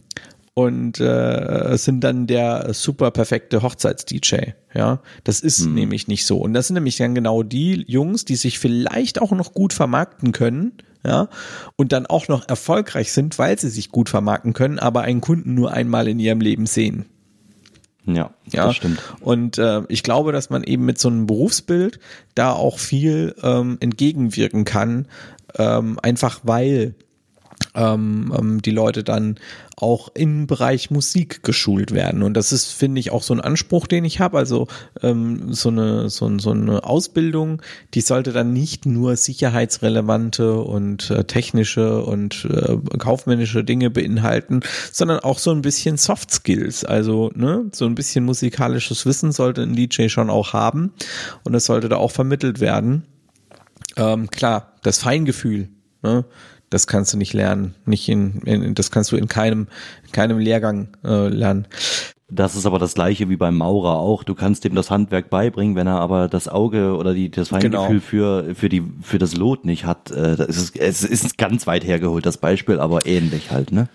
und 0.58 0.98
äh, 0.98 1.76
sind 1.76 2.02
dann 2.02 2.26
der 2.26 2.74
super 2.74 3.12
perfekte 3.12 3.62
Hochzeits-DJ. 3.62 4.54
Ja, 4.74 5.00
das 5.22 5.38
ist 5.38 5.60
hm. 5.60 5.74
nämlich 5.74 6.08
nicht 6.08 6.26
so. 6.26 6.38
Und 6.38 6.52
das 6.52 6.66
sind 6.66 6.74
nämlich 6.74 6.96
dann 6.96 7.14
genau 7.14 7.44
die 7.44 7.84
Jungs, 7.86 8.24
die 8.24 8.34
sich 8.34 8.58
vielleicht 8.58 9.20
auch 9.22 9.30
noch 9.30 9.54
gut 9.54 9.72
vermarkten 9.72 10.32
können, 10.32 10.72
ja, 11.06 11.28
und 11.76 11.92
dann 11.92 12.06
auch 12.06 12.26
noch 12.26 12.48
erfolgreich 12.48 13.12
sind, 13.12 13.38
weil 13.38 13.56
sie 13.56 13.68
sich 13.68 13.92
gut 13.92 14.08
vermarkten 14.08 14.52
können, 14.52 14.80
aber 14.80 15.02
einen 15.02 15.20
Kunden 15.20 15.54
nur 15.54 15.72
einmal 15.72 16.08
in 16.08 16.18
ihrem 16.18 16.40
Leben 16.40 16.66
sehen. 16.66 17.04
Ja, 18.04 18.34
ja, 18.50 18.66
das 18.66 18.74
stimmt. 18.74 19.00
Und 19.20 19.58
äh, 19.58 19.82
ich 19.88 20.02
glaube, 20.02 20.32
dass 20.32 20.50
man 20.50 20.64
eben 20.64 20.84
mit 20.84 20.98
so 20.98 21.08
einem 21.08 21.26
Berufsbild 21.26 22.00
da 22.34 22.50
auch 22.50 22.80
viel 22.80 23.36
ähm, 23.44 23.76
entgegenwirken 23.78 24.64
kann, 24.64 25.06
ähm, 25.56 26.00
einfach 26.02 26.40
weil 26.42 26.96
ähm, 27.74 28.32
ähm, 28.36 28.62
die 28.62 28.70
Leute 28.70 29.04
dann 29.04 29.36
auch 29.76 30.08
im 30.14 30.46
Bereich 30.46 30.90
Musik 30.90 31.42
geschult 31.44 31.92
werden. 31.92 32.22
Und 32.22 32.34
das 32.34 32.52
ist, 32.52 32.72
finde 32.72 32.98
ich, 32.98 33.12
auch 33.12 33.22
so 33.22 33.32
ein 33.34 33.40
Anspruch, 33.40 33.86
den 33.86 34.04
ich 34.04 34.18
habe. 34.18 34.38
Also 34.38 34.66
ähm, 35.02 35.52
so, 35.52 35.68
eine, 35.68 36.10
so, 36.10 36.38
so 36.38 36.50
eine 36.50 36.84
Ausbildung, 36.84 37.62
die 37.94 38.00
sollte 38.00 38.32
dann 38.32 38.52
nicht 38.52 38.86
nur 38.86 39.16
sicherheitsrelevante 39.16 40.54
und 40.54 41.10
äh, 41.10 41.24
technische 41.24 42.02
und 42.02 42.46
äh, 42.50 42.76
kaufmännische 42.98 43.62
Dinge 43.62 43.90
beinhalten, 43.90 44.60
sondern 44.90 45.20
auch 45.20 45.38
so 45.38 45.52
ein 45.52 45.62
bisschen 45.62 45.96
Soft 45.96 46.32
Skills. 46.32 46.84
Also 46.84 47.30
ne, 47.34 47.66
so 47.72 47.86
ein 47.86 47.94
bisschen 47.94 48.24
musikalisches 48.24 49.06
Wissen 49.06 49.30
sollte 49.30 49.62
ein 49.62 49.74
DJ 49.74 50.08
schon 50.08 50.30
auch 50.30 50.52
haben 50.52 50.92
und 51.44 51.52
das 51.52 51.66
sollte 51.66 51.88
da 51.88 51.96
auch 51.96 52.10
vermittelt 52.10 52.58
werden. 52.60 53.04
Ähm, 53.96 54.28
klar, 54.30 54.72
das 54.82 54.98
Feingefühl. 54.98 55.68
Ne? 56.02 56.24
Das 56.70 56.86
kannst 56.86 57.12
du 57.12 57.16
nicht 57.16 57.32
lernen. 57.32 57.74
Nicht 57.86 58.08
in, 58.08 58.40
in 58.42 58.74
das 58.74 58.90
kannst 58.90 59.12
du 59.12 59.16
in 59.16 59.28
keinem, 59.28 59.68
in 60.04 60.12
keinem 60.12 60.38
Lehrgang 60.38 60.88
äh, 61.04 61.28
lernen. 61.28 61.66
Das 62.30 62.54
ist 62.56 62.66
aber 62.66 62.78
das 62.78 62.92
gleiche 62.92 63.30
wie 63.30 63.36
beim 63.36 63.56
Maurer 63.56 63.96
auch. 63.96 64.22
Du 64.22 64.34
kannst 64.34 64.66
ihm 64.66 64.74
das 64.74 64.90
Handwerk 64.90 65.30
beibringen, 65.30 65.76
wenn 65.76 65.86
er 65.86 65.98
aber 65.98 66.28
das 66.28 66.46
Auge 66.46 66.94
oder 66.94 67.14
die, 67.14 67.30
das 67.30 67.48
Feingefühl 67.48 67.70
genau. 67.88 68.00
für, 68.00 68.54
für 68.54 68.68
die, 68.68 68.82
für 69.00 69.18
das 69.18 69.34
Lot 69.34 69.64
nicht 69.64 69.86
hat. 69.86 70.10
Äh, 70.10 70.36
das 70.36 70.58
ist, 70.58 70.76
es 70.76 71.04
ist 71.04 71.38
ganz 71.38 71.66
weit 71.66 71.84
hergeholt, 71.84 72.26
das 72.26 72.36
Beispiel, 72.36 72.80
aber 72.80 73.06
ähnlich 73.06 73.50
halt, 73.50 73.72
ne? 73.72 73.88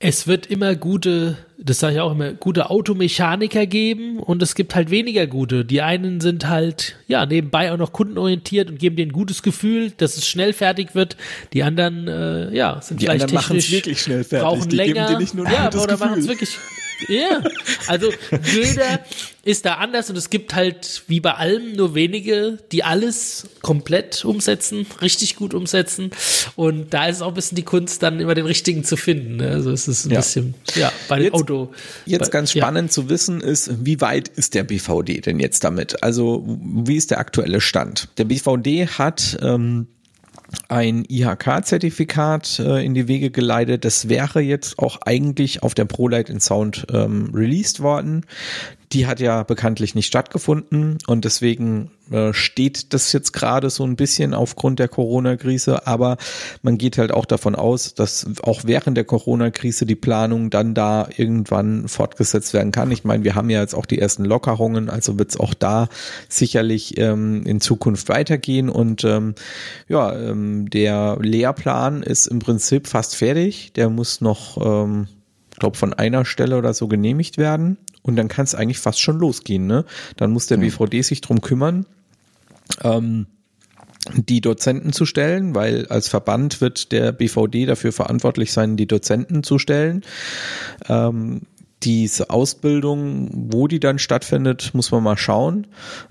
Es 0.00 0.28
wird 0.28 0.46
immer 0.46 0.76
gute, 0.76 1.38
das 1.58 1.80
sage 1.80 1.94
ich 1.96 2.00
auch 2.00 2.12
immer, 2.12 2.32
gute 2.32 2.70
Automechaniker 2.70 3.66
geben 3.66 4.20
und 4.20 4.40
es 4.42 4.54
gibt 4.54 4.76
halt 4.76 4.90
weniger 4.90 5.26
gute. 5.26 5.64
Die 5.64 5.82
einen 5.82 6.20
sind 6.20 6.48
halt, 6.48 6.94
ja, 7.08 7.26
nebenbei 7.26 7.72
auch 7.72 7.78
noch 7.78 7.92
kundenorientiert 7.92 8.70
und 8.70 8.78
geben 8.78 8.94
denen 8.94 9.10
ein 9.10 9.12
gutes 9.12 9.42
Gefühl, 9.42 9.90
dass 9.90 10.16
es 10.16 10.28
schnell 10.28 10.52
fertig 10.52 10.94
wird. 10.94 11.16
Die 11.52 11.64
anderen, 11.64 12.06
äh, 12.06 12.54
ja, 12.54 12.80
sind 12.80 13.00
die 13.00 13.06
vielleicht 13.06 13.28
technisch, 13.28 13.72
wirklich 13.72 14.00
schnell 14.00 14.22
fertig. 14.22 14.48
brauchen 14.48 14.68
die 14.68 14.76
länger. 14.76 15.20
ja, 15.50 15.68
oder 15.74 15.96
machen 15.96 16.20
es 16.20 16.28
wirklich 16.28 16.56
ja, 17.06 17.42
also 17.86 18.12
jeder 18.52 19.00
ist 19.44 19.64
da 19.64 19.74
anders 19.74 20.10
und 20.10 20.16
es 20.16 20.30
gibt 20.30 20.54
halt 20.54 21.04
wie 21.06 21.20
bei 21.20 21.32
allem 21.34 21.72
nur 21.72 21.94
wenige, 21.94 22.58
die 22.70 22.84
alles 22.84 23.46
komplett 23.62 24.24
umsetzen, 24.24 24.86
richtig 25.00 25.36
gut 25.36 25.54
umsetzen. 25.54 26.10
Und 26.56 26.92
da 26.92 27.06
ist 27.06 27.22
auch 27.22 27.28
ein 27.28 27.34
bisschen 27.34 27.56
die 27.56 27.62
Kunst, 27.62 28.02
dann 28.02 28.20
immer 28.20 28.34
den 28.34 28.46
richtigen 28.46 28.84
zu 28.84 28.96
finden. 28.96 29.36
Ne? 29.36 29.50
Also 29.50 29.70
es 29.70 29.88
ist 29.88 30.04
ein 30.04 30.10
ja. 30.10 30.18
bisschen, 30.18 30.54
ja, 30.74 30.92
bei 31.08 31.16
dem 31.16 31.24
jetzt, 31.24 31.34
Auto. 31.34 31.72
Jetzt 32.04 32.26
bei, 32.26 32.28
ganz 32.30 32.52
spannend 32.52 32.90
ja. 32.90 32.92
zu 32.92 33.08
wissen 33.08 33.40
ist, 33.40 33.70
wie 33.84 34.00
weit 34.00 34.28
ist 34.28 34.54
der 34.54 34.64
BVD 34.64 35.20
denn 35.20 35.40
jetzt 35.40 35.64
damit? 35.64 36.02
Also 36.02 36.44
wie 36.46 36.96
ist 36.96 37.10
der 37.10 37.18
aktuelle 37.18 37.60
Stand? 37.60 38.08
Der 38.18 38.24
BVD 38.24 38.86
hat 38.86 39.38
ähm, 39.40 39.86
ein 40.68 41.04
IHK-Zertifikat 41.08 42.58
äh, 42.58 42.84
in 42.84 42.94
die 42.94 43.08
Wege 43.08 43.30
geleitet. 43.30 43.84
Das 43.84 44.08
wäre 44.08 44.40
jetzt 44.40 44.78
auch 44.78 44.98
eigentlich 45.02 45.62
auf 45.62 45.74
der 45.74 45.84
ProLight 45.84 46.30
in 46.30 46.40
Sound 46.40 46.86
ähm, 46.92 47.30
released 47.34 47.80
worden. 47.80 48.24
Die 48.92 49.06
hat 49.06 49.20
ja 49.20 49.42
bekanntlich 49.42 49.94
nicht 49.94 50.06
stattgefunden 50.06 50.98
und 51.06 51.24
deswegen 51.24 51.90
äh, 52.10 52.32
steht 52.32 52.94
das 52.94 53.12
jetzt 53.12 53.32
gerade 53.32 53.68
so 53.68 53.84
ein 53.84 53.96
bisschen 53.96 54.32
aufgrund 54.32 54.78
der 54.78 54.88
Corona-Krise, 54.88 55.86
aber 55.86 56.16
man 56.62 56.78
geht 56.78 56.96
halt 56.96 57.12
auch 57.12 57.26
davon 57.26 57.54
aus, 57.54 57.94
dass 57.94 58.26
auch 58.42 58.62
während 58.64 58.96
der 58.96 59.04
Corona-Krise 59.04 59.84
die 59.84 59.94
Planung 59.94 60.48
dann 60.48 60.74
da 60.74 61.08
irgendwann 61.14 61.86
fortgesetzt 61.86 62.54
werden 62.54 62.72
kann. 62.72 62.90
Ich 62.90 63.04
meine, 63.04 63.24
wir 63.24 63.34
haben 63.34 63.50
ja 63.50 63.60
jetzt 63.60 63.74
auch 63.74 63.84
die 63.84 63.98
ersten 63.98 64.24
Lockerungen, 64.24 64.88
also 64.88 65.18
wird 65.18 65.30
es 65.30 65.40
auch 65.40 65.52
da 65.52 65.88
sicherlich 66.30 66.96
ähm, 66.96 67.44
in 67.44 67.60
Zukunft 67.60 68.08
weitergehen 68.08 68.70
und 68.70 69.04
ähm, 69.04 69.34
ja, 69.88 70.14
ähm, 70.16 70.70
der 70.70 71.18
Lehrplan 71.20 72.02
ist 72.02 72.26
im 72.26 72.38
Prinzip 72.38 72.86
fast 72.86 73.16
fertig. 73.16 73.72
Der 73.74 73.90
muss 73.90 74.22
noch 74.22 74.56
ähm, 74.64 75.08
glaube 75.58 75.76
von 75.76 75.92
einer 75.92 76.24
Stelle 76.24 76.56
oder 76.56 76.72
so 76.72 76.88
genehmigt 76.88 77.36
werden 77.36 77.76
und 78.08 78.16
dann 78.16 78.28
kann 78.28 78.44
es 78.44 78.54
eigentlich 78.54 78.78
fast 78.78 79.00
schon 79.00 79.18
losgehen. 79.18 79.66
Ne? 79.66 79.84
Dann 80.16 80.32
muss 80.32 80.46
der. 80.46 80.56
BVD 80.56 81.02
sich 81.02 81.20
drum 81.20 81.40
kümmern. 81.40 81.86
Ähm, 82.82 83.26
die 84.14 84.40
Dozenten 84.40 84.92
zu 84.92 85.04
stellen, 85.04 85.54
weil 85.54 85.86
als 85.88 86.08
Verband 86.08 86.60
wird 86.60 86.92
der 86.92 87.12
BVD 87.12 87.66
dafür 87.66 87.92
verantwortlich 87.92 88.52
sein, 88.52 88.76
die 88.76 88.86
Dozenten 88.86 89.42
zu 89.42 89.58
stellen. 89.58 90.02
Ähm, 90.88 91.42
diese 91.82 92.30
Ausbildung, 92.30 93.30
wo 93.32 93.68
die 93.68 93.78
dann 93.78 93.98
stattfindet, 93.98 94.70
muss 94.74 94.90
man 94.90 95.02
mal 95.02 95.16
schauen. 95.16 95.66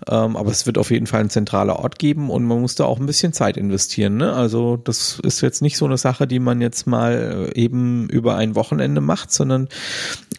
Ähm, 0.08 0.38
aber 0.38 0.50
es 0.52 0.66
wird 0.66 0.78
auf 0.78 0.92
jeden 0.92 1.08
Fall 1.08 1.22
ein 1.22 1.30
zentraler 1.30 1.80
Ort 1.80 2.00
geben 2.00 2.30
und 2.30 2.46
man 2.46 2.62
muss 2.62 2.76
da 2.76 2.86
auch 2.86 3.00
ein 3.00 3.06
bisschen 3.06 3.34
Zeit 3.34 3.58
investieren. 3.58 4.18
Ne? 4.18 4.34
Also 4.34 4.78
das 4.78 5.20
ist 5.24 5.42
jetzt 5.42 5.62
nicht 5.62 5.78
so 5.78 5.86
eine 5.86 5.98
Sache, 5.98 6.26
die 6.26 6.40
man 6.40 6.62
jetzt 6.62 6.88
mal 6.88 7.52
eben 7.54 8.08
über 8.10 8.38
ein 8.38 8.56
Wochenende 8.56 9.02
macht, 9.02 9.32
sondern 9.32 9.68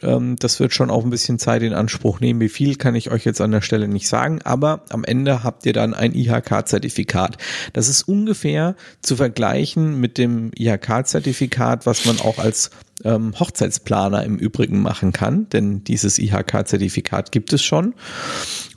ähm, 0.02 0.36
das 0.36 0.60
wird 0.60 0.72
schon 0.72 0.90
auch 0.90 1.04
ein 1.04 1.10
bisschen 1.10 1.38
Zeit 1.38 1.62
in 1.62 1.74
Anspruch 1.74 2.20
nehmen. 2.20 2.40
Wie 2.40 2.48
viel 2.48 2.76
kann 2.76 2.94
ich 2.94 3.10
euch 3.10 3.24
jetzt 3.24 3.40
an 3.40 3.50
der 3.50 3.60
Stelle 3.60 3.88
nicht 3.88 4.08
sagen, 4.08 4.40
aber 4.44 4.82
am 4.88 5.04
Ende 5.04 5.44
habt 5.44 5.66
ihr 5.66 5.72
dann 5.72 5.94
ein 5.94 6.14
IHK-Zertifikat. 6.14 7.36
Das 7.72 7.88
ist 7.88 8.02
ungefähr 8.02 8.76
zu 9.02 9.16
vergleichen 9.16 10.00
mit 10.00 10.16
dem 10.16 10.52
IHK-Zertifikat, 10.56 11.84
was 11.86 12.06
man 12.06 12.18
auch 12.20 12.38
als 12.38 12.70
ähm, 13.04 13.38
Hochzeitsplaner 13.38 14.24
im 14.24 14.36
Übrigen 14.36 14.80
machen 14.80 15.12
kann, 15.12 15.48
denn 15.50 15.84
dieses 15.84 16.18
IHK-Zertifikat 16.18 17.32
gibt 17.32 17.52
es 17.52 17.62
schon. 17.62 17.94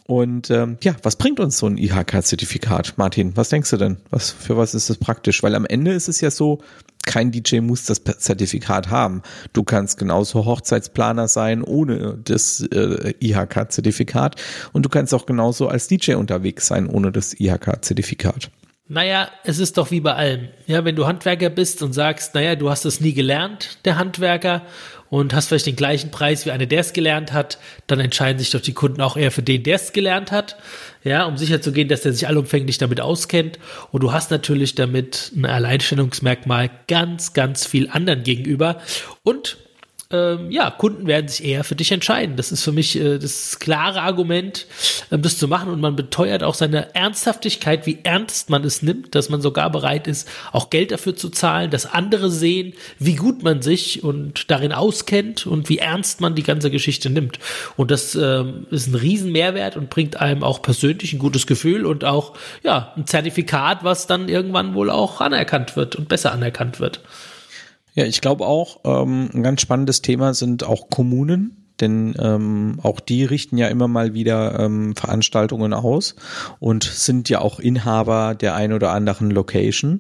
Und 0.06 0.50
ähm, 0.50 0.78
ja, 0.84 0.96
was 1.04 1.16
bringt 1.16 1.40
uns 1.40 1.58
so 1.58 1.68
ein 1.68 1.78
IHK-Zertifikat, 1.78 2.98
Martin? 2.98 3.36
Was 3.38 3.50
denkst 3.50 3.70
du 3.70 3.78
denn? 3.78 3.98
Was, 4.10 4.32
für 4.32 4.58
was 4.58 4.74
ist 4.74 4.90
das 4.90 4.98
praktisch? 4.98 5.42
Weil 5.42 5.56
am 5.56 5.66
Ende 5.66 5.94
ist 5.94 6.10
es 6.10 6.20
ja 6.20 6.32
so, 6.32 6.60
kein 7.06 7.32
DJ 7.32 7.62
muss 7.62 7.86
das 7.86 8.02
Zertifikat 8.04 8.90
haben. 8.90 9.22
Du 9.54 9.64
kannst 9.64 9.98
genauso 9.98 10.46
Hochzeitsplaner 10.46 11.28
sein 11.28 11.64
ohne 11.64 12.20
das 12.24 12.62
äh, 12.62 13.14
IHK-Zertifikat 13.20 14.36
und 14.72 14.86
du 14.86 14.90
kannst 14.90 15.14
auch 15.14 15.26
genauso 15.26 15.68
als 15.68 15.88
DJ 15.88 16.14
unterwegs 16.14 16.68
sein 16.68 16.88
ohne 16.88 17.12
das 17.12 17.34
IHK-Zertifikat. 17.40 18.52
Naja, 18.94 19.32
es 19.46 19.60
ist 19.60 19.78
doch 19.78 19.90
wie 19.90 20.02
bei 20.02 20.16
allem. 20.16 20.50
Ja, 20.68 20.84
wenn 20.84 20.98
du 20.98 21.08
Handwerker 21.08 21.50
bist 21.50 21.82
und 21.82 21.94
sagst, 21.94 22.36
naja, 22.36 22.58
du 22.58 22.70
hast 22.70 22.84
es 22.84 23.00
nie 23.00 23.14
gelernt, 23.14 23.78
der 23.86 23.98
Handwerker, 23.98 24.64
und 25.12 25.34
hast 25.34 25.48
vielleicht 25.48 25.66
den 25.66 25.76
gleichen 25.76 26.10
Preis 26.10 26.46
wie 26.46 26.52
einer, 26.52 26.66
der 26.66 26.80
es 26.80 26.94
gelernt 26.94 27.34
hat, 27.34 27.58
dann 27.88 28.00
entscheiden 28.00 28.40
sich 28.40 28.50
doch 28.50 28.62
die 28.62 28.74
Kunden 28.74 29.02
auch 29.02 29.18
eher 29.18 29.32
für 29.32 29.44
den, 29.44 29.62
der 29.64 29.76
es 29.76 29.92
gelernt 29.92 30.32
hat. 30.32 30.56
Ja, 31.04 31.26
um 31.26 31.36
sicherzugehen, 31.36 31.90
dass 31.90 32.02
der 32.02 32.14
sich 32.14 32.28
allumfänglich 32.28 32.78
damit 32.78 33.02
auskennt. 33.02 33.60
Und 33.92 34.04
du 34.04 34.14
hast 34.14 34.32
natürlich 34.32 34.74
damit 34.76 35.34
ein 35.36 35.46
Alleinstellungsmerkmal 35.46 36.72
ganz, 36.88 37.34
ganz 37.34 37.66
viel 37.66 37.90
anderen 37.90 38.24
gegenüber. 38.24 38.82
Und 39.24 39.58
ähm, 40.12 40.52
ja, 40.52 40.70
Kunden 40.72 41.08
werden 41.08 41.28
sich 41.28 41.44
eher 41.44 41.64
für 41.64 41.76
dich 41.76 41.92
entscheiden. 41.92 42.36
Das 42.36 42.52
ist 42.52 42.64
für 42.64 42.72
mich 42.72 43.00
äh, 43.00 43.18
das 43.18 43.60
klare 43.60 44.02
Argument, 44.02 44.68
ähm, 45.12 45.22
das 45.22 45.38
zu 45.38 45.48
machen. 45.48 45.70
Und 45.70 45.82
man 45.82 45.96
beteuert 45.96 46.44
auch 46.44 46.56
seine 46.56 46.94
Ernsthaftigkeit, 46.96 47.86
wie 47.86 48.00
ernst 48.04 48.50
man 48.50 48.64
es 48.64 48.82
nimmt, 48.82 49.16
dass 49.16 49.30
man 49.30 49.42
sogar 49.42 49.70
bereit 49.70 50.08
ist, 50.08 50.28
auch 50.52 50.70
Geld 50.70 50.92
dafür 50.92 51.16
zu 51.16 51.30
zahlen, 51.30 51.72
dass 51.72 51.86
andere 51.86 52.30
sehen, 52.30 52.74
wie 53.00 53.16
gut 53.16 53.44
man 53.44 53.62
sich 53.62 54.04
und 54.04 54.52
darin 54.52 54.74
auskennt 54.74 55.48
und 55.48 55.70
wie 55.70 55.78
ernst 55.78 56.22
man 56.22 56.36
die 56.36 56.44
ganze 56.44 56.72
Geschichte 56.72 57.10
nimmt. 57.10 57.40
Und 57.78 57.92
das 57.92 58.16
ähm, 58.16 58.68
ist 58.72 58.88
ein 58.88 58.96
Riesenmehrwert 58.96 59.78
und 59.78 59.90
bringt 59.90 60.18
einem 60.18 60.44
auch 60.44 60.62
persönlich 60.62 61.14
ein 61.14 61.20
gutes 61.20 61.48
Gefühl 61.48 61.86
und 61.86 62.04
auch 62.04 62.34
ja 62.64 62.94
ein 62.96 63.08
Zertifikat, 63.08 63.84
was 63.84 64.08
dann 64.08 64.30
irgendwann 64.30 64.74
wohl 64.74 64.90
auch 64.90 65.22
anerkannt 65.22 65.76
wird 65.76 65.96
und 65.96 66.08
besser 66.10 66.32
anerkannt 66.32 66.80
wird. 66.80 67.00
Ja, 67.94 68.06
ich 68.06 68.22
glaube 68.22 68.46
auch, 68.46 68.80
ähm, 68.86 69.30
ein 69.34 69.44
ganz 69.44 69.62
spannendes 69.62 70.02
Thema 70.02 70.34
sind 70.34 70.64
auch 70.64 70.90
Kommunen, 70.90 71.62
denn 71.82 72.14
ähm, 72.20 72.80
auch 72.84 73.00
die 73.00 73.26
richten 73.26 73.58
ja 73.58 73.68
immer 73.68 73.88
mal 73.88 74.14
wieder 74.14 74.60
ähm, 74.60 74.96
Veranstaltungen 74.96 75.74
aus 75.74 76.16
und 76.60 76.84
sind 76.84 77.28
ja 77.28 77.40
auch 77.40 77.60
Inhaber 77.60 78.36
der 78.36 78.56
ein 78.56 78.72
oder 78.72 78.92
anderen 78.92 79.32
Location. 79.32 80.00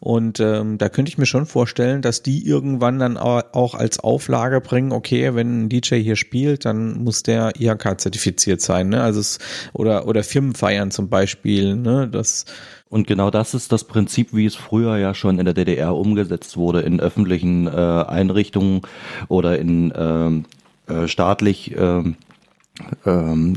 Und 0.00 0.40
ähm, 0.40 0.78
da 0.78 0.88
könnte 0.88 1.10
ich 1.10 1.18
mir 1.18 1.26
schon 1.26 1.44
vorstellen, 1.44 2.00
dass 2.00 2.22
die 2.22 2.46
irgendwann 2.46 2.98
dann 3.00 3.16
auch 3.18 3.74
als 3.74 3.98
Auflage 3.98 4.60
bringen, 4.60 4.92
okay, 4.92 5.34
wenn 5.34 5.64
ein 5.64 5.68
DJ 5.68 5.96
hier 5.96 6.16
spielt, 6.16 6.64
dann 6.64 7.02
muss 7.02 7.22
der 7.22 7.60
IHK 7.60 8.00
zertifiziert 8.00 8.60
sein, 8.60 8.88
ne? 8.88 9.02
Also 9.02 9.20
es, 9.20 9.38
oder 9.72 10.06
oder 10.06 10.22
Firmenfeiern 10.22 10.90
zum 10.90 11.08
Beispiel, 11.08 11.74
ne? 11.76 12.08
Das 12.08 12.44
und 12.88 13.06
genau 13.06 13.30
das 13.30 13.54
ist 13.54 13.72
das 13.72 13.84
Prinzip, 13.84 14.32
wie 14.32 14.46
es 14.46 14.54
früher 14.54 14.96
ja 14.96 15.14
schon 15.14 15.38
in 15.38 15.44
der 15.44 15.54
DDR 15.54 15.94
umgesetzt 15.94 16.56
wurde, 16.56 16.80
in 16.80 17.00
öffentlichen 17.00 17.66
äh, 17.66 17.70
Einrichtungen 17.70 18.82
oder 19.28 19.58
in 19.58 19.92
ähm, 19.96 20.44
äh, 20.86 21.08
staatlich 21.08 21.76
äh, 21.76 22.02
ähm, 23.04 23.56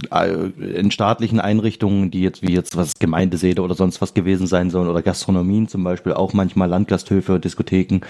in 0.59 0.91
staatlichen 0.91 1.39
Einrichtungen, 1.39 2.11
die 2.11 2.21
jetzt 2.21 2.41
wie 2.41 2.53
jetzt 2.53 2.77
was 2.77 2.93
Gemeindesäle 2.99 3.61
oder 3.61 3.75
sonst 3.75 4.01
was 4.01 4.13
gewesen 4.13 4.47
sein 4.47 4.69
sollen 4.69 4.87
oder 4.87 5.01
Gastronomien 5.01 5.67
zum 5.67 5.83
Beispiel, 5.83 6.13
auch 6.13 6.33
manchmal 6.33 6.69
Landgasthöfe, 6.69 7.39
Diskotheken, 7.39 8.01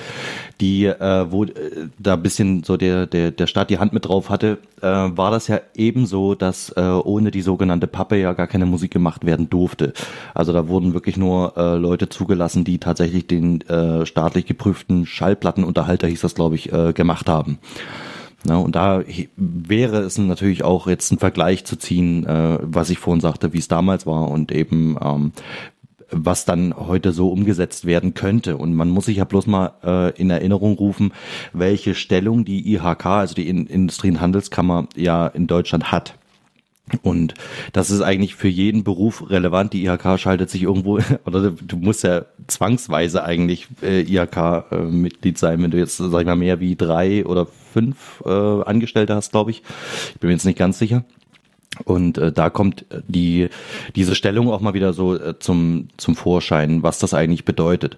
die 0.62 0.86
äh, 0.86 1.32
wo 1.32 1.46
äh, 1.46 1.52
da 1.98 2.16
bisschen 2.16 2.64
so 2.64 2.78
der 2.78 3.08
der 3.08 3.32
der 3.32 3.48
Staat 3.48 3.70
die 3.70 3.80
Hand 3.80 3.94
mit 3.94 4.06
drauf 4.06 4.30
hatte, 4.30 4.60
äh, 4.82 4.88
war 4.88 5.32
das 5.32 5.48
ja 5.48 5.62
ebenso, 5.76 6.36
dass 6.36 6.70
äh, 6.70 6.82
ohne 6.82 7.32
die 7.32 7.42
sogenannte 7.42 7.88
Pappe 7.88 8.18
ja 8.18 8.34
gar 8.34 8.48
keine 8.48 8.66
Musik 8.66 8.92
gemacht 8.92 9.26
werden 9.26 9.50
durfte. 9.50 9.94
Also 10.34 10.54
da 10.54 10.68
wurden 10.68 10.94
wirklich 10.94 11.18
nur 11.18 11.54
äh, 11.58 11.76
Leute 11.76 12.10
zugelassen, 12.10 12.64
die 12.64 12.80
tatsächlich 12.80 13.28
den 13.28 13.62
äh, 13.62 14.06
staatlich 14.06 14.46
geprüften 14.46 15.06
Schallplattenunterhalter 15.06 16.08
hieß 16.08 16.22
das 16.22 16.36
glaube 16.36 16.56
ich 16.56 16.72
äh, 16.72 16.94
gemacht 16.94 17.30
haben. 17.30 17.60
Na, 18.46 18.58
und 18.58 18.76
da 18.76 19.04
wäre 19.36 19.98
es 20.00 20.18
natürlich 20.18 20.64
auch 20.64 20.88
jetzt 20.88 21.12
ein 21.12 21.20
Vergleich 21.20 21.66
zu 21.66 21.76
ziehen, 21.76 22.26
äh, 22.26 22.58
was 22.62 22.90
ich 22.90 22.98
vorhin 22.98 23.20
sagte, 23.20 23.54
wie 23.54 23.60
es 23.60 23.68
damals 23.68 24.06
war 24.06 24.30
und 24.30 24.52
eben 24.52 24.98
ähm, 25.02 25.34
was 26.12 26.46
dann 26.46 26.74
heute 26.76 27.12
so 27.12 27.30
umgesetzt 27.30 27.86
werden 27.86 28.14
könnte. 28.14 28.58
Und 28.58 28.74
man 28.74 28.90
muss 28.90 29.06
sich 29.06 29.18
ja 29.18 29.26
bloß 29.26 29.48
mal 29.48 29.74
äh, 29.84 30.20
in 30.20 30.30
Erinnerung 30.30 30.78
rufen, 30.78 31.14
welche 31.54 31.96
Stellung 31.96 32.46
die 32.46 32.74
IHK, 32.74 33.06
also 33.06 33.36
die 33.36 33.48
in 33.48 33.68
Industrie- 33.68 34.12
und 34.12 34.22
Handelskammer, 34.22 34.88
ja 34.96 35.28
in 35.28 35.48
Deutschland 35.48 35.92
hat. 35.92 36.19
Und 37.02 37.34
das 37.74 37.92
ist 37.92 38.02
eigentlich 38.02 38.36
für 38.36 38.48
jeden 38.48 38.84
Beruf 38.84 39.30
relevant. 39.30 39.74
Die 39.74 39.86
IHK 39.86 40.20
schaltet 40.20 40.50
sich 40.50 40.64
irgendwo, 40.64 41.00
oder 41.26 41.52
du 41.52 41.78
musst 41.78 42.04
ja 42.04 42.26
zwangsweise 42.48 43.24
eigentlich 43.24 43.68
äh, 43.82 44.02
IHK-Mitglied 44.02 45.36
äh, 45.36 45.40
sein, 45.40 45.62
wenn 45.64 45.72
du 45.72 45.78
jetzt, 45.78 45.98
sag 45.98 46.20
ich 46.20 46.26
mal, 46.26 46.36
mehr 46.36 46.60
wie 46.60 46.76
drei 46.76 47.26
oder 47.26 47.46
fünf 47.46 48.24
äh, 48.26 48.30
Angestellte 48.30 49.16
hast, 49.16 49.32
glaube 49.32 49.52
ich. 49.52 49.64
Ich 50.14 50.20
bin 50.20 50.30
mir 50.30 50.34
jetzt 50.34 50.46
nicht 50.46 50.58
ganz 50.58 50.80
sicher. 50.80 51.04
Und 51.86 52.18
äh, 52.18 52.32
da 52.32 52.50
kommt 52.50 52.86
äh, 52.92 53.02
die 53.08 53.50
diese 53.96 54.16
Stellung 54.16 54.50
auch 54.50 54.60
mal 54.60 54.74
wieder 54.74 54.92
so 54.92 55.16
äh, 55.16 55.38
zum 55.38 55.88
zum 55.98 56.16
Vorschein, 56.16 56.82
was 56.82 56.98
das 56.98 57.14
eigentlich 57.14 57.46
bedeutet. 57.46 57.98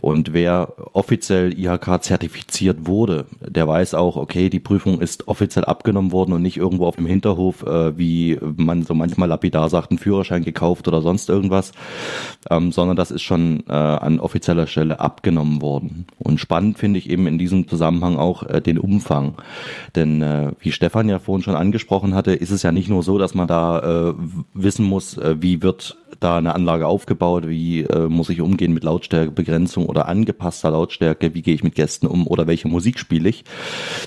Und 0.00 0.32
wer 0.32 0.74
offiziell 0.92 1.56
IHK 1.56 2.02
zertifiziert 2.02 2.86
wurde, 2.86 3.26
der 3.40 3.68
weiß 3.68 3.94
auch, 3.94 4.16
okay, 4.16 4.50
die 4.50 4.58
Prüfung 4.58 5.00
ist 5.00 5.28
offiziell 5.28 5.64
abgenommen 5.64 6.10
worden 6.10 6.32
und 6.32 6.42
nicht 6.42 6.56
irgendwo 6.56 6.86
auf 6.86 6.96
dem 6.96 7.06
Hinterhof, 7.06 7.62
äh, 7.62 7.96
wie 7.96 8.38
man 8.56 8.82
so 8.82 8.92
manchmal 8.92 9.28
lapidar 9.28 9.68
sagt, 9.68 9.92
einen 9.92 9.98
Führerschein 9.98 10.42
gekauft 10.42 10.88
oder 10.88 11.00
sonst 11.00 11.28
irgendwas, 11.28 11.72
ähm, 12.50 12.72
sondern 12.72 12.96
das 12.96 13.12
ist 13.12 13.22
schon 13.22 13.62
äh, 13.68 13.72
an 13.72 14.18
offizieller 14.18 14.66
Stelle 14.66 14.98
abgenommen 14.98 15.62
worden. 15.62 16.06
Und 16.18 16.40
spannend 16.40 16.78
finde 16.78 16.98
ich 16.98 17.08
eben 17.08 17.28
in 17.28 17.38
diesem 17.38 17.68
Zusammenhang 17.68 18.16
auch 18.16 18.42
äh, 18.42 18.60
den 18.60 18.78
Umfang, 18.78 19.36
denn 19.94 20.22
äh, 20.22 20.52
wie 20.58 20.72
Stefan 20.72 21.08
ja 21.08 21.20
vorhin 21.20 21.44
schon 21.44 21.56
angesprochen 21.56 22.14
hatte, 22.14 22.32
ist 22.32 22.50
es 22.50 22.64
ja 22.64 22.72
nicht 22.72 22.88
nur 22.88 23.04
so, 23.04 23.11
dass 23.18 23.34
man 23.34 23.48
da 23.48 24.10
äh, 24.10 24.14
wissen 24.54 24.84
muss, 24.86 25.16
äh, 25.16 25.36
wie 25.40 25.62
wird 25.62 25.96
da 26.22 26.38
eine 26.38 26.54
Anlage 26.54 26.86
aufgebaut, 26.86 27.48
wie 27.48 27.80
äh, 27.80 28.08
muss 28.08 28.28
ich 28.28 28.40
umgehen 28.40 28.72
mit 28.72 28.84
Lautstärkebegrenzung 28.84 29.86
oder 29.86 30.08
angepasster 30.08 30.70
Lautstärke, 30.70 31.34
wie 31.34 31.42
gehe 31.42 31.54
ich 31.54 31.64
mit 31.64 31.74
Gästen 31.74 32.06
um 32.06 32.26
oder 32.26 32.46
welche 32.46 32.68
Musik 32.68 32.98
spiele 32.98 33.28
ich, 33.28 33.44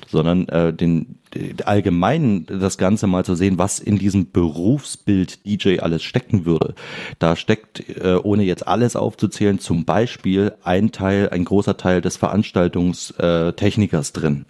sondern 0.08 0.48
äh, 0.50 0.74
den 0.74 1.20
allgemein 1.66 2.46
das 2.46 2.78
Ganze 2.78 3.08
mal 3.08 3.26
zu 3.26 3.36
sehen, 3.36 3.58
was 3.58 3.80
in 3.80 3.98
diesem 3.98 4.32
Berufsbild 4.32 5.46
DJ 5.46 5.80
alles 5.80 6.04
stecken 6.04 6.46
würde. 6.46 6.76
Da 7.20 7.36
steckt, 7.36 7.90
äh, 7.90 8.18
ohne 8.24 8.44
jetzt 8.44 8.68
alles 8.68 8.96
aufzuzählen, 8.96 9.60
zum 9.60 9.84
Beispiel 9.84 10.54
ein 10.64 10.92
Teil, 10.92 11.30
ein 11.30 11.44
großer 11.44 11.76
Teil 11.76 12.00
des 12.02 12.16
Veranstaltungstechnikers 12.16 14.14
drin. 14.14 14.46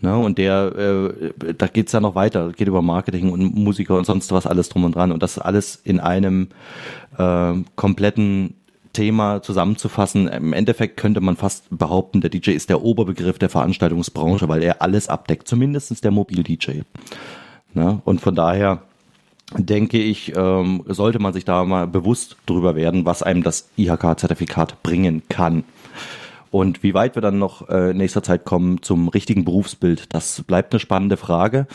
Ne? 0.00 0.16
Und 0.16 0.38
der, 0.38 0.76
äh, 0.76 1.54
da 1.54 1.66
geht's 1.66 1.92
ja 1.92 2.00
noch 2.00 2.14
weiter, 2.14 2.52
geht 2.52 2.68
über 2.68 2.82
Marketing 2.82 3.30
und 3.30 3.54
Musiker 3.54 3.96
und 3.96 4.06
sonst 4.06 4.32
was 4.32 4.46
alles 4.46 4.68
drum 4.68 4.84
und 4.84 4.94
dran. 4.94 5.12
Und 5.12 5.22
das 5.22 5.38
alles 5.38 5.76
in 5.76 6.00
einem 6.00 6.48
äh, 7.18 7.54
kompletten 7.76 8.54
Thema 8.92 9.42
zusammenzufassen. 9.42 10.28
Im 10.28 10.52
Endeffekt 10.52 10.96
könnte 10.96 11.20
man 11.20 11.36
fast 11.36 11.64
behaupten, 11.70 12.20
der 12.20 12.30
DJ 12.30 12.50
ist 12.50 12.70
der 12.70 12.82
Oberbegriff 12.82 13.38
der 13.38 13.48
Veranstaltungsbranche, 13.48 14.48
weil 14.48 14.62
er 14.62 14.82
alles 14.82 15.08
abdeckt, 15.08 15.46
zumindestens 15.46 16.00
der 16.00 16.10
Mobil-DJ. 16.10 16.80
Ne? 17.74 18.00
Und 18.04 18.20
von 18.20 18.34
daher 18.34 18.82
denke 19.56 19.98
ich, 19.98 20.32
ähm, 20.36 20.82
sollte 20.86 21.18
man 21.18 21.32
sich 21.32 21.44
da 21.44 21.64
mal 21.64 21.86
bewusst 21.86 22.36
drüber 22.46 22.74
werden, 22.74 23.04
was 23.04 23.22
einem 23.22 23.42
das 23.42 23.68
IHK-Zertifikat 23.76 24.82
bringen 24.82 25.22
kann. 25.28 25.64
Und 26.50 26.82
wie 26.82 26.94
weit 26.94 27.14
wir 27.14 27.22
dann 27.22 27.38
noch 27.38 27.68
äh, 27.68 27.90
in 27.90 27.98
nächster 27.98 28.22
Zeit 28.22 28.44
kommen 28.44 28.82
zum 28.82 29.08
richtigen 29.08 29.44
Berufsbild, 29.44 30.12
das 30.14 30.42
bleibt 30.42 30.72
eine 30.72 30.80
spannende 30.80 31.16
Frage. 31.16 31.66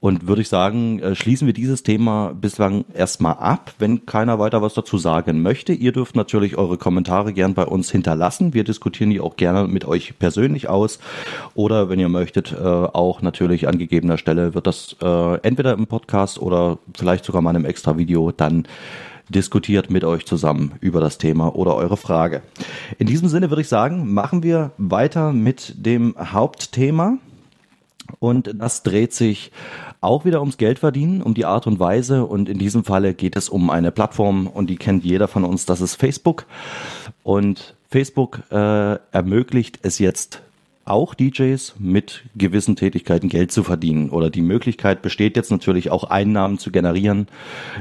Und 0.00 0.28
würde 0.28 0.42
ich 0.42 0.48
sagen, 0.48 1.00
äh, 1.00 1.14
schließen 1.14 1.46
wir 1.46 1.54
dieses 1.54 1.82
Thema 1.82 2.32
bislang 2.34 2.84
erstmal 2.94 3.34
ab, 3.34 3.72
wenn 3.78 4.06
keiner 4.06 4.38
weiter 4.38 4.62
was 4.62 4.74
dazu 4.74 4.98
sagen 4.98 5.42
möchte. 5.42 5.72
Ihr 5.72 5.92
dürft 5.92 6.14
natürlich 6.14 6.56
eure 6.56 6.78
Kommentare 6.78 7.32
gern 7.32 7.54
bei 7.54 7.64
uns 7.64 7.90
hinterlassen. 7.90 8.54
Wir 8.54 8.64
diskutieren 8.64 9.10
die 9.10 9.20
auch 9.20 9.36
gerne 9.36 9.66
mit 9.66 9.84
euch 9.84 10.18
persönlich 10.18 10.68
aus. 10.68 11.00
Oder 11.54 11.88
wenn 11.88 11.98
ihr 11.98 12.08
möchtet, 12.08 12.52
äh, 12.52 12.64
auch 12.64 13.22
natürlich 13.22 13.66
an 13.66 13.78
gegebener 13.78 14.18
Stelle 14.18 14.54
wird 14.54 14.66
das 14.66 14.96
äh, 15.02 15.34
entweder 15.42 15.72
im 15.72 15.86
Podcast 15.86 16.40
oder 16.40 16.78
vielleicht 16.96 17.24
sogar 17.24 17.42
mal 17.42 17.50
in 17.50 17.56
einem 17.56 17.64
extra 17.64 17.98
Video 17.98 18.30
dann 18.30 18.66
diskutiert 19.28 19.90
mit 19.90 20.04
euch 20.04 20.26
zusammen 20.26 20.72
über 20.80 21.00
das 21.00 21.18
Thema 21.18 21.54
oder 21.54 21.74
eure 21.74 21.96
Frage. 21.96 22.42
In 22.98 23.06
diesem 23.06 23.28
Sinne 23.28 23.50
würde 23.50 23.62
ich 23.62 23.68
sagen, 23.68 24.12
machen 24.12 24.42
wir 24.42 24.72
weiter 24.78 25.32
mit 25.32 25.74
dem 25.86 26.14
Hauptthema. 26.18 27.18
Und 28.20 28.54
das 28.54 28.82
dreht 28.82 29.12
sich 29.12 29.52
auch 30.00 30.24
wieder 30.24 30.40
ums 30.40 30.56
Geld 30.56 30.78
verdienen, 30.78 31.22
um 31.22 31.34
die 31.34 31.44
Art 31.44 31.66
und 31.66 31.78
Weise. 31.78 32.24
Und 32.24 32.48
in 32.48 32.58
diesem 32.58 32.84
Falle 32.84 33.14
geht 33.14 33.36
es 33.36 33.48
um 33.48 33.68
eine 33.70 33.90
Plattform 33.90 34.46
und 34.46 34.70
die 34.70 34.76
kennt 34.76 35.04
jeder 35.04 35.28
von 35.28 35.44
uns, 35.44 35.66
das 35.66 35.80
ist 35.80 35.96
Facebook. 35.96 36.46
Und 37.22 37.76
Facebook 37.90 38.42
äh, 38.50 38.98
ermöglicht 39.12 39.80
es 39.82 39.98
jetzt 39.98 40.42
auch 40.88 41.14
DJs 41.14 41.74
mit 41.78 42.24
gewissen 42.36 42.76
Tätigkeiten 42.76 43.28
Geld 43.28 43.52
zu 43.52 43.62
verdienen. 43.62 44.10
Oder 44.10 44.30
die 44.30 44.42
Möglichkeit 44.42 45.02
besteht 45.02 45.36
jetzt 45.36 45.50
natürlich 45.50 45.90
auch 45.90 46.04
Einnahmen 46.04 46.58
zu 46.58 46.70
generieren, 46.70 47.28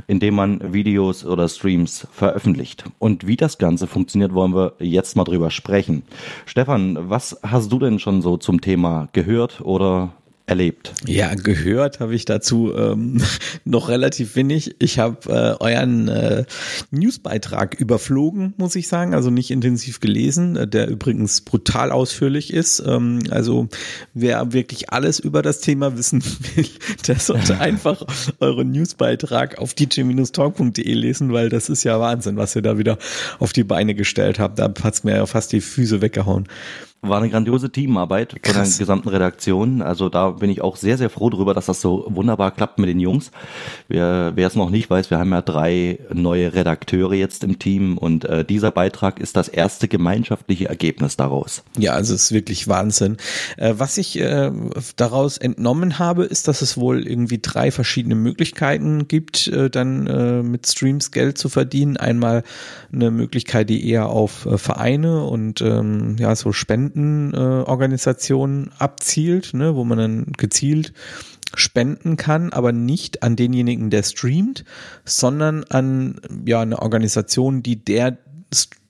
indem 0.08 0.36
man 0.36 0.74
Videos 0.74 1.26
oder 1.26 1.48
Streams 1.48 2.08
veröffentlicht. 2.12 2.86
Und 3.00 3.28
wie 3.28 3.38
das 3.38 3.58
Ganze 3.58 3.88
funktioniert, 3.88 4.34
wollen 4.34 4.54
wir 4.54 4.74
jetzt 4.80 5.16
mal 5.16 5.24
drüber 5.24 5.52
sprechen. 5.52 6.04
Stefan, 6.46 6.98
was 7.10 7.40
hast 7.44 7.72
du 7.72 7.80
denn 7.80 8.00
schon 8.00 8.22
so 8.22 8.38
zum 8.38 8.62
Thema 8.62 9.08
gehört 9.14 9.62
oder 9.62 10.14
erlebt? 10.48 10.94
Ja, 11.06 11.36
gehört 11.36 12.00
habe 12.00 12.16
ich 12.16 12.24
dazu 12.24 12.74
ähm, 12.74 13.22
noch 13.66 13.90
relativ 13.90 14.36
wenig. 14.36 14.76
Ich 14.80 14.98
habe 14.98 15.30
äh, 15.30 15.64
euren 15.64 16.08
äh, 16.08 16.46
Newsbeitrag 16.90 17.76
überflogen, 17.76 18.54
muss 18.58 18.76
ich 18.76 18.88
sagen, 18.88 19.14
also 19.14 19.30
nicht 19.30 19.52
intensiv 19.52 20.00
gelesen, 20.00 20.56
äh, 20.56 20.68
der 20.68 20.88
übrigens 20.88 21.42
brutal 21.42 21.92
ausführlich 21.92 22.54
ist. 22.54 22.82
Ähm, 22.86 23.20
also 23.30 23.68
wer 24.14 24.54
wirklich 24.54 24.90
alles 24.92 25.20
über 25.20 25.42
das 25.42 25.60
Thema 25.60 25.98
wissen 25.98 26.24
will, 26.56 26.68
der 27.08 27.20
sollte 27.20 27.60
einfach 27.60 28.04
euren 28.40 28.72
Newsbeitrag 28.72 29.58
auf 29.60 29.74
dj-talk.de 29.74 30.94
lesen, 30.94 31.34
weil 31.34 31.50
das 31.50 31.68
ist 31.68 31.84
ja 31.84 32.00
Wahnsinn, 32.00 32.38
was 32.38 32.56
ihr 32.56 32.62
da 32.62 32.78
wieder 32.78 32.98
auf 33.40 33.52
die 33.52 33.66
Beine 33.66 33.96
gestellt 33.96 34.40
habt. 34.40 34.60
Da 34.60 34.74
hat's 34.82 35.04
mir 35.04 35.18
ja 35.18 35.26
fast 35.26 35.52
die 35.52 35.62
Füße 35.62 36.02
weggehauen. 36.02 36.48
War 37.02 37.20
eine 37.20 37.30
grandiose 37.30 37.72
Teamarbeit 37.72 38.40
von 38.44 38.54
der 38.54 38.64
gesamten 38.64 39.10
Redaktion. 39.10 39.84
Also 39.84 40.10
da 40.10 40.32
bin 40.32 40.50
ich 40.50 40.62
auch 40.62 40.76
sehr, 40.76 40.98
sehr 40.98 41.12
froh 41.12 41.30
darüber, 41.30 41.54
dass 41.54 41.68
das 41.68 41.80
so 41.80 42.06
wunderbar 42.10 42.52
klappt 42.52 42.80
mit 42.80 42.90
den 42.90 43.00
Jungs. 43.00 43.32
Wer, 43.88 44.32
wer 44.34 44.48
es 44.48 44.56
noch 44.56 44.72
nicht 44.72 44.90
weiß, 44.90 45.12
wir 45.12 45.20
haben 45.20 45.32
ja 45.32 45.44
drei 45.44 46.00
neue 46.12 46.54
Redakteure 46.56 47.14
jetzt 47.14 47.44
im 47.44 47.60
Team 47.60 48.00
und 48.00 48.26
äh, 48.26 48.44
dieser 48.44 48.72
Beitrag 48.72 49.20
ist 49.20 49.38
das 49.38 49.48
erste 49.48 49.88
gemeinschaftliche 49.88 50.70
Ergebnis 50.70 51.18
daraus. 51.18 51.64
Ja, 51.78 51.94
also 51.94 52.16
es 52.16 52.24
ist 52.24 52.32
wirklich 52.32 52.68
Wahnsinn. 52.68 53.18
Äh, 53.58 53.76
was 53.78 53.98
ich 54.00 54.20
äh, 54.20 54.52
daraus 54.96 55.38
entnommen 55.38 56.00
habe, 56.00 56.26
ist, 56.26 56.48
dass 56.48 56.64
es 56.64 56.78
wohl 56.78 57.08
irgendwie 57.08 57.40
drei 57.40 57.70
verschiedene 57.70 58.16
Möglichkeiten 58.16 59.08
gibt, 59.08 59.48
äh, 59.48 59.70
dann 59.70 60.08
äh, 60.08 60.42
mit 60.42 60.68
Streams 60.68 61.12
Geld 61.12 61.38
zu 61.38 61.48
verdienen. 61.48 61.98
Einmal 61.98 62.44
eine 62.92 63.12
Möglichkeit, 63.12 63.70
die 63.70 63.88
eher 63.88 64.08
auf 64.08 64.48
äh, 64.48 64.58
Vereine 64.58 65.24
und 65.26 65.62
ähm, 65.62 66.16
ja 66.20 66.36
so 66.36 66.52
Spenden 66.52 66.87
Spendenorganisationen 66.90 68.68
äh, 68.68 68.72
abzielt, 68.80 69.54
ne, 69.54 69.76
wo 69.76 69.84
man 69.84 69.98
dann 69.98 70.26
gezielt 70.38 70.94
spenden 71.54 72.18
kann, 72.18 72.52
aber 72.52 72.72
nicht 72.72 73.24
an 73.24 73.36
denjenigen, 73.36 73.90
der 73.90 74.04
streamt, 74.04 74.66
sondern 75.06 75.64
an 75.66 76.20
ja 76.46 76.62
eine 76.62 76.80
Organisation, 76.80 77.64
die 77.64 77.84
der 77.84 78.18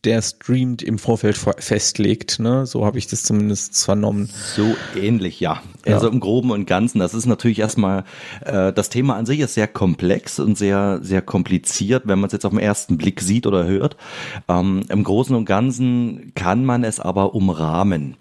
der 0.07 0.21
streamt 0.21 0.81
im 0.81 0.99
Vorfeld 0.99 1.37
festlegt. 1.37 2.39
Ne? 2.39 2.65
So 2.65 2.85
habe 2.85 2.97
ich 2.97 3.07
das 3.07 3.23
zumindest 3.23 3.83
vernommen. 3.83 4.29
So 4.55 4.77
ähnlich, 4.95 5.41
ja. 5.41 5.61
ja. 5.85 5.95
Also 5.95 6.07
im 6.07 6.21
Groben 6.21 6.49
und 6.51 6.65
Ganzen. 6.65 6.99
Das 6.99 7.13
ist 7.13 7.25
natürlich 7.25 7.59
erstmal, 7.59 8.05
äh, 8.45 8.71
das 8.71 8.87
Thema 8.87 9.17
an 9.17 9.25
sich 9.25 9.41
ist 9.41 9.53
sehr 9.53 9.67
komplex 9.67 10.39
und 10.39 10.57
sehr, 10.57 10.99
sehr 11.01 11.21
kompliziert, 11.21 12.03
wenn 12.05 12.19
man 12.19 12.27
es 12.27 12.33
jetzt 12.33 12.45
auf 12.45 12.53
den 12.53 12.59
ersten 12.59 12.97
Blick 12.97 13.19
sieht 13.19 13.45
oder 13.45 13.65
hört. 13.65 13.97
Ähm, 14.47 14.83
Im 14.87 15.03
Großen 15.03 15.35
und 15.35 15.43
Ganzen 15.43 16.31
kann 16.35 16.63
man 16.63 16.85
es 16.85 17.01
aber 17.01 17.35
umrahmen. 17.35 18.15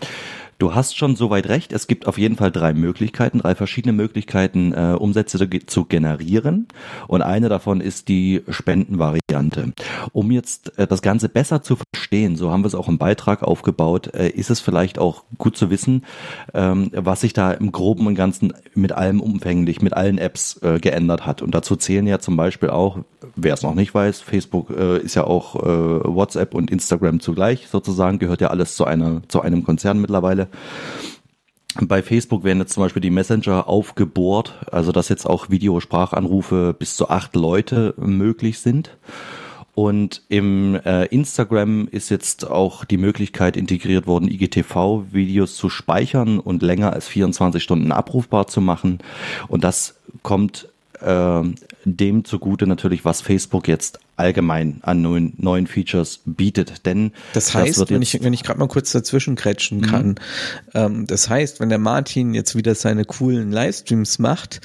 Du 0.58 0.74
hast 0.74 0.96
schon 0.96 1.16
soweit 1.16 1.48
recht. 1.48 1.72
Es 1.72 1.86
gibt 1.86 2.06
auf 2.06 2.16
jeden 2.16 2.36
Fall 2.36 2.50
drei 2.50 2.72
Möglichkeiten, 2.72 3.40
drei 3.40 3.54
verschiedene 3.54 3.92
Möglichkeiten, 3.92 4.72
äh, 4.72 4.96
Umsätze 4.98 5.50
zu 5.66 5.84
generieren. 5.84 6.66
Und 7.08 7.20
eine 7.20 7.50
davon 7.50 7.82
ist 7.82 8.08
die 8.08 8.42
Spendenvariante. 8.48 9.74
Um 10.12 10.30
jetzt 10.30 10.78
äh, 10.78 10.86
das 10.86 11.02
Ganze 11.02 11.28
besser 11.28 11.62
zu 11.62 11.76
verstehen, 11.76 12.36
so 12.36 12.50
haben 12.50 12.62
wir 12.62 12.68
es 12.68 12.74
auch 12.74 12.88
im 12.88 12.96
Beitrag 12.96 13.42
aufgebaut, 13.42 14.14
äh, 14.14 14.30
ist 14.30 14.48
es 14.48 14.60
vielleicht 14.60 14.98
auch 14.98 15.24
gut 15.36 15.58
zu 15.58 15.68
wissen, 15.68 16.04
ähm, 16.54 16.90
was 16.94 17.20
sich 17.20 17.34
da 17.34 17.52
im 17.52 17.70
Groben 17.70 18.06
und 18.06 18.14
Ganzen 18.14 18.54
mit 18.74 18.92
allem 18.92 19.20
umfänglich, 19.20 19.82
mit 19.82 19.92
allen 19.92 20.16
Apps 20.16 20.62
äh, 20.62 20.78
geändert 20.78 21.26
hat. 21.26 21.42
Und 21.42 21.54
dazu 21.54 21.76
zählen 21.76 22.06
ja 22.06 22.18
zum 22.18 22.36
Beispiel 22.36 22.70
auch, 22.70 23.00
wer 23.34 23.54
es 23.54 23.62
noch 23.62 23.74
nicht 23.74 23.94
weiß, 23.94 24.20
Facebook 24.20 24.70
äh, 24.70 24.98
ist 24.98 25.14
ja 25.14 25.24
auch 25.24 25.56
äh, 25.56 25.66
WhatsApp 25.66 26.54
und 26.54 26.70
Instagram 26.70 27.20
zugleich 27.20 27.68
sozusagen, 27.68 28.18
gehört 28.18 28.40
ja 28.40 28.48
alles 28.48 28.76
zu 28.76 28.84
einer, 28.84 29.22
zu 29.28 29.40
einem 29.40 29.64
Konzern 29.64 30.00
mittlerweile. 30.00 30.48
Bei 31.80 32.02
Facebook 32.02 32.42
werden 32.44 32.60
jetzt 32.60 32.72
zum 32.72 32.82
Beispiel 32.82 33.02
die 33.02 33.10
Messenger 33.10 33.68
aufgebohrt, 33.68 34.54
also 34.70 34.92
dass 34.92 35.08
jetzt 35.08 35.26
auch 35.26 35.50
Videosprachanrufe 35.50 36.74
bis 36.78 36.96
zu 36.96 37.10
acht 37.10 37.36
Leute 37.36 37.94
möglich 37.98 38.60
sind. 38.60 38.96
Und 39.74 40.22
im 40.30 40.74
äh, 40.74 41.04
Instagram 41.06 41.86
ist 41.88 42.08
jetzt 42.08 42.50
auch 42.50 42.86
die 42.86 42.96
Möglichkeit 42.96 43.58
integriert 43.58 44.06
worden, 44.06 44.26
IGTV-Videos 44.26 45.54
zu 45.54 45.68
speichern 45.68 46.38
und 46.38 46.62
länger 46.62 46.94
als 46.94 47.08
24 47.08 47.62
Stunden 47.62 47.92
abrufbar 47.92 48.46
zu 48.46 48.62
machen. 48.62 49.00
Und 49.48 49.64
das 49.64 50.00
kommt 50.22 50.70
äh, 51.00 51.42
dem 51.84 52.24
zugute 52.24 52.66
natürlich, 52.66 53.04
was 53.04 53.20
Facebook 53.20 53.68
jetzt 53.68 54.00
allgemein 54.16 54.78
an 54.82 55.02
neuen, 55.02 55.34
neuen 55.36 55.66
Features 55.66 56.20
bietet. 56.24 56.86
Denn 56.86 57.12
das 57.34 57.54
heißt, 57.54 57.78
das 57.78 57.90
wenn 57.90 58.00
ich, 58.00 58.22
wenn 58.22 58.32
ich 58.32 58.42
gerade 58.42 58.58
mal 58.58 58.68
kurz 58.68 58.92
dazwischen 58.92 59.36
kretschen 59.36 59.78
mhm. 59.78 59.82
kann, 59.82 60.08
mhm. 60.08 60.14
ähm, 60.74 61.06
das 61.06 61.28
heißt, 61.28 61.60
wenn 61.60 61.68
der 61.68 61.78
Martin 61.78 62.32
jetzt 62.32 62.56
wieder 62.56 62.74
seine 62.74 63.04
coolen 63.04 63.52
Livestreams 63.52 64.18
macht, 64.18 64.60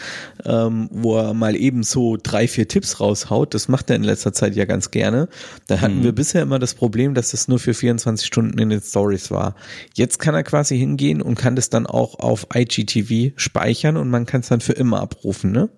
ähm, 0.46 0.90
wo 0.92 1.18
er 1.18 1.34
mal 1.34 1.56
eben 1.56 1.84
so 1.84 2.18
drei, 2.22 2.48
vier 2.48 2.68
Tipps 2.68 3.00
raushaut, 3.00 3.54
das 3.54 3.68
macht 3.68 3.90
er 3.90 3.98
in 3.98 4.04
letzter 4.04 4.32
Zeit 4.32 4.56
ja 4.56 4.66
ganz 4.66 4.90
gerne, 4.90 5.28
da 5.68 5.82
hatten 5.82 6.00
mhm. 6.00 6.04
wir 6.04 6.12
bisher 6.14 6.42
immer 6.42 6.60
das 6.60 6.74
Problem, 6.74 7.14
dass 7.14 7.32
das 7.32 7.48
nur 7.48 7.60
für 7.60 7.74
24 7.74 8.26
Stunden 8.26 8.58
in 8.58 8.70
den 8.70 8.82
Stories 8.82 9.32
war. 9.32 9.56
Jetzt 9.96 10.20
kann 10.20 10.34
er 10.34 10.44
quasi 10.44 10.78
hingehen 10.78 11.22
und 11.22 11.36
kann 11.36 11.56
das 11.56 11.70
dann 11.70 11.86
auch 11.88 12.20
auf 12.20 12.48
IGTV 12.54 13.34
speichern 13.36 13.98
und 13.98 14.10
man 14.10 14.26
kann 14.26 14.42
es 14.42 14.48
dann 14.48 14.62
für 14.62 14.74
immer 14.74 15.02
abrufen, 15.02 15.52
ne? 15.52 15.70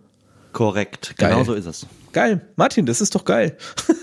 Korrekt, 0.54 1.16
geil. 1.18 1.32
genau 1.32 1.44
so 1.44 1.54
ist 1.54 1.66
es. 1.66 1.86
Geil. 2.14 2.42
Martin, 2.56 2.86
das 2.86 3.02
ist 3.02 3.16
doch 3.16 3.26
geil. 3.26 3.58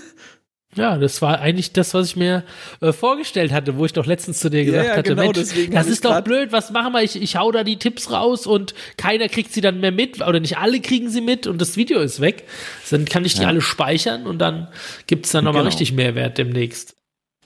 Ja, 0.75 0.97
das 0.97 1.21
war 1.21 1.39
eigentlich 1.39 1.73
das, 1.73 1.93
was 1.93 2.07
ich 2.07 2.15
mir 2.15 2.43
äh, 2.79 2.93
vorgestellt 2.93 3.51
hatte, 3.51 3.77
wo 3.77 3.85
ich 3.85 3.91
doch 3.91 4.05
letztens 4.05 4.39
zu 4.39 4.49
dir 4.49 4.63
gesagt 4.63 4.85
ja, 4.85 4.91
ja, 4.91 4.97
hatte, 4.97 5.09
genau, 5.09 5.23
Mensch, 5.33 5.69
das 5.69 5.87
ist 5.87 6.05
doch 6.05 6.21
blöd, 6.21 6.53
was 6.53 6.71
machen 6.71 6.93
wir? 6.93 7.03
Ich, 7.03 7.21
ich 7.21 7.35
hau 7.35 7.51
da 7.51 7.65
die 7.65 7.75
Tipps 7.75 8.09
raus 8.09 8.47
und 8.47 8.73
keiner 8.95 9.27
kriegt 9.27 9.51
sie 9.51 9.59
dann 9.59 9.81
mehr 9.81 9.91
mit 9.91 10.25
oder 10.25 10.39
nicht 10.39 10.57
alle 10.57 10.79
kriegen 10.79 11.09
sie 11.09 11.19
mit 11.19 11.45
und 11.45 11.59
das 11.59 11.75
Video 11.75 11.99
ist 11.99 12.21
weg. 12.21 12.47
Dann 12.89 13.03
kann 13.03 13.25
ich 13.25 13.33
die 13.33 13.41
ja. 13.41 13.49
alle 13.49 13.59
speichern 13.59 14.25
und 14.25 14.39
dann 14.39 14.69
gibt's 15.07 15.31
dann 15.31 15.43
nochmal 15.43 15.63
genau. 15.63 15.71
richtig 15.71 15.91
Mehrwert 15.91 16.37
demnächst. 16.37 16.95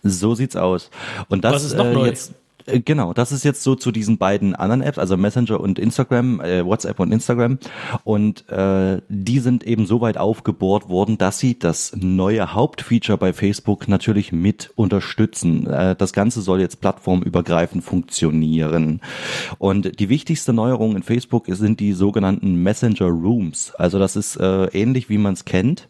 So 0.04 0.36
sieht's 0.36 0.56
aus. 0.56 0.92
Und 1.28 1.44
das 1.44 1.54
was 1.54 1.64
ist 1.64 1.78
noch 1.78 1.86
äh, 1.86 1.94
neu? 1.94 2.06
jetzt 2.06 2.34
Genau, 2.68 3.14
das 3.14 3.32
ist 3.32 3.44
jetzt 3.44 3.62
so 3.62 3.76
zu 3.76 3.92
diesen 3.92 4.18
beiden 4.18 4.56
anderen 4.56 4.82
Apps, 4.82 4.98
also 4.98 5.18
Messenger 5.18 5.60
und 5.60 5.78
Instagram, 5.78 6.42
äh, 6.42 6.66
WhatsApp 6.66 7.00
und 7.00 7.12
Instagram. 7.12 7.60
Und 8.04 8.50
äh, 8.50 9.02
die 9.08 9.40
sind 9.40 9.64
eben 9.64 9.86
so 9.86 10.02
weit 10.02 10.18
aufgebohrt 10.18 10.90
worden, 10.90 11.20
dass 11.20 11.38
sie 11.38 11.60
das 11.60 11.96
neue 11.96 12.54
Hauptfeature 12.54 13.20
bei 13.20 13.34
Facebook 13.34 13.88
natürlich 13.88 14.32
mit 14.32 14.72
unterstützen. 14.76 15.68
Äh, 15.68 15.96
das 15.96 16.12
Ganze 16.12 16.42
soll 16.42 16.60
jetzt 16.60 16.82
plattformübergreifend 16.82 17.84
funktionieren. 17.84 19.00
Und 19.60 20.00
die 20.00 20.10
wichtigste 20.10 20.52
Neuerung 20.52 20.96
in 20.96 21.04
Facebook 21.04 21.46
sind 21.48 21.80
die 21.80 21.94
sogenannten 21.94 22.64
Messenger 22.64 23.08
Rooms. 23.08 23.74
Also 23.78 24.00
das 24.00 24.16
ist 24.16 24.38
äh, 24.38 24.66
ähnlich 24.68 25.08
wie 25.10 25.20
man 25.20 25.34
es 25.34 25.46
kennt. 25.46 25.88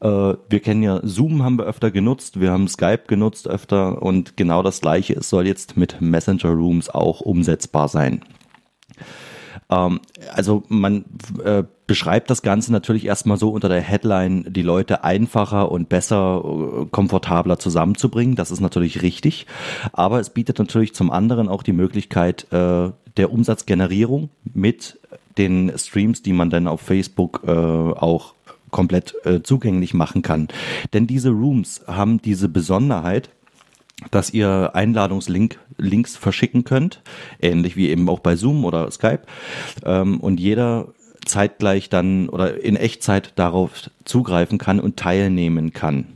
Äh, 0.00 0.06
wir 0.48 0.60
kennen 0.60 0.82
ja 0.82 1.00
Zoom 1.02 1.42
haben 1.42 1.58
wir 1.58 1.64
öfter 1.64 1.90
genutzt, 1.90 2.40
wir 2.40 2.52
haben 2.52 2.68
Skype 2.68 3.04
genutzt 3.06 3.48
öfter 3.48 4.02
und 4.02 4.36
genau 4.36 4.62
das 4.62 4.80
gleiche 4.80 5.20
soll 5.22 5.46
jetzt 5.46 5.76
mit 5.76 6.00
Messenger 6.00 6.50
Rooms 6.50 6.88
auch 6.88 7.20
umsetzbar 7.20 7.88
sein. 7.88 8.22
Ähm, 9.70 10.00
also 10.32 10.62
man 10.68 11.04
äh, 11.44 11.64
beschreibt 11.86 12.30
das 12.30 12.42
Ganze 12.42 12.70
natürlich 12.72 13.06
erstmal 13.06 13.38
so 13.38 13.50
unter 13.50 13.68
der 13.68 13.80
Headline, 13.80 14.46
die 14.48 14.62
Leute 14.62 15.04
einfacher 15.04 15.70
und 15.72 15.88
besser, 15.88 16.42
äh, 16.44 16.86
komfortabler 16.86 17.58
zusammenzubringen. 17.58 18.36
Das 18.36 18.50
ist 18.50 18.60
natürlich 18.60 19.02
richtig. 19.02 19.46
Aber 19.92 20.20
es 20.20 20.30
bietet 20.30 20.58
natürlich 20.58 20.94
zum 20.94 21.10
anderen 21.10 21.48
auch 21.48 21.62
die 21.62 21.72
Möglichkeit 21.72 22.46
der 22.50 23.32
Umsatzgenerierung 23.32 24.30
mit 24.54 25.00
den 25.38 25.72
Streams, 25.76 26.22
die 26.22 26.32
man 26.32 26.50
dann 26.50 26.68
auf 26.68 26.80
Facebook 26.80 27.46
auch 27.46 28.34
komplett 28.70 29.14
äh, 29.24 29.42
zugänglich 29.42 29.94
machen 29.94 30.22
kann. 30.22 30.48
Denn 30.92 31.06
diese 31.06 31.30
Rooms 31.30 31.82
haben 31.86 32.20
diese 32.22 32.48
Besonderheit, 32.48 33.30
dass 34.10 34.30
ihr 34.30 34.70
Einladungslink 34.74 35.58
Links 35.76 36.16
verschicken 36.16 36.64
könnt, 36.64 37.02
ähnlich 37.40 37.76
wie 37.76 37.88
eben 37.88 38.08
auch 38.08 38.20
bei 38.20 38.36
Zoom 38.36 38.64
oder 38.64 38.90
Skype. 38.90 39.22
Ähm, 39.84 40.20
und 40.20 40.40
jeder 40.40 40.88
zeitgleich 41.24 41.88
dann 41.88 42.28
oder 42.28 42.62
in 42.62 42.76
Echtzeit 42.76 43.32
darauf 43.36 43.90
zugreifen 44.04 44.58
kann 44.58 44.80
und 44.80 44.96
teilnehmen 44.96 45.72
kann. 45.72 46.06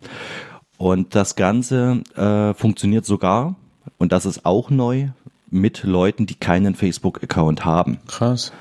Und 0.78 1.14
das 1.14 1.36
Ganze 1.36 2.02
äh, 2.16 2.54
funktioniert 2.54 3.04
sogar, 3.04 3.56
und 3.98 4.12
das 4.12 4.26
ist 4.26 4.44
auch 4.44 4.70
neu, 4.70 5.08
mit 5.50 5.84
Leuten, 5.84 6.26
die 6.26 6.34
keinen 6.34 6.74
Facebook-Account 6.74 7.64
haben. 7.64 7.98
Krass. 8.08 8.52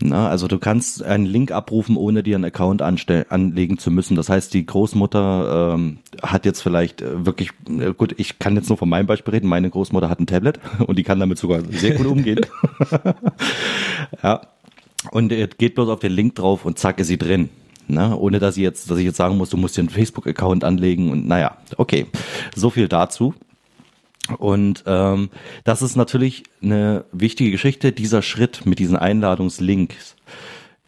Na, 0.00 0.28
also 0.28 0.46
du 0.46 0.58
kannst 0.58 1.02
einen 1.02 1.26
Link 1.26 1.50
abrufen, 1.50 1.96
ohne 1.96 2.22
dir 2.22 2.36
einen 2.36 2.44
Account 2.44 2.82
anlegen 2.82 3.78
zu 3.78 3.90
müssen. 3.90 4.14
Das 4.14 4.28
heißt, 4.28 4.54
die 4.54 4.64
Großmutter 4.64 5.74
ähm, 5.74 5.98
hat 6.22 6.44
jetzt 6.44 6.60
vielleicht 6.60 7.02
äh, 7.02 7.26
wirklich, 7.26 7.50
äh, 7.68 7.92
gut, 7.94 8.14
ich 8.16 8.38
kann 8.38 8.54
jetzt 8.54 8.68
nur 8.68 8.78
von 8.78 8.88
meinem 8.88 9.06
Beispiel 9.06 9.34
reden, 9.34 9.48
meine 9.48 9.70
Großmutter 9.70 10.08
hat 10.08 10.20
ein 10.20 10.26
Tablet 10.26 10.60
und 10.86 10.98
die 10.98 11.02
kann 11.02 11.18
damit 11.18 11.38
sogar 11.38 11.62
sehr 11.70 11.96
gut 11.96 12.06
umgehen. 12.06 12.46
ja. 14.22 14.42
Und 15.10 15.32
er 15.32 15.46
geht 15.48 15.74
bloß 15.74 15.88
auf 15.88 16.00
den 16.00 16.12
Link 16.12 16.36
drauf 16.36 16.64
und 16.64 16.78
zack 16.78 17.00
ist 17.00 17.08
sie 17.08 17.18
drin. 17.18 17.48
Ne? 17.88 18.16
Ohne 18.16 18.38
dass 18.38 18.56
ich 18.56 18.62
jetzt, 18.62 18.90
dass 18.90 18.98
ich 18.98 19.04
jetzt 19.04 19.16
sagen 19.16 19.36
muss, 19.36 19.50
du 19.50 19.56
musst 19.56 19.76
dir 19.76 19.80
einen 19.80 19.88
Facebook-Account 19.88 20.62
anlegen 20.62 21.10
und 21.10 21.26
naja, 21.26 21.56
okay. 21.76 22.06
So 22.54 22.70
viel 22.70 22.86
dazu. 22.86 23.34
Und 24.36 24.84
ähm, 24.86 25.30
das 25.64 25.82
ist 25.82 25.96
natürlich 25.96 26.44
eine 26.62 27.04
wichtige 27.12 27.50
Geschichte. 27.50 27.92
Dieser 27.92 28.22
Schritt 28.22 28.66
mit 28.66 28.78
diesen 28.78 28.96
Einladungslinks 28.96 30.16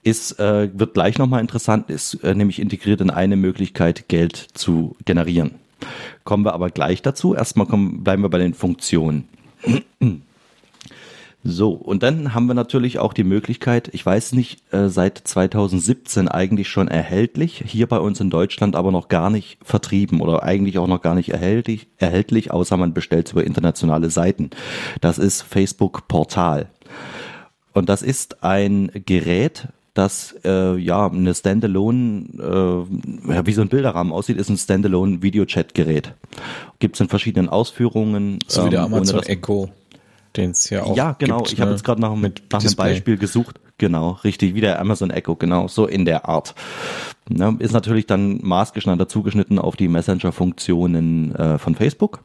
ist, 0.02 0.38
äh, 0.38 0.70
wird 0.72 0.94
gleich 0.94 1.18
nochmal 1.18 1.40
interessant, 1.40 1.90
ist 1.90 2.14
äh, 2.24 2.34
nämlich 2.34 2.58
integriert 2.58 3.00
in 3.00 3.10
eine 3.10 3.36
Möglichkeit, 3.36 4.08
Geld 4.08 4.36
zu 4.54 4.96
generieren. 5.04 5.56
Kommen 6.24 6.44
wir 6.44 6.54
aber 6.54 6.70
gleich 6.70 7.02
dazu. 7.02 7.34
Erstmal 7.34 7.66
kommen, 7.66 8.04
bleiben 8.04 8.22
wir 8.22 8.28
bei 8.28 8.38
den 8.38 8.54
Funktionen. 8.54 9.28
So, 11.42 11.70
und 11.70 12.02
dann 12.02 12.34
haben 12.34 12.46
wir 12.46 12.54
natürlich 12.54 12.98
auch 12.98 13.14
die 13.14 13.24
Möglichkeit, 13.24 13.88
ich 13.92 14.04
weiß 14.04 14.32
nicht, 14.32 14.62
äh, 14.74 14.88
seit 14.88 15.16
2017 15.16 16.28
eigentlich 16.28 16.68
schon 16.68 16.86
erhältlich, 16.86 17.64
hier 17.66 17.86
bei 17.86 17.98
uns 17.98 18.20
in 18.20 18.28
Deutschland 18.28 18.76
aber 18.76 18.92
noch 18.92 19.08
gar 19.08 19.30
nicht 19.30 19.58
vertrieben 19.62 20.20
oder 20.20 20.42
eigentlich 20.42 20.78
auch 20.78 20.86
noch 20.86 21.00
gar 21.00 21.14
nicht 21.14 21.30
erhältlich, 21.30 21.88
erhältlich 21.96 22.50
außer 22.50 22.76
man 22.76 22.92
bestellt 22.92 23.26
es 23.26 23.32
über 23.32 23.44
internationale 23.44 24.10
Seiten. 24.10 24.50
Das 25.00 25.16
ist 25.16 25.40
Facebook 25.40 26.08
Portal. 26.08 26.68
Und 27.72 27.88
das 27.88 28.02
ist 28.02 28.44
ein 28.44 28.90
Gerät, 29.06 29.68
das 29.94 30.34
äh, 30.44 30.76
ja 30.76 31.06
eine 31.06 31.34
Standalone, 31.34 32.26
äh, 32.38 33.46
wie 33.46 33.52
so 33.52 33.62
ein 33.62 33.68
Bilderrahmen 33.68 34.12
aussieht, 34.12 34.36
ist 34.36 34.50
ein 34.50 34.58
Standalone 34.58 35.22
Videochat-Gerät. 35.22 36.12
Gibt 36.80 36.96
es 36.96 37.00
in 37.00 37.08
verschiedenen 37.08 37.48
Ausführungen. 37.48 38.40
So 38.46 38.66
wie 38.66 38.70
der 38.70 38.80
ähm, 38.80 38.94
Amazon 38.94 39.22
Echo 39.22 39.70
den 40.36 40.50
es 40.52 40.70
ja 40.70 40.84
auch 40.84 40.96
Ja, 40.96 41.16
genau. 41.18 41.38
Gibt, 41.38 41.52
ich 41.52 41.60
habe 41.60 41.70
ne? 41.70 41.76
jetzt 41.76 41.84
gerade 41.84 42.00
nach, 42.00 42.14
nach 42.14 42.64
einem 42.64 42.74
Beispiel 42.76 43.16
gesucht. 43.16 43.60
Genau, 43.78 44.18
richtig, 44.24 44.54
wie 44.54 44.60
der 44.60 44.78
Amazon 44.80 45.10
Echo, 45.10 45.36
genau, 45.36 45.66
so 45.66 45.86
in 45.86 46.04
der 46.04 46.28
Art. 46.28 46.54
Ne, 47.28 47.56
ist 47.60 47.72
natürlich 47.72 48.06
dann 48.06 48.40
maßgeschneidert 48.42 49.10
zugeschnitten 49.10 49.58
auf 49.58 49.76
die 49.76 49.88
Messenger-Funktionen 49.88 51.34
äh, 51.34 51.58
von 51.58 51.74
Facebook. 51.74 52.20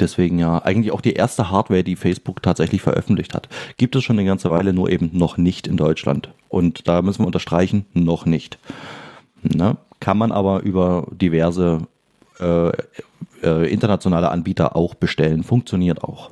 Deswegen 0.00 0.38
ja 0.38 0.62
eigentlich 0.62 0.92
auch 0.92 1.00
die 1.00 1.12
erste 1.12 1.50
Hardware, 1.50 1.84
die 1.84 1.96
Facebook 1.96 2.42
tatsächlich 2.42 2.82
veröffentlicht 2.82 3.34
hat. 3.34 3.48
Gibt 3.76 3.94
es 3.96 4.04
schon 4.04 4.18
eine 4.18 4.26
ganze 4.26 4.50
Weile, 4.50 4.72
nur 4.72 4.90
eben 4.90 5.10
noch 5.12 5.36
nicht 5.36 5.66
in 5.66 5.76
Deutschland. 5.76 6.30
Und 6.48 6.88
da 6.88 7.02
müssen 7.02 7.22
wir 7.22 7.26
unterstreichen, 7.26 7.86
noch 7.92 8.26
nicht. 8.26 8.58
Ne? 9.42 9.76
Kann 10.00 10.18
man 10.18 10.32
aber 10.32 10.62
über 10.62 11.06
diverse 11.10 11.86
äh, 12.40 12.68
äh, 13.42 13.72
internationale 13.72 14.30
Anbieter 14.30 14.76
auch 14.76 14.94
bestellen. 14.94 15.42
Funktioniert 15.42 16.02
auch. 16.02 16.30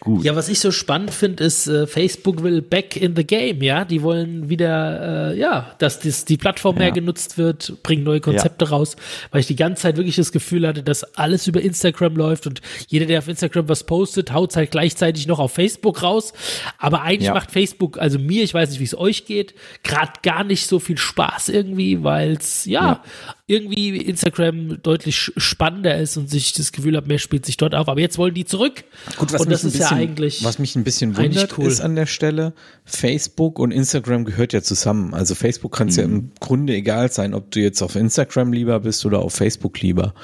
Gut. 0.00 0.24
Ja, 0.24 0.34
was 0.34 0.48
ich 0.48 0.60
so 0.60 0.70
spannend 0.70 1.10
finde, 1.10 1.44
ist, 1.44 1.66
äh, 1.66 1.86
Facebook 1.86 2.42
will 2.42 2.62
back 2.62 2.96
in 2.96 3.14
the 3.14 3.24
game, 3.24 3.62
ja. 3.62 3.84
Die 3.84 4.02
wollen 4.02 4.48
wieder, 4.48 5.32
äh, 5.32 5.38
ja, 5.38 5.74
dass 5.78 6.00
dies, 6.00 6.24
die 6.24 6.38
Plattform 6.38 6.76
ja. 6.76 6.84
mehr 6.84 6.92
genutzt 6.92 7.36
wird, 7.36 7.82
bringen 7.82 8.02
neue 8.02 8.20
Konzepte 8.20 8.64
ja. 8.64 8.70
raus, 8.70 8.96
weil 9.30 9.42
ich 9.42 9.46
die 9.46 9.56
ganze 9.56 9.82
Zeit 9.82 9.98
wirklich 9.98 10.16
das 10.16 10.32
Gefühl 10.32 10.66
hatte, 10.66 10.82
dass 10.82 11.04
alles 11.18 11.46
über 11.46 11.60
Instagram 11.60 12.16
läuft 12.16 12.46
und 12.46 12.62
jeder, 12.88 13.04
der 13.04 13.18
auf 13.18 13.28
Instagram 13.28 13.68
was 13.68 13.84
postet, 13.84 14.32
haut 14.32 14.56
halt 14.56 14.70
gleichzeitig 14.70 15.26
noch 15.26 15.38
auf 15.38 15.52
Facebook 15.52 16.02
raus. 16.02 16.32
Aber 16.78 17.02
eigentlich 17.02 17.26
ja. 17.26 17.34
macht 17.34 17.50
Facebook, 17.50 17.98
also 17.98 18.18
mir, 18.18 18.42
ich 18.42 18.54
weiß 18.54 18.70
nicht, 18.70 18.80
wie 18.80 18.84
es 18.84 18.96
euch 18.96 19.26
geht, 19.26 19.54
gerade 19.82 20.12
gar 20.22 20.44
nicht 20.44 20.66
so 20.66 20.78
viel 20.78 20.96
Spaß 20.96 21.50
irgendwie, 21.50 22.02
weil 22.02 22.32
es, 22.32 22.64
ja, 22.64 23.02
irgendwie 23.50 23.96
Instagram 23.96 24.80
deutlich 24.82 25.32
spannender 25.36 25.98
ist 25.98 26.16
und 26.16 26.30
sich 26.30 26.52
das 26.52 26.70
Gefühl 26.70 26.96
habe, 26.96 27.08
mehr 27.08 27.18
spielt 27.18 27.44
sich 27.44 27.56
dort 27.56 27.74
auf. 27.74 27.88
Aber 27.88 28.00
jetzt 28.00 28.16
wollen 28.16 28.32
die 28.32 28.44
zurück. 28.44 28.84
Gut, 29.16 29.32
was, 29.32 29.40
und 29.40 29.48
mich, 29.48 29.64
ein 29.64 29.72
bisschen, 29.72 30.40
ja 30.40 30.46
was 30.46 30.58
mich 30.58 30.76
ein 30.76 30.84
bisschen 30.84 31.16
wundert, 31.16 31.58
cool. 31.58 31.66
ist 31.66 31.80
an 31.80 31.96
der 31.96 32.06
Stelle, 32.06 32.52
Facebook 32.84 33.58
und 33.58 33.72
Instagram 33.72 34.24
gehört 34.24 34.52
ja 34.52 34.62
zusammen. 34.62 35.14
Also 35.14 35.34
Facebook 35.34 35.76
kann 35.76 35.88
es 35.88 35.96
mhm. 35.96 36.00
ja 36.00 36.08
im 36.08 36.30
Grunde 36.38 36.74
egal 36.74 37.10
sein, 37.10 37.34
ob 37.34 37.50
du 37.50 37.60
jetzt 37.60 37.82
auf 37.82 37.96
Instagram 37.96 38.52
lieber 38.52 38.80
bist 38.80 39.04
oder 39.04 39.18
auf 39.18 39.34
Facebook 39.34 39.80
lieber. 39.80 40.14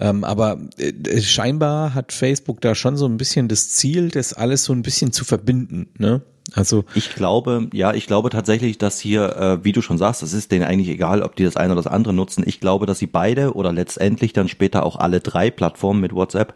Ähm, 0.00 0.24
aber 0.24 0.58
äh, 0.78 1.20
scheinbar 1.20 1.94
hat 1.94 2.12
Facebook 2.12 2.62
da 2.62 2.74
schon 2.74 2.96
so 2.96 3.06
ein 3.06 3.18
bisschen 3.18 3.48
das 3.48 3.70
Ziel, 3.70 4.08
das 4.08 4.32
alles 4.32 4.64
so 4.64 4.72
ein 4.72 4.82
bisschen 4.82 5.12
zu 5.12 5.26
verbinden. 5.26 5.88
Ne? 5.98 6.22
Also 6.54 6.84
ich 6.94 7.14
glaube, 7.14 7.68
ja, 7.72 7.94
ich 7.94 8.06
glaube 8.06 8.30
tatsächlich, 8.30 8.76
dass 8.76 9.00
hier, 9.00 9.36
äh, 9.36 9.64
wie 9.64 9.72
du 9.72 9.80
schon 9.80 9.96
sagst, 9.96 10.22
es 10.22 10.32
ist 10.32 10.52
denen 10.52 10.64
eigentlich 10.64 10.88
egal, 10.88 11.22
ob 11.22 11.36
die 11.36 11.44
das 11.44 11.56
eine 11.56 11.72
oder 11.72 11.82
das 11.82 11.92
andere 11.92 12.12
nutzen. 12.12 12.44
Ich 12.46 12.60
glaube, 12.60 12.86
dass 12.86 12.98
sie 12.98 13.06
beide 13.06 13.54
oder 13.54 13.72
letztendlich 13.72 14.32
dann 14.32 14.48
später 14.48 14.84
auch 14.84 14.96
alle 14.96 15.20
drei 15.20 15.50
Plattformen 15.50 16.00
mit 16.00 16.14
WhatsApp 16.14 16.54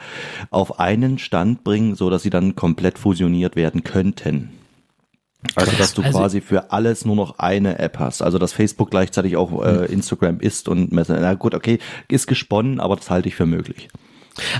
auf 0.50 0.80
einen 0.80 1.18
Stand 1.18 1.64
bringen, 1.64 1.94
so 1.94 2.10
dass 2.10 2.22
sie 2.22 2.30
dann 2.30 2.56
komplett 2.56 2.98
fusioniert 2.98 3.56
werden 3.56 3.84
könnten. 3.84 4.50
Also 5.54 5.72
dass 5.76 5.94
du 5.94 6.02
also, 6.02 6.18
quasi 6.18 6.40
für 6.40 6.72
alles 6.72 7.04
nur 7.04 7.16
noch 7.16 7.38
eine 7.38 7.78
App 7.78 7.98
hast. 7.98 8.22
Also 8.22 8.38
dass 8.38 8.52
Facebook 8.52 8.90
gleichzeitig 8.90 9.36
auch 9.36 9.64
äh, 9.64 9.86
hm. 9.86 9.92
Instagram 9.92 10.40
ist 10.40 10.68
und 10.68 10.92
Messenger. 10.92 11.20
Na 11.20 11.34
gut, 11.34 11.54
okay, 11.54 11.78
ist 12.08 12.26
gesponnen, 12.26 12.80
aber 12.80 12.96
das 12.96 13.10
halte 13.10 13.28
ich 13.28 13.36
für 13.36 13.46
möglich. 13.46 13.88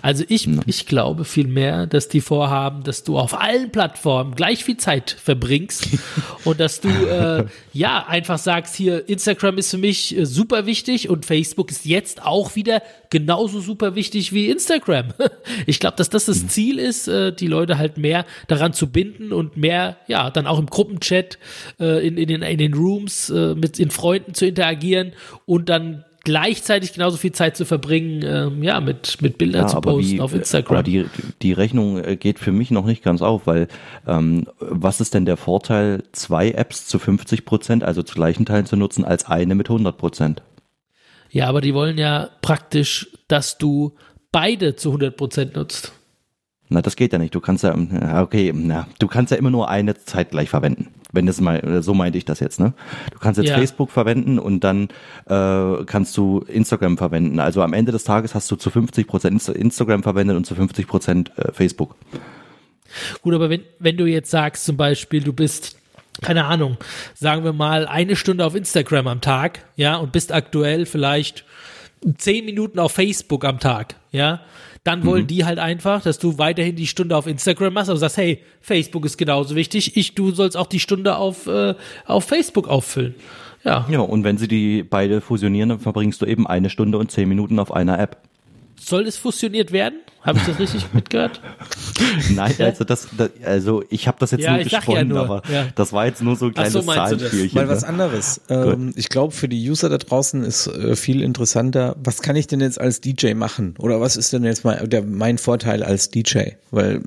Also 0.03 0.25
ich, 0.29 0.47
ja. 0.47 0.61
ich 0.67 0.87
glaube 0.87 1.25
vielmehr, 1.25 1.87
dass 1.87 2.09
die 2.09 2.21
vorhaben, 2.21 2.83
dass 2.83 3.05
du 3.05 3.19
auf 3.19 3.39
allen 3.39 3.71
Plattformen 3.71 4.35
gleich 4.35 4.65
viel 4.65 4.77
Zeit 4.77 5.17
verbringst 5.23 5.89
und 6.45 6.61
dass 6.61 6.81
du 6.81 6.89
äh, 6.89 7.45
ja 7.73 8.07
einfach 8.07 8.39
sagst, 8.39 8.75
hier 8.75 9.09
Instagram 9.09 9.59
ist 9.59 9.71
für 9.71 9.79
mich 9.79 10.17
äh, 10.17 10.25
super 10.25 10.67
wichtig 10.67 11.09
und 11.09 11.27
Facebook 11.27 11.71
ist 11.71 11.85
jetzt 11.85 12.23
auch 12.25 12.57
wieder 12.57 12.83
genauso 13.11 13.61
super 13.61 13.95
wichtig 13.95 14.33
wie 14.33 14.51
Instagram. 14.51 15.13
Ich 15.67 15.81
glaube, 15.81 15.97
dass 15.97 16.11
das 16.11 16.27
das 16.27 16.43
mhm. 16.43 16.49
Ziel 16.49 16.79
ist, 16.79 17.09
äh, 17.09 17.33
die 17.33 17.47
Leute 17.47 17.79
halt 17.79 17.99
mehr 17.99 18.27
daran 18.47 18.73
zu 18.73 18.91
binden 18.91 19.33
und 19.33 19.57
mehr, 19.57 19.97
ja, 20.07 20.31
dann 20.31 20.47
auch 20.47 20.59
im 20.59 20.67
Gruppenchat, 20.67 21.39
äh, 21.81 22.07
in, 22.07 22.17
in, 22.17 22.29
den, 22.29 22.43
in 22.43 22.59
den 22.59 22.75
Rooms 22.75 23.31
äh, 23.31 23.55
mit 23.55 23.79
den 23.79 23.91
Freunden 23.91 24.35
zu 24.35 24.47
interagieren 24.47 25.13
und 25.45 25.69
dann 25.69 26.05
gleichzeitig 26.27 26.93
genauso 26.93 27.19
viel 27.19 27.31
Zeit 27.31 27.57
zu 27.57 27.65
verbringen, 27.65 28.21
ähm, 28.27 28.65
ja, 28.65 28.81
mit, 28.81 29.23
mit 29.23 29.39
Bildern 29.39 29.63
ja, 29.63 29.69
zu 29.69 29.81
posten 29.81 30.11
wie, 30.11 30.21
auf 30.21 30.35
Instagram. 30.35 30.79
Aber 30.79 30.83
die, 30.83 31.07
die 31.41 31.53
Rechnung 31.53 32.03
äh, 32.03 32.17
geht 32.17 32.41
für 32.41 32.51
mich 32.51 32.73
noch 32.73 32.85
nicht 32.85 33.05
ganz 33.05 33.23
auf, 33.23 33.47
weil 33.47 33.69
ähm, 34.09 34.49
was 34.59 35.01
ist 35.01 35.15
denn 35.15 35.25
der 35.25 35.37
Vorteil, 35.37 36.03
zwei 36.11 36.51
Apps 36.51 36.89
zu 36.89 36.99
50 36.99 37.45
Prozent, 37.45 37.85
also 37.85 38.03
zu 38.03 38.17
gleichen 38.17 38.45
Teilen 38.45 38.67
zu 38.67 38.75
nutzen, 38.75 39.05
als 39.05 39.27
eine 39.27 39.55
mit 39.55 39.71
100 39.71 39.97
Prozent? 39.97 40.43
Ja, 41.31 41.47
aber 41.47 41.61
die 41.61 41.75
wollen 41.75 41.97
ja 41.97 42.29
praktisch, 42.43 43.09
dass 43.29 43.57
du 43.57 43.95
beide 44.33 44.75
zu 44.75 44.89
100 44.89 45.17
Prozent 45.17 45.55
nutzt. 45.55 45.93
Na, 46.69 46.83
das 46.83 46.97
geht 46.97 47.13
ja 47.13 47.19
nicht. 47.19 47.35
Du 47.35 47.41
kannst 47.41 47.63
ja, 47.63 47.75
okay, 48.21 48.53
na, 48.55 48.89
du 48.99 49.07
kannst 49.07 49.31
ja 49.31 49.39
immer 49.39 49.51
nur 49.51 49.69
eine 49.69 49.95
Zeit 49.95 50.31
gleich 50.31 50.51
verwenden. 50.51 50.89
Wenn 51.13 51.27
das 51.27 51.41
mal, 51.41 51.83
so 51.83 51.95
meinte 51.95 52.19
ich 52.19 52.25
das 52.25 52.41
jetzt, 52.41 52.59
ne? 52.59 52.75
Du 53.13 53.19
kannst 53.21 53.39
jetzt 53.39 53.51
ja. 53.51 53.57
Facebook 53.57 53.91
verwenden 53.91 54.39
und 54.39 54.65
dann 54.65 54.89
äh, 55.27 55.85
kannst 55.87 56.17
du 56.17 56.41
Instagram 56.41 56.99
verwenden. 56.99 57.39
Also 57.39 57.63
am 57.63 57.73
Ende 57.73 57.93
des 57.93 58.05
Tages 58.05 58.35
hast 58.35 58.51
du 58.51 58.57
zu 58.57 58.71
50 58.71 59.07
Prozent 59.07 59.49
Instagram 59.49 60.03
verwendet 60.03 60.37
und 60.37 60.45
zu 60.45 60.57
50 60.57 60.87
Prozent 60.89 61.33
äh, 61.39 61.53
Facebook. 61.53 61.95
Gut, 63.23 63.35
aber 63.35 63.49
wenn, 63.49 63.63
wenn 63.79 63.97
du 63.97 64.07
jetzt 64.07 64.31
sagst, 64.31 64.65
zum 64.65 64.77
Beispiel, 64.77 65.23
du 65.23 65.33
bist 65.33 65.77
keine 66.23 66.47
Ahnung, 66.47 66.79
sagen 67.15 67.45
wir 67.45 67.53
mal 67.53 67.87
eine 67.87 68.17
Stunde 68.17 68.45
auf 68.45 68.55
Instagram 68.55 69.07
am 69.07 69.21
Tag, 69.21 69.61
ja, 69.77 69.97
und 69.97 70.13
bist 70.13 70.33
aktuell 70.33 70.87
vielleicht 70.87 71.45
zehn 72.17 72.45
Minuten 72.45 72.79
auf 72.79 72.93
Facebook 72.93 73.45
am 73.45 73.59
Tag, 73.59 73.97
ja, 74.13 74.41
dann 74.87 75.05
wollen 75.05 75.23
mhm. 75.23 75.27
die 75.27 75.45
halt 75.45 75.59
einfach, 75.59 76.03
dass 76.03 76.19
du 76.19 76.39
weiterhin 76.39 76.77
die 76.77 76.87
Stunde 76.87 77.17
auf 77.17 77.27
Instagram 77.27 77.75
machst, 77.75 77.91
aber 77.91 77.99
sagst, 77.99 78.19
hey, 78.19 78.41
Facebook 78.61 79.05
ist 79.05 79.17
genauso 79.17 79.57
wichtig, 79.57 79.97
ich, 79.97 80.15
du 80.15 80.31
sollst 80.31 80.57
auch 80.57 80.69
die 80.69 80.79
Stunde 80.79 81.17
auf, 81.17 81.47
äh, 81.47 81.75
auf 82.07 82.25
Facebook 82.25 82.69
auffüllen. 82.69 83.15
Ja. 83.65 83.85
Ja, 83.91 84.01
und 84.01 84.23
wenn 84.23 84.39
sie 84.39 84.47
die 84.47 84.85
beide 84.85 85.21
fusionieren, 85.21 85.71
dann 85.71 85.81
verbringst 85.81 86.23
du 86.23 86.27
eben 86.27 86.47
eine 86.47 86.71
Stunde 86.71 86.99
und 86.99 87.11
zehn 87.11 87.29
Minuten 87.29 87.59
auf 87.59 87.73
einer 87.73 87.99
App. 87.99 88.26
Soll 88.89 89.09
es 89.09 89.17
fusioniert 89.17 89.73
werden? 89.73 89.99
Habe 90.23 90.39
ich 90.39 90.45
das 90.45 90.61
richtig 90.61 90.87
mitgehört? 90.93 91.41
Nein, 92.31 92.55
also 92.61 92.85
das, 92.85 93.09
das 93.17 93.31
also 93.45 93.83
ich 93.91 94.07
habe 94.07 94.19
das 94.21 94.31
jetzt 94.31 94.45
ja, 94.45 94.55
nur 94.55 94.63
gesponnen, 94.63 95.13
ja 95.13 95.21
aber 95.23 95.43
ja. 95.53 95.67
das 95.75 95.93
war 95.93 96.07
jetzt 96.07 96.23
nur 96.23 96.37
so 96.37 96.47
ein 96.47 96.55
kleines 96.55 96.73
so, 96.73 96.83
Zahlenspielchen. 96.83 97.61
Mal 97.61 97.69
was 97.69 97.83
anderes. 97.83 98.41
Ähm, 98.49 98.93
ich 98.95 99.09
glaube, 99.09 99.35
für 99.35 99.49
die 99.49 99.69
User 99.69 99.89
da 99.89 99.99
draußen 99.99 100.45
ist 100.45 100.69
äh, 100.69 100.95
viel 100.95 101.21
interessanter, 101.21 101.97
was 101.99 102.23
kann 102.23 102.37
ich 102.37 102.47
denn 102.47 102.61
jetzt 102.61 102.81
als 102.81 103.01
DJ 103.01 103.35
machen? 103.35 103.75
Oder 103.79 104.01
was 104.01 104.17
ist 104.17 104.33
denn 104.33 104.45
jetzt 104.45 104.65
mal 104.65 104.87
der, 104.87 105.03
mein 105.03 105.39
Vorteil 105.39 105.83
als 105.83 106.11
DJ? 106.11 106.51
Weil 106.71 107.03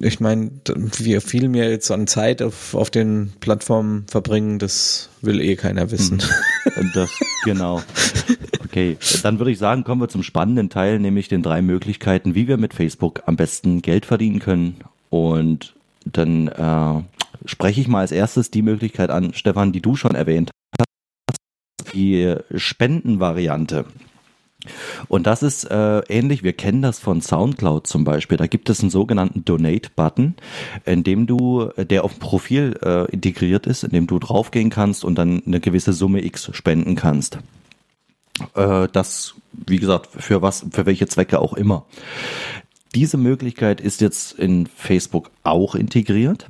ich 0.00 0.18
meine, 0.18 0.50
wir 0.98 1.20
viel 1.20 1.48
mehr 1.48 1.70
jetzt 1.70 1.92
an 1.92 2.08
Zeit 2.08 2.42
auf, 2.42 2.74
auf 2.74 2.90
den 2.90 3.32
Plattformen 3.38 4.04
verbringen, 4.08 4.58
das 4.58 5.10
will 5.22 5.40
eh 5.40 5.54
keiner 5.54 5.92
wissen. 5.92 6.20
Hm. 6.20 6.90
Das, 6.92 7.10
genau. 7.44 7.82
Okay, 8.74 8.96
dann 9.22 9.38
würde 9.38 9.52
ich 9.52 9.58
sagen, 9.58 9.84
kommen 9.84 10.00
wir 10.00 10.08
zum 10.08 10.24
spannenden 10.24 10.68
Teil, 10.68 10.98
nämlich 10.98 11.28
den 11.28 11.44
drei 11.44 11.62
Möglichkeiten, 11.62 12.34
wie 12.34 12.48
wir 12.48 12.56
mit 12.56 12.74
Facebook 12.74 13.22
am 13.24 13.36
besten 13.36 13.82
Geld 13.82 14.04
verdienen 14.04 14.40
können. 14.40 14.78
Und 15.10 15.76
dann 16.04 16.48
äh, 16.48 17.00
spreche 17.44 17.80
ich 17.80 17.86
mal 17.86 18.00
als 18.00 18.10
erstes 18.10 18.50
die 18.50 18.62
Möglichkeit 18.62 19.10
an, 19.10 19.32
Stefan, 19.32 19.70
die 19.70 19.80
du 19.80 19.94
schon 19.94 20.16
erwähnt 20.16 20.50
hast, 20.76 20.88
die 21.94 22.34
Spendenvariante. 22.52 23.84
Und 25.06 25.28
das 25.28 25.44
ist 25.44 25.70
äh, 25.70 26.00
ähnlich, 26.08 26.42
wir 26.42 26.54
kennen 26.54 26.82
das 26.82 26.98
von 26.98 27.20
SoundCloud 27.20 27.86
zum 27.86 28.02
Beispiel. 28.02 28.38
Da 28.38 28.48
gibt 28.48 28.68
es 28.70 28.80
einen 28.80 28.90
sogenannten 28.90 29.44
Donate-Button, 29.44 30.34
in 30.84 31.04
dem 31.04 31.28
du, 31.28 31.68
der 31.76 32.02
auf 32.02 32.14
dem 32.14 32.18
Profil 32.18 32.76
äh, 32.82 33.08
integriert 33.12 33.68
ist, 33.68 33.84
in 33.84 33.90
dem 33.90 34.08
du 34.08 34.18
draufgehen 34.18 34.70
kannst 34.70 35.04
und 35.04 35.14
dann 35.14 35.44
eine 35.46 35.60
gewisse 35.60 35.92
Summe 35.92 36.24
X 36.24 36.50
spenden 36.52 36.96
kannst. 36.96 37.38
Äh, 38.54 38.88
das, 38.92 39.34
wie 39.52 39.78
gesagt, 39.78 40.08
für 40.10 40.42
was, 40.42 40.66
für 40.70 40.86
welche 40.86 41.06
Zwecke 41.06 41.40
auch 41.40 41.52
immer. 41.52 41.84
Diese 42.94 43.16
Möglichkeit 43.16 43.80
ist 43.80 44.00
jetzt 44.00 44.38
in 44.38 44.66
Facebook 44.66 45.30
auch 45.42 45.74
integriert 45.74 46.48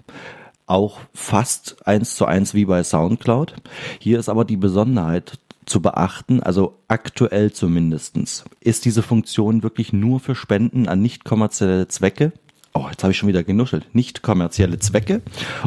auch 0.66 1.00
fast 1.12 1.76
eins 1.86 2.16
zu 2.16 2.26
eins 2.26 2.54
wie 2.54 2.64
bei 2.64 2.82
SoundCloud. 2.82 3.54
Hier 3.98 4.18
ist 4.18 4.28
aber 4.28 4.44
die 4.44 4.56
Besonderheit 4.56 5.38
zu 5.66 5.80
beachten, 5.80 6.42
also 6.42 6.78
aktuell 6.88 7.52
zumindestens, 7.52 8.44
ist 8.60 8.84
diese 8.84 9.02
Funktion 9.02 9.62
wirklich 9.62 9.92
nur 9.92 10.20
für 10.20 10.34
Spenden 10.34 10.88
an 10.88 11.00
nicht 11.00 11.24
kommerzielle 11.24 11.88
Zwecke 11.88 12.32
oh, 12.74 12.88
jetzt 12.90 13.04
habe 13.04 13.12
ich 13.12 13.18
schon 13.18 13.28
wieder 13.28 13.44
genuschelt, 13.44 13.86
nicht 13.94 14.22
kommerzielle 14.22 14.80
Zwecke 14.80 15.22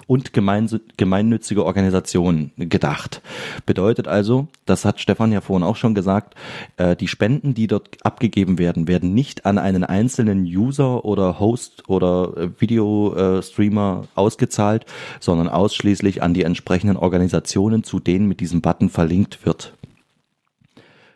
und 0.07 0.33
gemein, 0.33 0.69
gemeinnützige 0.97 1.65
Organisationen 1.65 2.51
gedacht. 2.57 3.21
Bedeutet 3.65 4.09
also, 4.09 4.47
das 4.65 4.83
hat 4.83 4.99
Stefan 4.99 5.31
ja 5.31 5.39
vorhin 5.39 5.65
auch 5.65 5.77
schon 5.77 5.95
gesagt, 5.95 6.35
äh, 6.75 6.97
die 6.97 7.07
Spenden, 7.07 7.53
die 7.53 7.67
dort 7.67 7.97
abgegeben 8.03 8.59
werden, 8.59 8.89
werden 8.89 9.13
nicht 9.13 9.45
an 9.45 9.57
einen 9.57 9.85
einzelnen 9.85 10.43
User 10.43 11.05
oder 11.05 11.39
Host 11.39 11.87
oder 11.87 12.33
äh, 12.35 12.49
Videostreamer 12.59 14.03
äh, 14.03 14.07
ausgezahlt, 14.19 14.85
sondern 15.21 15.47
ausschließlich 15.47 16.21
an 16.21 16.33
die 16.33 16.43
entsprechenden 16.43 16.97
Organisationen, 16.97 17.83
zu 17.83 17.99
denen 17.99 18.27
mit 18.27 18.41
diesem 18.41 18.61
Button 18.61 18.89
verlinkt 18.89 19.45
wird. 19.45 19.73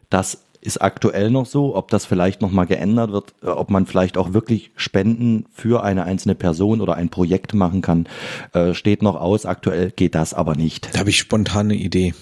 Das 0.10 0.44
ist 0.62 0.82
aktuell 0.82 1.32
noch 1.32 1.46
so, 1.46 1.76
ob 1.76 1.90
das 1.90 2.06
vielleicht 2.06 2.42
nochmal 2.42 2.68
geändert 2.68 3.12
wird, 3.12 3.34
äh, 3.44 3.48
ob 3.48 3.70
man 3.70 3.86
vielleicht 3.86 4.18
auch 4.18 4.34
wirklich 4.34 4.72
Spenden 4.76 5.46
für 5.52 5.84
eine 5.84 6.04
einzelne 6.04 6.36
Person 6.36 6.82
oder 6.82 6.96
ein 6.96 7.10
Projekt 7.10 7.54
machen 7.54 7.82
kann, 7.82 8.08
äh, 8.54 8.74
steht 8.74 9.02
noch 9.02 9.16
aus. 9.16 9.46
Aktuell 9.46 9.92
geht 9.92 10.16
das 10.16 10.34
aber 10.34 10.56
nicht. 10.56 10.94
Da 10.94 11.00
habe 11.00 11.10
ich 11.10 11.18
spontane 11.18 11.74
Idee. 11.74 12.14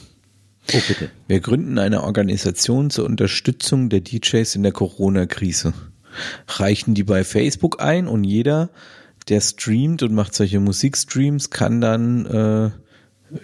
Oh, 0.74 0.80
bitte. 0.88 1.10
Wir 1.28 1.40
gründen 1.40 1.80
eine 1.80 2.04
Organisation 2.04 2.90
zur 2.90 3.06
Unterstützung 3.06 3.90
der 3.90 4.02
DJs 4.02 4.56
in 4.56 4.64
der 4.64 4.72
Corona-Krise. 4.72 5.74
Reichen 6.48 6.94
die 6.94 7.04
bei 7.04 7.24
Facebook 7.24 7.82
ein 7.82 8.08
und 8.08 8.24
jeder, 8.24 8.70
der 9.28 9.42
streamt 9.42 10.04
und 10.04 10.14
macht 10.14 10.34
solche 10.34 10.60
Musikstreams, 10.60 11.50
kann 11.50 11.82
dann 11.82 12.26
äh, 12.26 12.70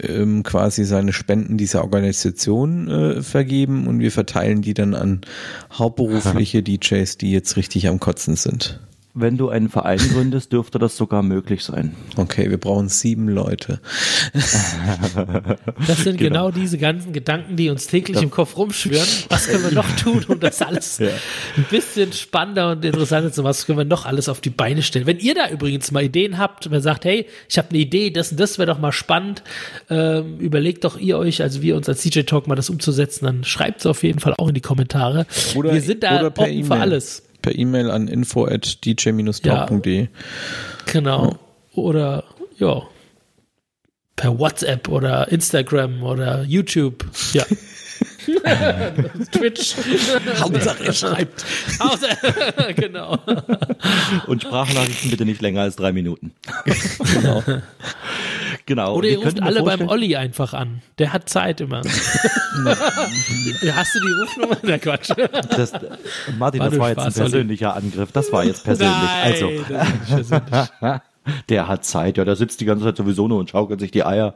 ähm, 0.01 0.43
quasi 0.43 0.85
seine 0.85 1.13
Spenden 1.13 1.57
dieser 1.57 1.83
Organisation 1.83 2.89
äh, 2.89 3.21
vergeben 3.21 3.87
und 3.87 3.99
wir 3.99 4.11
verteilen 4.11 4.61
die 4.61 4.73
dann 4.73 4.93
an 4.93 5.21
hauptberufliche 5.71 6.63
DJs, 6.63 7.17
die 7.17 7.31
jetzt 7.31 7.57
richtig 7.57 7.87
am 7.87 7.99
Kotzen 7.99 8.35
sind. 8.35 8.79
Wenn 9.17 9.37
du 9.37 9.47
einen 9.47 9.69
Verein 9.69 9.97
gründest, 9.97 10.51
dürfte 10.51 10.77
das 10.77 10.97
sogar 10.97 11.23
möglich 11.23 11.63
sein. 11.63 11.95
Okay, 12.17 12.49
wir 12.49 12.57
brauchen 12.57 12.89
sieben 12.89 13.29
Leute. 13.29 13.79
Das 15.87 16.03
sind 16.03 16.17
genau, 16.17 16.47
genau 16.47 16.51
diese 16.51 16.77
ganzen 16.77 17.13
Gedanken, 17.13 17.55
die 17.55 17.69
uns 17.69 17.87
täglich 17.87 18.15
das 18.15 18.23
im 18.23 18.31
Kopf 18.31 18.57
rumschwirren. 18.57 19.07
Was 19.29 19.47
können 19.47 19.63
wir 19.63 19.71
noch 19.71 19.89
tun, 19.95 20.25
um 20.27 20.39
das 20.39 20.61
alles 20.61 20.97
ja. 20.97 21.09
ein 21.55 21.65
bisschen 21.69 22.11
spannender 22.11 22.71
und 22.71 22.83
interessanter 22.83 23.31
zu 23.31 23.41
machen? 23.41 23.49
Was 23.49 23.65
können 23.65 23.77
wir 23.77 23.85
noch 23.85 24.05
alles 24.05 24.27
auf 24.27 24.41
die 24.41 24.49
Beine 24.49 24.83
stellen? 24.83 25.05
Wenn 25.05 25.19
ihr 25.19 25.35
da 25.35 25.49
übrigens 25.49 25.91
mal 25.91 26.03
Ideen 26.03 26.37
habt 26.37 26.65
und 26.67 26.73
ihr 26.73 26.81
sagt, 26.81 27.05
hey, 27.05 27.25
ich 27.47 27.57
habe 27.57 27.69
eine 27.69 27.79
Idee, 27.79 28.09
das 28.09 28.35
das 28.35 28.57
wäre 28.57 28.67
doch 28.67 28.79
mal 28.79 28.91
spannend, 28.91 29.43
ähm, 29.89 30.39
überlegt 30.39 30.83
doch 30.83 30.97
ihr 30.97 31.17
euch, 31.17 31.41
also 31.41 31.61
wir 31.61 31.75
uns 31.75 31.87
als 31.87 32.01
DJ 32.01 32.21
Talk 32.21 32.47
mal 32.47 32.55
das 32.55 32.69
umzusetzen, 32.69 33.25
dann 33.25 33.43
schreibt 33.43 33.81
es 33.81 33.85
auf 33.85 34.03
jeden 34.03 34.19
Fall 34.19 34.33
auch 34.37 34.49
in 34.49 34.55
die 34.55 34.61
Kommentare. 34.61 35.25
Oder, 35.55 35.73
wir 35.73 35.81
sind 35.81 36.03
da 36.03 36.27
offen 36.27 36.45
e 36.45 36.63
für 36.63 36.75
alles 36.75 37.24
per 37.45 37.55
E-Mail 37.59 37.91
an 37.91 38.07
info 38.07 38.47
at 38.47 38.83
dj-talk.de. 38.83 40.01
Ja, 40.01 40.07
genau. 40.91 41.25
Ja. 41.29 41.37
Oder 41.75 42.23
ja. 42.57 42.81
Per 44.15 44.39
WhatsApp 44.39 44.87
oder 44.87 45.31
Instagram 45.31 46.01
oder 46.01 46.43
YouTube. 46.43 47.05
Ja. 47.33 47.43
Twitch. 49.31 49.75
Hauptsache 50.39 50.85
er 50.85 50.93
schreibt. 50.93 51.45
genau. 52.75 53.19
Und 54.25 54.41
Sprachnachrichten 54.41 55.11
bitte 55.11 55.25
nicht 55.25 55.41
länger 55.41 55.61
als 55.61 55.75
drei 55.75 55.91
Minuten. 55.91 56.33
genau. 57.13 57.43
Genau. 58.67 58.95
Oder 58.95 59.09
ihr 59.09 59.19
ruft 59.19 59.41
alle 59.41 59.63
beim 59.63 59.87
Olli 59.87 60.15
einfach 60.15 60.53
an. 60.53 60.81
Der 60.97 61.13
hat 61.13 61.29
Zeit 61.29 61.61
immer. 61.61 61.81
Hast 61.83 63.95
du 63.95 63.99
die 63.99 64.21
Rufnummer? 64.21 64.57
Na 64.63 64.77
Quatsch. 64.79 65.11
Das, 65.55 65.71
Martin, 66.37 66.61
war 66.61 66.69
das 66.69 66.79
war 66.79 66.89
jetzt 66.89 66.99
ein 66.99 67.13
persönlicher 67.13 67.75
Olli. 67.75 67.85
Angriff. 67.85 68.11
Das 68.11 68.31
war 68.31 68.43
jetzt 68.43 68.63
persönlich. 68.63 68.97
Nein, 68.97 69.33
also. 70.09 70.41
Der 71.49 71.67
hat 71.67 71.85
Zeit, 71.85 72.17
ja, 72.17 72.25
der 72.25 72.35
sitzt 72.35 72.61
die 72.61 72.65
ganze 72.65 72.85
Zeit 72.85 72.97
sowieso 72.97 73.27
nur 73.27 73.39
und 73.39 73.49
schaukelt 73.49 73.79
sich 73.79 73.91
die 73.91 74.03
Eier. 74.03 74.35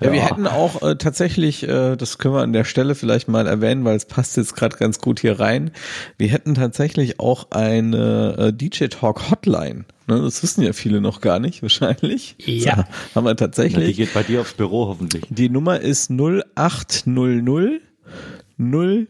Ja, 0.00 0.06
ja. 0.06 0.12
wir 0.12 0.22
hätten 0.22 0.46
auch 0.46 0.82
äh, 0.82 0.96
tatsächlich, 0.96 1.66
äh, 1.68 1.96
das 1.96 2.18
können 2.18 2.34
wir 2.34 2.42
an 2.42 2.52
der 2.52 2.64
Stelle 2.64 2.94
vielleicht 2.94 3.28
mal 3.28 3.46
erwähnen, 3.46 3.84
weil 3.84 3.96
es 3.96 4.06
passt 4.06 4.36
jetzt 4.36 4.54
gerade 4.56 4.76
ganz 4.76 5.00
gut 5.00 5.20
hier 5.20 5.40
rein. 5.40 5.70
Wir 6.18 6.28
hätten 6.28 6.54
tatsächlich 6.54 7.20
auch 7.20 7.50
eine 7.50 8.36
äh, 8.38 8.52
DJ 8.52 8.86
Talk 8.86 9.30
Hotline. 9.30 9.84
Ne, 10.08 10.20
das 10.20 10.42
wissen 10.42 10.62
ja 10.62 10.72
viele 10.72 11.00
noch 11.00 11.20
gar 11.20 11.38
nicht, 11.38 11.62
wahrscheinlich. 11.62 12.36
Ja. 12.38 12.76
So, 12.76 12.84
haben 13.16 13.24
wir 13.26 13.36
tatsächlich. 13.36 13.78
Na, 13.78 13.86
die 13.86 13.94
geht 13.94 14.14
bei 14.14 14.22
dir 14.22 14.40
aufs 14.40 14.54
Büro 14.54 14.88
hoffentlich. 14.88 15.24
Die 15.30 15.48
Nummer 15.48 15.80
ist 15.80 16.10
0800 16.10 17.80
000 18.58 19.06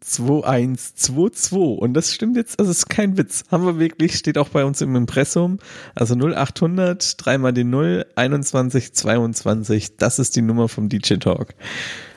2122 0.00 1.52
und 1.78 1.94
das 1.94 2.12
stimmt 2.12 2.36
jetzt, 2.36 2.58
also 2.58 2.70
ist 2.70 2.90
kein 2.90 3.16
Witz. 3.16 3.44
Haben 3.50 3.64
wir 3.64 3.78
wirklich, 3.78 4.16
steht 4.16 4.36
auch 4.38 4.48
bei 4.48 4.64
uns 4.64 4.80
im 4.80 4.96
Impressum. 4.96 5.58
Also 5.94 6.14
0800 6.14 7.24
dreimal 7.24 7.52
die 7.52 7.64
0 7.64 8.06
21 8.16 8.92
22. 8.92 9.96
Das 9.96 10.18
ist 10.18 10.34
die 10.36 10.42
Nummer 10.42 10.68
vom 10.68 10.88
DJ 10.88 11.14
Talk. 11.14 11.54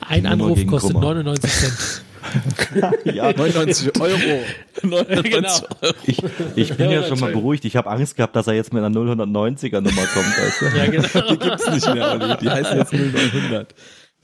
Ein 0.02 0.26
Anruf 0.26 0.66
kostet 0.66 0.94
Kummer. 0.94 1.14
99 1.14 1.52
Cent. 1.52 2.04
ja, 3.14 3.32
99 3.32 4.02
Euro. 4.02 4.18
99 4.82 5.32
genau. 5.32 5.50
Euro. 5.82 5.94
Ich, 6.06 6.24
ich 6.56 6.76
bin 6.76 6.90
ja 6.90 7.04
schon 7.04 7.20
mal 7.20 7.32
beruhigt. 7.32 7.66
Ich 7.66 7.76
habe 7.76 7.90
Angst 7.90 8.16
gehabt, 8.16 8.36
dass 8.36 8.48
er 8.48 8.54
jetzt 8.54 8.74
mit 8.74 8.84
einer 8.84 8.96
090er 8.96 9.82
Nummer 9.82 10.02
kommt. 10.08 10.36
Weißt 10.38 10.62
du? 10.62 10.66
Ja, 10.76 10.88
genau. 10.88 11.30
Die 11.30 11.38
gibt's 11.38 11.70
nicht 11.70 11.94
mehr, 11.94 12.12
Olli. 12.14 12.36
Die 12.42 12.50
heißen 12.50 12.80
jetzt 12.80 12.94
0900. 12.94 13.76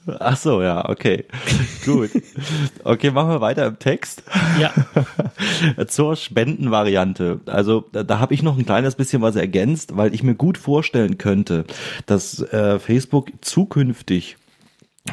Ach 0.06 0.36
so, 0.36 0.62
ja, 0.62 0.88
okay. 0.88 1.24
Gut. 1.84 2.10
Okay, 2.84 3.10
machen 3.10 3.30
wir 3.30 3.40
weiter 3.40 3.66
im 3.66 3.78
Text. 3.78 4.22
Ja. 4.60 4.72
Zur 5.86 6.16
Spendenvariante. 6.16 7.40
Also 7.46 7.84
da, 7.92 8.02
da 8.02 8.18
habe 8.18 8.34
ich 8.34 8.42
noch 8.42 8.58
ein 8.58 8.66
kleines 8.66 8.94
bisschen 8.94 9.22
was 9.22 9.36
ergänzt, 9.36 9.96
weil 9.96 10.14
ich 10.14 10.22
mir 10.22 10.34
gut 10.34 10.58
vorstellen 10.58 11.18
könnte, 11.18 11.64
dass 12.06 12.40
äh, 12.40 12.78
Facebook 12.78 13.30
zukünftig 13.40 14.36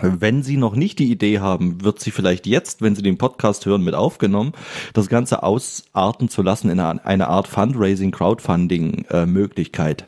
wenn 0.01 0.43
Sie 0.43 0.57
noch 0.57 0.75
nicht 0.75 0.99
die 0.99 1.11
Idee 1.11 1.39
haben, 1.39 1.83
wird 1.83 1.99
sie 1.99 2.11
vielleicht 2.11 2.45
jetzt, 2.45 2.81
wenn 2.81 2.95
Sie 2.95 3.01
den 3.01 3.17
Podcast 3.17 3.65
hören, 3.65 3.83
mit 3.83 3.95
aufgenommen, 3.95 4.53
das 4.93 5.09
Ganze 5.09 5.41
ausarten 5.41 6.29
zu 6.29 6.43
lassen 6.43 6.69
in 6.69 6.79
eine, 6.79 7.27
Art 7.27 7.47
Fundraising, 7.47 8.11
Crowdfunding-Möglichkeit. 8.11 10.01
Äh, 10.03 10.05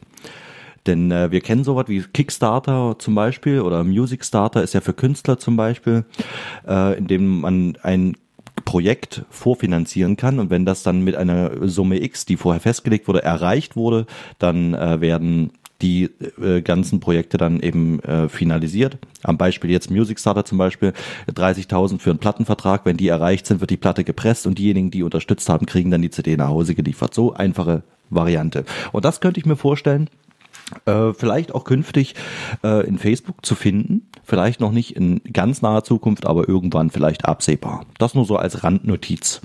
denn 0.88 1.12
äh, 1.12 1.32
wir 1.32 1.42
kennen 1.42 1.64
sowas 1.64 1.86
wie 1.88 2.02
Kickstarter 2.02 2.96
zum 2.98 3.16
Beispiel 3.16 3.62
oder 3.62 3.84
Music 3.84 4.26
Starter 4.26 4.64
ist 4.64 4.74
ja 4.74 4.82
für 4.82 4.94
Künstler 4.94 5.38
zum 5.38 5.56
Beispiel, 5.56 6.06
äh, 6.68 6.98
in 6.98 7.08
dem 7.08 7.42
man 7.42 7.78
ein 7.84 8.18
Projekt 8.66 9.24
vorfinanzieren 9.30 10.18
kann 10.18 10.40
und 10.40 10.50
wenn 10.50 10.66
das 10.66 10.84
dann 10.84 11.02
mit 11.02 11.16
einer 11.16 11.68
Summe 11.68 12.02
X, 12.02 12.26
die 12.26 12.38
vorher 12.38 12.62
festgelegt 12.62 13.08
wurde, 13.08 13.24
erreicht 13.24 13.76
wurde, 13.76 14.06
dann 14.40 14.74
äh, 14.74 15.02
werden 15.02 15.52
die 15.82 16.10
äh, 16.42 16.62
ganzen 16.62 17.00
Projekte 17.00 17.38
dann 17.38 17.60
eben 17.60 18.00
äh, 18.02 18.30
finalisiert. 18.30 18.98
Am 19.24 19.38
Beispiel 19.38 19.72
jetzt 19.72 19.90
Music 19.90 20.20
Starter 20.20 20.46
zum 20.46 20.58
Beispiel, 20.58 20.94
30.000 21.34 22.00
für 22.00 22.12
einen 22.12 22.20
Plattenvertrag. 22.20 22.86
Wenn 22.86 22.98
die 22.98 23.08
erreicht 23.08 23.48
sind, 23.48 23.62
wird 23.62 23.72
die 23.72 23.78
Platte 23.78 24.04
gepresst 24.04 24.46
und 24.46 24.58
diejenigen, 24.58 24.92
die 24.92 25.04
unterstützt 25.04 25.50
haben, 25.50 25.66
kriegen 25.66 25.92
dann 25.92 26.02
die 26.02 26.12
CD 26.12 26.38
nach 26.38 26.50
Hause 26.50 26.76
geliefert. 26.76 27.14
So 27.14 27.34
einfache 27.34 27.84
Variante. 28.10 28.66
Und 28.92 29.06
das 29.06 29.22
könnte 29.22 29.40
ich 29.40 29.46
mir 29.46 29.56
vorstellen, 29.56 30.10
äh, 30.86 31.14
vielleicht 31.14 31.54
auch 31.54 31.64
künftig 31.64 32.16
äh, 32.64 32.86
in 32.88 32.98
Facebook 32.98 33.46
zu 33.46 33.56
finden. 33.56 34.10
Vielleicht 34.24 34.60
noch 34.60 34.72
nicht 34.72 34.96
in 34.96 35.22
ganz 35.32 35.62
naher 35.62 35.84
Zukunft, 35.84 36.26
aber 36.26 36.48
irgendwann 36.48 36.90
vielleicht 36.90 37.26
absehbar. 37.26 37.86
Das 37.98 38.16
nur 38.16 38.26
so 38.26 38.38
als 38.38 38.64
Randnotiz. 38.64 39.42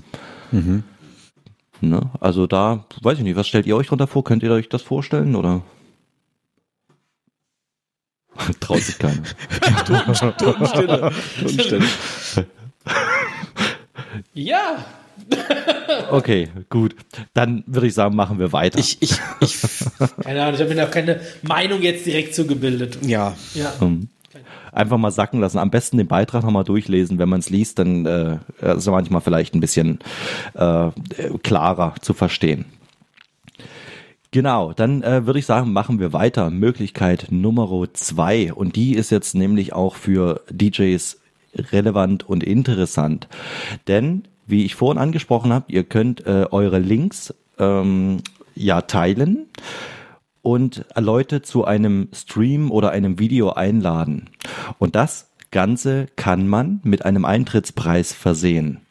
Mhm. 0.51 0.83
Ne? 1.81 2.09
Also 2.19 2.47
da, 2.47 2.85
weiß 3.01 3.19
ich 3.19 3.23
nicht, 3.23 3.35
was 3.35 3.47
stellt 3.47 3.67
ihr 3.67 3.75
euch 3.75 3.87
drunter 3.87 4.07
vor? 4.07 4.23
Könnt 4.23 4.43
ihr 4.43 4.51
euch 4.51 4.69
das 4.69 4.81
vorstellen 4.81 5.35
oder? 5.35 5.61
Traut 8.59 8.79
sich 8.79 8.97
keiner. 8.97 9.23
Totenstille. 10.37 11.11
Totenstille. 11.39 11.85
ja. 14.33 14.85
okay, 16.11 16.49
gut. 16.69 16.95
Dann 17.33 17.63
würde 17.67 17.87
ich 17.87 17.93
sagen, 17.93 18.15
machen 18.15 18.39
wir 18.39 18.53
weiter. 18.53 18.79
Ich, 18.79 18.97
ich, 19.01 19.13
ich, 19.41 19.57
keine 20.23 20.41
Ahnung, 20.41 20.55
ich 20.55 20.61
habe 20.61 20.73
mir 20.73 20.83
noch 20.83 20.91
keine 20.91 21.19
Meinung 21.41 21.81
jetzt 21.81 22.05
direkt 22.05 22.35
zugebildet. 22.35 22.99
Ja. 23.03 23.35
ja. 23.53 23.73
Um, 23.79 24.09
einfach 24.71 24.97
mal 24.97 25.11
sacken 25.11 25.39
lassen. 25.39 25.57
Am 25.57 25.71
besten 25.71 25.97
den 25.97 26.07
Beitrag 26.07 26.43
nochmal 26.43 26.63
durchlesen. 26.63 27.19
Wenn 27.19 27.29
man 27.29 27.39
es 27.39 27.49
liest, 27.49 27.79
dann 27.79 28.05
äh, 28.05 28.33
ist 28.61 28.77
es 28.77 28.87
manchmal 28.87 29.21
vielleicht 29.21 29.55
ein 29.55 29.59
bisschen 29.59 29.99
äh, 30.53 30.89
klarer 31.43 31.95
zu 32.01 32.13
verstehen. 32.13 32.65
Genau, 34.31 34.73
dann 34.73 35.03
äh, 35.03 35.25
würde 35.25 35.39
ich 35.39 35.45
sagen, 35.45 35.71
machen 35.71 35.99
wir 35.99 36.13
weiter. 36.13 36.49
Möglichkeit 36.49 37.27
Nummer 37.29 37.87
zwei. 37.93 38.53
Und 38.53 38.75
die 38.75 38.93
ist 38.93 39.09
jetzt 39.09 39.35
nämlich 39.35 39.73
auch 39.73 39.95
für 39.95 40.41
DJs 40.51 41.17
relevant 41.71 42.27
und 42.27 42.43
interessant. 42.43 43.27
Denn, 43.87 44.23
wie 44.47 44.65
ich 44.65 44.75
vorhin 44.75 45.01
angesprochen 45.01 45.53
habe, 45.53 45.71
ihr 45.71 45.83
könnt 45.83 46.25
äh, 46.25 46.47
eure 46.49 46.79
Links 46.79 47.33
ähm, 47.59 48.17
ja 48.55 48.81
teilen 48.81 49.47
und 50.41 50.85
Leute 50.97 51.41
zu 51.41 51.65
einem 51.65 52.07
Stream 52.13 52.71
oder 52.71 52.91
einem 52.91 53.19
Video 53.19 53.51
einladen. 53.51 54.29
Und 54.79 54.95
das 54.95 55.29
Ganze 55.51 56.07
kann 56.15 56.47
man 56.47 56.79
mit 56.83 57.05
einem 57.05 57.25
Eintrittspreis 57.25 58.13
versehen. 58.13 58.81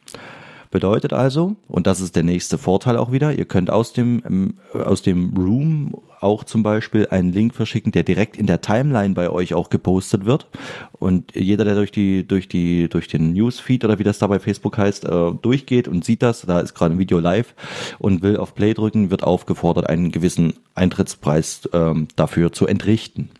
Bedeutet 0.77 1.11
also, 1.11 1.55
und 1.67 1.87
das 1.87 2.01
ist 2.01 2.15
der 2.15 2.21
nächste 2.21 2.59
Vorteil 2.59 2.97
auch 2.97 3.11
wieder, 3.11 3.33
ihr 3.33 3.45
könnt 3.45 3.71
aus 3.71 3.93
dem, 3.93 4.21
ähm, 4.27 4.57
aus 4.73 5.01
dem 5.01 5.33
Room 5.35 5.95
auch 6.19 6.43
zum 6.43 6.61
Beispiel 6.61 7.07
einen 7.09 7.33
Link 7.33 7.55
verschicken, 7.55 7.91
der 7.91 8.03
direkt 8.03 8.37
in 8.37 8.45
der 8.45 8.61
Timeline 8.61 9.15
bei 9.15 9.31
euch 9.31 9.55
auch 9.55 9.71
gepostet 9.71 10.25
wird. 10.25 10.45
Und 10.91 11.33
jeder, 11.33 11.65
der 11.65 11.73
durch 11.73 11.91
die, 11.91 12.27
durch 12.27 12.47
die, 12.47 12.89
durch 12.89 13.07
den 13.07 13.33
Newsfeed 13.33 13.85
oder 13.85 13.97
wie 13.97 14.03
das 14.03 14.19
da 14.19 14.27
bei 14.27 14.37
Facebook 14.37 14.77
heißt, 14.77 15.05
äh, 15.05 15.31
durchgeht 15.41 15.87
und 15.87 16.05
sieht 16.05 16.21
das, 16.21 16.41
da 16.41 16.59
ist 16.59 16.75
gerade 16.75 16.93
ein 16.93 16.99
Video 16.99 17.17
live 17.17 17.55
und 17.97 18.21
will 18.21 18.37
auf 18.37 18.53
Play 18.53 18.75
drücken, 18.75 19.09
wird 19.09 19.23
aufgefordert, 19.23 19.89
einen 19.89 20.11
gewissen 20.11 20.53
Eintrittspreis 20.75 21.65
äh, 21.73 21.95
dafür 22.15 22.53
zu 22.53 22.67
entrichten. 22.67 23.31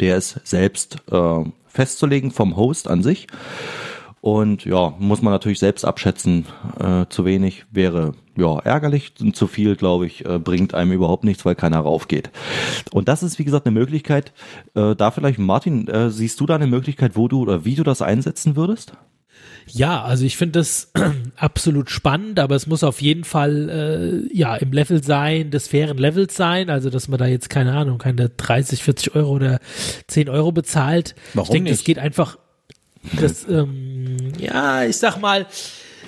Der 0.00 0.16
ist 0.16 0.40
selbst 0.42 0.96
äh, 1.12 1.44
festzulegen 1.68 2.32
vom 2.32 2.56
Host 2.56 2.90
an 2.90 3.04
sich. 3.04 3.28
Und 4.20 4.66
ja, 4.66 4.94
muss 4.98 5.22
man 5.22 5.32
natürlich 5.32 5.58
selbst 5.58 5.84
abschätzen. 5.84 6.44
Äh, 6.78 7.06
zu 7.08 7.24
wenig 7.24 7.64
wäre 7.70 8.12
ja 8.36 8.58
ärgerlich, 8.58 9.14
zu 9.32 9.46
viel, 9.46 9.76
glaube 9.76 10.06
ich, 10.06 10.26
äh, 10.26 10.38
bringt 10.38 10.74
einem 10.74 10.92
überhaupt 10.92 11.24
nichts, 11.24 11.44
weil 11.44 11.54
keiner 11.54 11.80
raufgeht. 11.80 12.30
Und 12.92 13.08
das 13.08 13.22
ist, 13.22 13.38
wie 13.38 13.44
gesagt, 13.44 13.66
eine 13.66 13.78
Möglichkeit. 13.78 14.32
Äh, 14.74 14.94
da 14.94 15.10
vielleicht, 15.10 15.38
Martin, 15.38 15.88
äh, 15.88 16.10
siehst 16.10 16.38
du 16.40 16.46
da 16.46 16.56
eine 16.56 16.66
Möglichkeit, 16.66 17.16
wo 17.16 17.28
du 17.28 17.40
oder 17.40 17.64
wie 17.64 17.74
du 17.74 17.82
das 17.82 18.02
einsetzen 18.02 18.56
würdest? 18.56 18.92
Ja, 19.66 20.02
also 20.02 20.24
ich 20.24 20.36
finde 20.36 20.58
das 20.58 20.92
absolut 21.36 21.90
spannend, 21.90 22.40
aber 22.40 22.56
es 22.56 22.66
muss 22.66 22.84
auf 22.84 23.00
jeden 23.00 23.24
Fall 23.24 24.26
äh, 24.30 24.36
ja 24.36 24.56
im 24.56 24.72
Level 24.72 25.02
sein, 25.02 25.50
des 25.50 25.68
fairen 25.68 25.96
Levels 25.96 26.36
sein, 26.36 26.70
also 26.70 26.90
dass 26.90 27.08
man 27.08 27.18
da 27.18 27.26
jetzt 27.26 27.50
keine 27.50 27.72
Ahnung, 27.72 27.98
keine 27.98 28.28
30, 28.28 28.82
40 28.82 29.14
Euro 29.14 29.30
oder 29.30 29.60
10 30.08 30.28
Euro 30.28 30.52
bezahlt. 30.52 31.14
Warum 31.34 31.46
ich 31.46 31.52
denke, 31.52 31.70
es 31.70 31.84
geht 31.84 31.98
einfach 31.98 32.38
das, 33.20 33.46
ähm, 33.48 34.32
ja, 34.38 34.84
ich 34.84 34.96
sag 34.96 35.18
mal, 35.18 35.46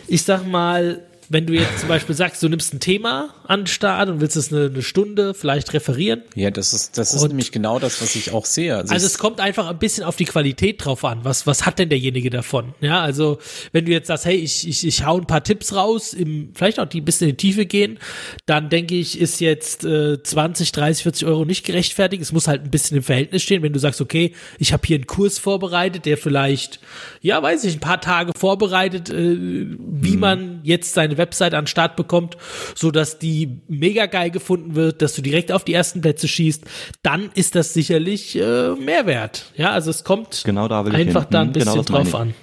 ich 0.06 0.22
sag 0.22 0.46
mal, 0.46 1.02
wenn 1.28 1.46
du 1.46 1.54
jetzt 1.54 1.80
zum 1.80 1.88
Beispiel 1.88 2.14
sagst, 2.14 2.42
du 2.42 2.48
nimmst 2.48 2.74
ein 2.74 2.80
Thema 2.80 3.34
an 3.52 3.60
den 3.60 3.66
Start 3.66 4.08
und 4.08 4.20
willst 4.20 4.36
es 4.36 4.52
eine, 4.52 4.66
eine 4.66 4.82
Stunde 4.82 5.34
vielleicht 5.34 5.72
referieren. 5.74 6.22
Ja, 6.34 6.50
das 6.50 6.72
ist, 6.72 6.96
das 6.98 7.12
ist 7.14 7.22
Und- 7.22 7.28
nämlich 7.28 7.52
genau 7.52 7.78
das, 7.78 8.00
was 8.00 8.16
ich 8.16 8.32
auch 8.32 8.46
sehe. 8.46 8.76
Also 8.76 8.94
ich- 8.94 9.02
es 9.02 9.18
kommt 9.18 9.40
einfach 9.40 9.68
ein 9.68 9.78
bisschen 9.78 10.04
auf 10.04 10.16
die 10.16 10.24
Qualität 10.24 10.84
drauf 10.84 11.04
an. 11.04 11.20
Was, 11.24 11.46
was 11.46 11.66
hat 11.66 11.78
denn 11.78 11.88
derjenige 11.88 12.30
davon? 12.30 12.74
Ja, 12.80 13.00
also 13.02 13.38
wenn 13.72 13.84
du 13.84 13.92
jetzt 13.92 14.06
sagst, 14.08 14.24
hey, 14.24 14.36
ich, 14.36 14.66
ich, 14.66 14.86
ich 14.86 15.04
hau 15.04 15.18
ein 15.18 15.26
paar 15.26 15.44
Tipps 15.44 15.74
raus, 15.74 16.12
im, 16.14 16.50
vielleicht 16.54 16.80
auch 16.80 16.86
die 16.86 17.00
ein 17.00 17.04
bisschen 17.04 17.28
in 17.28 17.36
die 17.36 17.46
Tiefe 17.48 17.66
gehen, 17.66 17.98
dann 18.46 18.70
denke 18.70 18.94
ich, 18.94 19.20
ist 19.20 19.40
jetzt 19.40 19.84
äh, 19.84 20.22
20, 20.22 20.72
30, 20.72 21.02
40 21.02 21.26
Euro 21.26 21.44
nicht 21.44 21.64
gerechtfertigt. 21.66 22.22
Es 22.22 22.32
muss 22.32 22.48
halt 22.48 22.62
ein 22.64 22.70
bisschen 22.70 22.96
im 22.96 23.02
Verhältnis 23.02 23.42
stehen. 23.42 23.62
Wenn 23.62 23.72
du 23.72 23.78
sagst, 23.78 24.00
okay, 24.00 24.32
ich 24.58 24.72
habe 24.72 24.86
hier 24.86 24.96
einen 24.96 25.06
Kurs 25.06 25.38
vorbereitet, 25.38 26.06
der 26.06 26.16
vielleicht, 26.16 26.80
ja, 27.20 27.42
weiß 27.42 27.64
ich, 27.64 27.74
ein 27.74 27.80
paar 27.80 28.00
Tage 28.00 28.32
vorbereitet, 28.36 29.10
äh, 29.10 29.36
wie 29.78 30.16
man 30.16 30.60
jetzt 30.62 30.94
seine 30.94 31.18
Website 31.18 31.54
an 31.54 31.64
den 31.64 31.68
Start 31.68 31.96
bekommt, 31.96 32.36
so 32.74 32.90
dass 32.90 33.18
die 33.18 33.41
mega 33.68 34.06
geil 34.06 34.30
gefunden 34.30 34.74
wird, 34.74 35.02
dass 35.02 35.14
du 35.14 35.22
direkt 35.22 35.52
auf 35.52 35.64
die 35.64 35.74
ersten 35.74 36.00
Plätze 36.00 36.28
schießt, 36.28 36.64
dann 37.02 37.30
ist 37.34 37.54
das 37.54 37.74
sicherlich 37.74 38.36
äh, 38.36 38.70
Mehrwert. 38.74 39.52
Ja, 39.56 39.70
also 39.70 39.90
es 39.90 40.04
kommt 40.04 40.42
Genau 40.44 40.68
da 40.68 40.82
einfach 40.84 41.24
da 41.24 41.40
ein 41.40 41.48
Hm, 41.48 41.52
genau 41.52 41.74
bisschen 41.76 41.94
meine 41.94 42.10
drauf 42.10 42.20
an. 42.20 42.34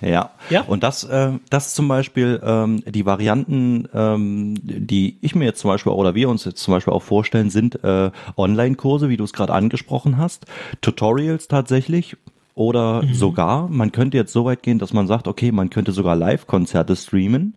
Ja. 0.00 0.30
Ja. 0.50 0.62
Und 0.62 0.82
das, 0.82 1.04
äh, 1.04 1.32
das 1.50 1.74
zum 1.74 1.88
Beispiel 1.88 2.40
ähm, 2.44 2.82
die 2.86 3.06
Varianten, 3.06 3.88
ähm, 3.94 4.54
die 4.62 5.18
ich 5.22 5.34
mir 5.34 5.46
jetzt 5.46 5.60
zum 5.60 5.70
Beispiel 5.70 5.92
oder 5.92 6.14
wir 6.14 6.28
uns 6.28 6.44
jetzt 6.44 6.62
zum 6.62 6.74
Beispiel 6.74 6.92
auch 6.92 7.02
vorstellen, 7.02 7.50
sind 7.50 7.82
äh, 7.82 8.10
Online-Kurse, 8.36 9.08
wie 9.08 9.16
du 9.16 9.24
es 9.24 9.32
gerade 9.32 9.54
angesprochen 9.54 10.18
hast, 10.18 10.46
Tutorials 10.80 11.48
tatsächlich. 11.48 12.16
Oder 12.58 13.02
Mhm. 13.02 13.12
sogar, 13.12 13.68
man 13.68 13.92
könnte 13.92 14.16
jetzt 14.16 14.32
so 14.32 14.46
weit 14.46 14.62
gehen, 14.62 14.78
dass 14.78 14.94
man 14.94 15.06
sagt, 15.06 15.28
okay, 15.28 15.52
man 15.52 15.68
könnte 15.68 15.92
sogar 15.92 16.16
Live-Konzerte 16.16 16.96
streamen, 16.96 17.54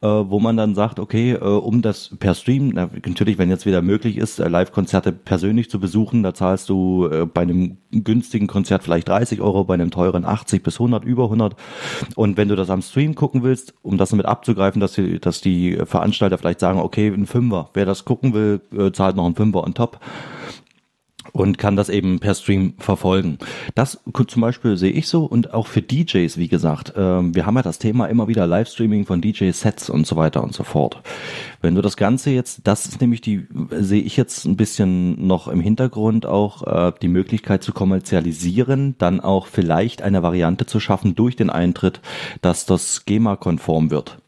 äh, 0.00 0.06
wo 0.06 0.40
man 0.40 0.56
dann 0.56 0.74
sagt, 0.74 0.98
okay, 0.98 1.32
äh, 1.32 1.44
um 1.44 1.82
das 1.82 2.16
per 2.18 2.34
Stream, 2.34 2.70
na, 2.74 2.88
natürlich, 3.04 3.36
wenn 3.36 3.50
jetzt 3.50 3.66
wieder 3.66 3.82
möglich 3.82 4.16
ist, 4.16 4.40
äh, 4.40 4.48
Live-Konzerte 4.48 5.12
persönlich 5.12 5.68
zu 5.68 5.78
besuchen, 5.78 6.22
da 6.22 6.32
zahlst 6.32 6.70
du 6.70 7.06
äh, 7.12 7.26
bei 7.26 7.42
einem 7.42 7.76
günstigen 7.92 8.46
Konzert 8.46 8.82
vielleicht 8.82 9.08
30 9.08 9.42
Euro, 9.42 9.64
bei 9.64 9.74
einem 9.74 9.90
teuren 9.90 10.24
80 10.24 10.62
bis 10.62 10.76
100, 10.80 11.04
über 11.04 11.24
100. 11.24 11.54
Und 12.16 12.38
wenn 12.38 12.48
du 12.48 12.56
das 12.56 12.70
am 12.70 12.80
Stream 12.80 13.14
gucken 13.14 13.42
willst, 13.42 13.74
um 13.82 13.98
das 13.98 14.12
mit 14.14 14.24
abzugreifen, 14.24 14.80
dass 14.80 14.94
die, 14.94 15.20
dass 15.20 15.42
die 15.42 15.76
Veranstalter 15.84 16.38
vielleicht 16.38 16.60
sagen, 16.60 16.80
okay, 16.80 17.08
ein 17.08 17.26
Fünfer, 17.26 17.68
wer 17.74 17.84
das 17.84 18.06
gucken 18.06 18.32
will, 18.32 18.62
äh, 18.74 18.90
zahlt 18.90 19.16
noch 19.16 19.26
einen 19.26 19.36
Fünfer 19.36 19.64
on 19.64 19.74
top 19.74 20.00
und 21.32 21.58
kann 21.58 21.76
das 21.76 21.88
eben 21.88 22.18
per 22.18 22.34
Stream 22.34 22.74
verfolgen. 22.78 23.38
Das 23.74 24.00
zum 24.26 24.42
Beispiel 24.42 24.76
sehe 24.76 24.92
ich 24.92 25.08
so 25.08 25.24
und 25.24 25.54
auch 25.54 25.66
für 25.66 25.82
DJs, 25.82 26.36
wie 26.36 26.48
gesagt, 26.48 26.92
ähm, 26.96 27.34
wir 27.34 27.46
haben 27.46 27.56
ja 27.56 27.62
das 27.62 27.78
Thema 27.78 28.06
immer 28.06 28.28
wieder 28.28 28.46
Livestreaming 28.46 29.06
von 29.06 29.20
DJ-Sets 29.20 29.90
und 29.90 30.06
so 30.06 30.16
weiter 30.16 30.42
und 30.42 30.54
so 30.54 30.64
fort. 30.64 31.02
Wenn 31.60 31.74
du 31.74 31.82
das 31.82 31.96
Ganze 31.96 32.30
jetzt, 32.30 32.60
das 32.64 32.86
ist 32.86 33.00
nämlich 33.00 33.20
die, 33.20 33.46
sehe 33.70 34.02
ich 34.02 34.16
jetzt 34.16 34.44
ein 34.44 34.56
bisschen 34.56 35.26
noch 35.26 35.48
im 35.48 35.60
Hintergrund 35.60 36.26
auch 36.26 36.66
äh, 36.66 36.92
die 37.02 37.08
Möglichkeit 37.08 37.62
zu 37.62 37.72
kommerzialisieren, 37.72 38.94
dann 38.98 39.20
auch 39.20 39.46
vielleicht 39.46 40.02
eine 40.02 40.22
Variante 40.22 40.66
zu 40.66 40.80
schaffen 40.80 41.14
durch 41.14 41.36
den 41.36 41.50
Eintritt, 41.50 42.00
dass 42.42 42.66
das 42.66 43.04
GEMA-konform 43.04 43.90
wird. 43.90 44.18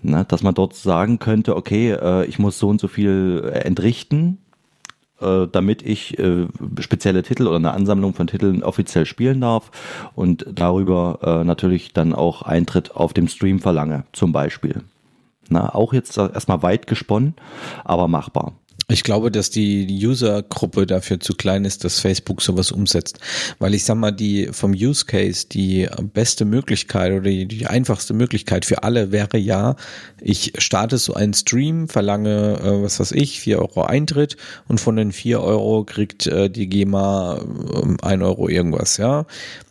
Ne, 0.00 0.24
dass 0.28 0.44
man 0.44 0.54
dort 0.54 0.74
sagen 0.74 1.18
könnte, 1.18 1.56
okay, 1.56 1.90
äh, 1.90 2.24
ich 2.26 2.38
muss 2.38 2.58
so 2.58 2.68
und 2.68 2.80
so 2.80 2.86
viel 2.86 3.50
äh, 3.52 3.58
entrichten, 3.60 4.38
damit 5.20 5.82
ich 5.82 6.18
äh, 6.18 6.46
spezielle 6.80 7.22
Titel 7.22 7.46
oder 7.46 7.56
eine 7.56 7.72
Ansammlung 7.72 8.14
von 8.14 8.26
Titeln 8.26 8.62
offiziell 8.62 9.06
spielen 9.06 9.40
darf 9.40 9.70
und 10.14 10.46
darüber 10.52 11.18
äh, 11.22 11.44
natürlich 11.44 11.92
dann 11.92 12.14
auch 12.14 12.42
Eintritt 12.42 12.94
auf 12.94 13.12
dem 13.12 13.28
Stream 13.28 13.58
verlange, 13.58 14.04
zum 14.12 14.32
Beispiel. 14.32 14.82
Na, 15.48 15.74
auch 15.74 15.92
jetzt 15.92 16.16
erstmal 16.18 16.62
weit 16.62 16.86
gesponnen, 16.86 17.34
aber 17.84 18.06
machbar. 18.06 18.52
Ich 18.90 19.02
glaube, 19.02 19.30
dass 19.30 19.50
die 19.50 19.86
User-Gruppe 19.86 20.86
dafür 20.86 21.20
zu 21.20 21.34
klein 21.34 21.66
ist, 21.66 21.84
dass 21.84 22.00
Facebook 22.00 22.40
sowas 22.40 22.72
umsetzt. 22.72 23.18
Weil 23.58 23.74
ich 23.74 23.84
sag 23.84 23.96
mal, 23.98 24.12
die 24.12 24.48
vom 24.50 24.72
Use 24.72 25.04
Case, 25.04 25.46
die 25.46 25.86
beste 26.14 26.46
Möglichkeit 26.46 27.12
oder 27.12 27.28
die, 27.28 27.46
die 27.46 27.66
einfachste 27.66 28.14
Möglichkeit 28.14 28.64
für 28.64 28.84
alle 28.84 29.12
wäre 29.12 29.36
ja, 29.36 29.76
ich 30.22 30.54
starte 30.56 30.96
so 30.96 31.12
einen 31.12 31.34
Stream, 31.34 31.90
verlange, 31.90 32.60
äh, 32.62 32.82
was 32.82 32.98
weiß 32.98 33.12
ich, 33.12 33.40
vier 33.40 33.58
Euro 33.58 33.82
Eintritt 33.82 34.38
und 34.68 34.80
von 34.80 34.96
den 34.96 35.12
vier 35.12 35.42
Euro 35.42 35.84
kriegt 35.84 36.26
äh, 36.26 36.48
die 36.48 36.66
GEMA 36.66 37.42
äh, 37.42 38.06
ein 38.06 38.22
Euro 38.22 38.48
irgendwas, 38.48 38.96
ja. 38.96 39.26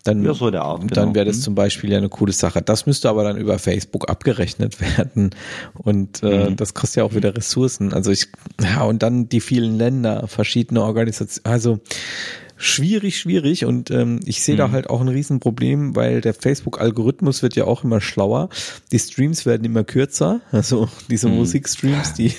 Dann, 0.07 0.23
ja, 0.23 0.33
so 0.33 0.49
der 0.49 0.63
Art, 0.63 0.81
genau. 0.81 0.93
dann 0.93 1.15
wäre 1.15 1.25
das 1.25 1.37
mhm. 1.37 1.41
zum 1.41 1.55
Beispiel 1.55 1.91
ja 1.91 1.97
eine 1.97 2.09
coole 2.09 2.31
Sache. 2.31 2.61
Das 2.61 2.85
müsste 2.85 3.09
aber 3.09 3.23
dann 3.23 3.37
über 3.37 3.59
Facebook 3.59 4.09
abgerechnet 4.09 4.79
werden. 4.97 5.31
Und 5.73 6.23
äh, 6.23 6.49
mhm. 6.49 6.55
das 6.55 6.73
kostet 6.73 6.97
ja 6.97 7.03
auch 7.03 7.13
wieder 7.13 7.35
Ressourcen. 7.35 7.93
Also 7.93 8.11
ich, 8.11 8.27
ja, 8.61 8.83
und 8.83 9.03
dann 9.03 9.27
die 9.27 9.41
vielen 9.41 9.77
Länder, 9.77 10.27
verschiedene 10.27 10.81
Organisationen, 10.81 11.53
also 11.53 11.79
schwierig, 12.57 13.19
schwierig 13.19 13.65
und 13.65 13.91
ähm, 13.91 14.19
ich 14.25 14.43
sehe 14.43 14.55
mhm. 14.55 14.59
da 14.59 14.71
halt 14.71 14.89
auch 14.89 14.99
ein 14.99 15.07
Riesenproblem, 15.07 15.95
weil 15.95 16.21
der 16.21 16.33
Facebook-Algorithmus 16.33 17.43
wird 17.43 17.55
ja 17.55 17.65
auch 17.65 17.83
immer 17.83 18.01
schlauer. 18.01 18.49
Die 18.91 18.99
Streams 18.99 19.45
werden 19.45 19.63
immer 19.63 19.83
kürzer, 19.83 20.41
also 20.51 20.89
diese 21.09 21.29
mhm. 21.29 21.35
Musikstreams, 21.35 22.13
die 22.13 22.33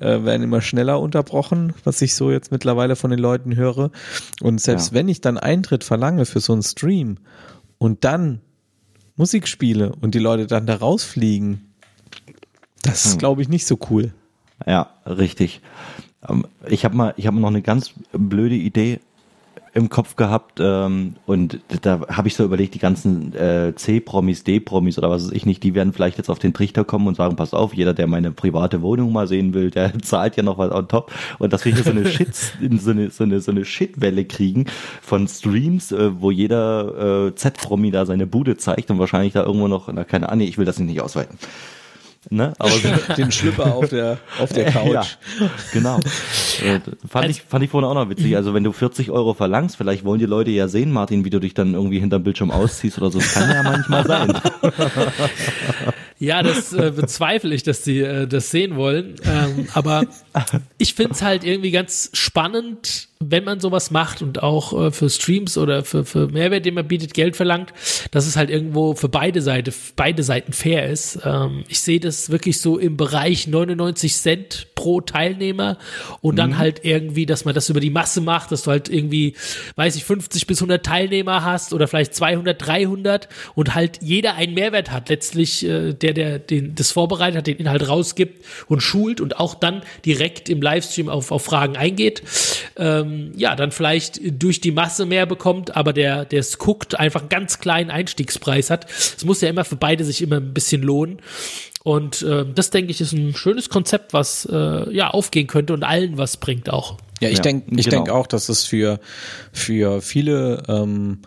äh, 0.00 0.24
werden 0.24 0.42
immer 0.42 0.60
schneller 0.60 1.00
unterbrochen, 1.00 1.74
was 1.84 2.00
ich 2.00 2.14
so 2.14 2.30
jetzt 2.30 2.52
mittlerweile 2.52 2.96
von 2.96 3.10
den 3.10 3.20
Leuten 3.20 3.56
höre. 3.56 3.90
Und 4.40 4.60
selbst 4.60 4.92
ja. 4.92 4.94
wenn 4.94 5.08
ich 5.08 5.20
dann 5.20 5.38
Eintritt 5.38 5.84
verlange 5.84 6.24
für 6.24 6.40
so 6.40 6.52
einen 6.52 6.62
Stream 6.62 7.18
und 7.78 8.04
dann 8.04 8.40
Musik 9.16 9.48
spiele 9.48 9.92
und 10.00 10.14
die 10.14 10.20
Leute 10.20 10.46
dann 10.46 10.66
da 10.66 10.76
rausfliegen, 10.76 11.72
das 12.82 13.04
ist, 13.04 13.14
mhm. 13.14 13.18
glaube 13.18 13.42
ich, 13.42 13.48
nicht 13.48 13.66
so 13.66 13.76
cool. 13.90 14.12
Ja, 14.66 14.90
richtig. 15.04 15.60
Ähm, 16.28 16.46
ich 16.68 16.84
habe 16.84 16.96
mal, 16.96 17.14
ich 17.16 17.26
habe 17.26 17.40
noch 17.40 17.48
eine 17.48 17.62
ganz 17.62 17.92
blöde 18.12 18.54
Idee 18.54 19.00
im 19.74 19.88
Kopf 19.88 20.16
gehabt 20.16 20.58
ähm, 20.60 21.16
und 21.26 21.60
da 21.82 22.00
habe 22.08 22.28
ich 22.28 22.34
so 22.34 22.44
überlegt, 22.44 22.74
die 22.74 22.78
ganzen 22.78 23.34
äh, 23.34 23.74
C-Promis, 23.74 24.44
D-Promis 24.44 24.98
oder 24.98 25.10
was 25.10 25.26
weiß 25.26 25.32
ich 25.32 25.46
nicht, 25.46 25.62
die 25.62 25.74
werden 25.74 25.92
vielleicht 25.92 26.18
jetzt 26.18 26.30
auf 26.30 26.38
den 26.38 26.52
Trichter 26.52 26.84
kommen 26.84 27.06
und 27.06 27.16
sagen, 27.16 27.36
pass 27.36 27.54
auf, 27.54 27.74
jeder, 27.74 27.94
der 27.94 28.06
meine 28.06 28.32
private 28.32 28.82
Wohnung 28.82 29.12
mal 29.12 29.26
sehen 29.26 29.54
will, 29.54 29.70
der 29.70 29.98
zahlt 30.02 30.36
ja 30.36 30.42
noch 30.42 30.58
was 30.58 30.72
on 30.72 30.88
top 30.88 31.12
und 31.38 31.52
dass 31.52 31.64
wir 31.64 31.74
hier 31.74 31.84
so 31.84 31.90
eine 31.90 32.06
Shit, 32.06 32.34
so 32.80 32.90
eine, 32.90 33.10
so 33.10 33.24
eine, 33.24 33.40
so 33.40 33.50
eine 33.50 33.64
Shitwelle 33.64 34.24
kriegen 34.24 34.66
von 35.02 35.28
Streams, 35.28 35.92
äh, 35.92 36.20
wo 36.20 36.30
jeder 36.30 37.28
äh, 37.28 37.34
Z-Promi 37.34 37.90
da 37.90 38.06
seine 38.06 38.26
Bude 38.26 38.56
zeigt 38.56 38.90
und 38.90 38.98
wahrscheinlich 38.98 39.32
da 39.32 39.44
irgendwo 39.44 39.68
noch, 39.68 39.92
na 39.92 40.04
keine 40.04 40.28
Ahnung, 40.28 40.46
ich 40.46 40.58
will 40.58 40.64
das 40.64 40.78
nicht 40.78 41.00
ausweiten. 41.00 41.38
Ne? 42.30 42.52
Aber 42.58 42.70
den 43.16 43.32
Schlüpper 43.32 43.74
auf 43.74 43.88
der, 43.88 44.18
auf 44.38 44.52
der 44.52 44.64
Couch. 44.72 44.92
Ja, 44.92 45.04
genau. 45.72 45.98
Äh, 45.98 46.80
fand, 46.80 47.24
also, 47.24 47.30
ich, 47.30 47.42
fand 47.42 47.64
ich 47.64 47.70
vorhin 47.70 47.88
auch 47.88 47.94
noch 47.94 48.10
witzig. 48.10 48.36
Also 48.36 48.54
wenn 48.54 48.64
du 48.64 48.72
40 48.72 49.10
Euro 49.10 49.34
verlangst, 49.34 49.76
vielleicht 49.76 50.04
wollen 50.04 50.18
die 50.18 50.26
Leute 50.26 50.50
ja 50.50 50.68
sehen, 50.68 50.92
Martin, 50.92 51.24
wie 51.24 51.30
du 51.30 51.40
dich 51.40 51.54
dann 51.54 51.74
irgendwie 51.74 52.00
hinterm 52.00 52.22
Bildschirm 52.22 52.50
ausziehst 52.50 52.98
oder 52.98 53.10
so. 53.10 53.18
Das 53.18 53.34
kann 53.34 53.50
ja 53.50 53.62
manchmal 53.62 54.06
sein. 54.06 54.32
Ja, 56.18 56.42
das 56.42 56.72
äh, 56.72 56.90
bezweifle 56.94 57.54
ich, 57.54 57.62
dass 57.62 57.84
sie 57.84 58.00
äh, 58.00 58.26
das 58.26 58.50
sehen 58.50 58.76
wollen. 58.76 59.16
Ähm, 59.24 59.68
aber 59.74 60.04
ich 60.78 60.94
finde 60.94 61.12
es 61.12 61.22
halt 61.22 61.44
irgendwie 61.44 61.70
ganz 61.70 62.10
spannend, 62.12 63.08
wenn 63.20 63.44
man 63.44 63.58
sowas 63.58 63.90
macht 63.90 64.22
und 64.22 64.42
auch 64.42 64.86
äh, 64.86 64.90
für 64.92 65.10
Streams 65.10 65.58
oder 65.58 65.84
für, 65.84 66.04
für 66.04 66.28
Mehrwert, 66.28 66.64
den 66.64 66.74
man 66.74 66.86
bietet, 66.86 67.14
Geld 67.14 67.36
verlangt, 67.36 67.72
dass 68.12 68.26
es 68.26 68.36
halt 68.36 68.48
irgendwo 68.48 68.94
für 68.94 69.08
beide 69.08 69.42
Seiten, 69.42 69.74
beide 69.96 70.22
Seiten 70.22 70.52
fair 70.52 70.88
ist. 70.88 71.20
Ähm, 71.24 71.64
ich 71.68 71.80
sehe 71.80 71.98
das 71.98 72.30
wirklich 72.30 72.60
so 72.60 72.78
im 72.78 72.96
Bereich 72.96 73.48
99 73.48 74.14
Cent 74.14 74.68
pro 74.76 75.00
Teilnehmer 75.00 75.78
und 76.20 76.36
dann 76.36 76.50
mhm. 76.50 76.58
halt 76.58 76.84
irgendwie, 76.84 77.26
dass 77.26 77.44
man 77.44 77.54
das 77.54 77.68
über 77.68 77.80
die 77.80 77.90
Masse 77.90 78.20
macht, 78.20 78.52
dass 78.52 78.62
du 78.62 78.70
halt 78.70 78.88
irgendwie, 78.88 79.34
weiß 79.74 79.96
ich, 79.96 80.04
50 80.04 80.46
bis 80.46 80.58
100 80.58 80.86
Teilnehmer 80.86 81.44
hast 81.44 81.72
oder 81.72 81.88
vielleicht 81.88 82.14
200, 82.14 82.64
300 82.64 83.28
und 83.56 83.74
halt 83.74 83.98
jeder 84.00 84.36
einen 84.36 84.54
Mehrwert 84.54 84.92
hat. 84.92 85.08
Letztlich 85.08 85.66
äh, 85.66 85.92
der, 85.92 86.07
der 86.12 86.38
den, 86.38 86.74
das 86.74 86.92
vorbereitet 86.92 87.38
hat, 87.38 87.46
den 87.46 87.56
Inhalt 87.56 87.88
rausgibt 87.88 88.44
und 88.66 88.80
schult 88.80 89.20
und 89.20 89.38
auch 89.38 89.54
dann 89.54 89.82
direkt 90.04 90.48
im 90.48 90.60
Livestream 90.60 91.08
auf, 91.08 91.30
auf 91.30 91.44
Fragen 91.44 91.76
eingeht. 91.76 92.22
Ähm, 92.76 92.98
ähm, 93.08 93.32
ja, 93.36 93.56
dann 93.56 93.70
vielleicht 93.70 94.20
durch 94.40 94.60
die 94.60 94.70
Masse 94.70 95.06
mehr 95.06 95.26
bekommt, 95.26 95.76
aber 95.76 95.92
der, 95.92 96.24
der 96.24 96.40
es 96.40 96.58
guckt, 96.58 96.98
einfach 96.98 97.20
einen 97.20 97.28
ganz 97.28 97.58
kleinen 97.58 97.90
Einstiegspreis 97.90 98.70
hat. 98.70 98.86
Es 98.88 99.24
muss 99.24 99.40
ja 99.40 99.48
immer 99.48 99.64
für 99.64 99.76
beide 99.76 100.04
sich 100.04 100.22
immer 100.22 100.36
ein 100.36 100.54
bisschen 100.54 100.82
lohnen. 100.82 101.20
Und 101.84 102.22
äh, 102.22 102.44
das, 102.54 102.70
denke 102.70 102.90
ich, 102.90 103.00
ist 103.00 103.12
ein 103.12 103.34
schönes 103.34 103.68
Konzept, 103.68 104.12
was 104.12 104.46
äh, 104.50 104.92
ja 104.94 105.10
aufgehen 105.10 105.46
könnte 105.46 105.72
und 105.72 105.84
allen 105.84 106.18
was 106.18 106.36
bringt 106.36 106.70
auch. 106.70 106.98
Ja, 107.20 107.28
ich 107.28 107.38
ja, 107.38 107.42
denke 107.42 107.74
ich 107.76 107.86
genau. 107.86 108.04
denk 108.04 108.10
auch, 108.10 108.26
dass 108.26 108.48
es 108.48 108.64
für, 108.64 109.00
für 109.52 110.02
viele 110.02 110.62
ähm, 110.68 111.20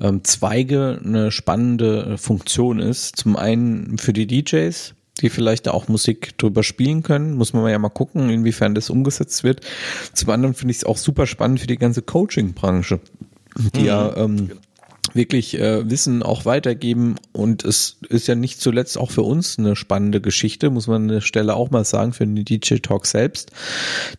ähm, 0.00 0.24
Zweige 0.24 1.00
eine 1.04 1.30
spannende 1.30 2.18
Funktion 2.18 2.78
ist. 2.78 3.16
Zum 3.16 3.36
einen 3.36 3.98
für 3.98 4.12
die 4.12 4.26
DJs, 4.26 4.94
die 5.20 5.30
vielleicht 5.30 5.68
auch 5.68 5.88
Musik 5.88 6.36
drüber 6.38 6.62
spielen 6.62 7.02
können. 7.02 7.36
Muss 7.36 7.52
man 7.52 7.68
ja 7.70 7.78
mal 7.78 7.88
gucken, 7.88 8.30
inwiefern 8.30 8.74
das 8.74 8.90
umgesetzt 8.90 9.44
wird. 9.44 9.60
Zum 10.12 10.30
anderen 10.30 10.54
finde 10.54 10.72
ich 10.72 10.78
es 10.78 10.84
auch 10.84 10.96
super 10.96 11.26
spannend 11.26 11.60
für 11.60 11.66
die 11.66 11.78
ganze 11.78 12.02
Coaching-Branche, 12.02 13.00
die 13.74 13.80
mhm. 13.80 13.86
ja 13.86 14.16
ähm, 14.16 14.50
wirklich 15.14 15.58
äh, 15.58 15.88
Wissen 15.88 16.22
auch 16.22 16.44
weitergeben 16.44 17.16
und 17.32 17.64
es 17.64 17.98
ist 18.08 18.28
ja 18.28 18.34
nicht 18.34 18.60
zuletzt 18.60 18.98
auch 18.98 19.10
für 19.10 19.22
uns 19.22 19.58
eine 19.58 19.76
spannende 19.76 20.20
Geschichte, 20.20 20.70
muss 20.70 20.86
man 20.86 21.02
an 21.02 21.08
der 21.08 21.20
Stelle 21.20 21.54
auch 21.54 21.70
mal 21.70 21.84
sagen, 21.84 22.12
für 22.12 22.26
den 22.26 22.44
DJ 22.44 22.76
Talk 22.76 23.06
selbst. 23.06 23.50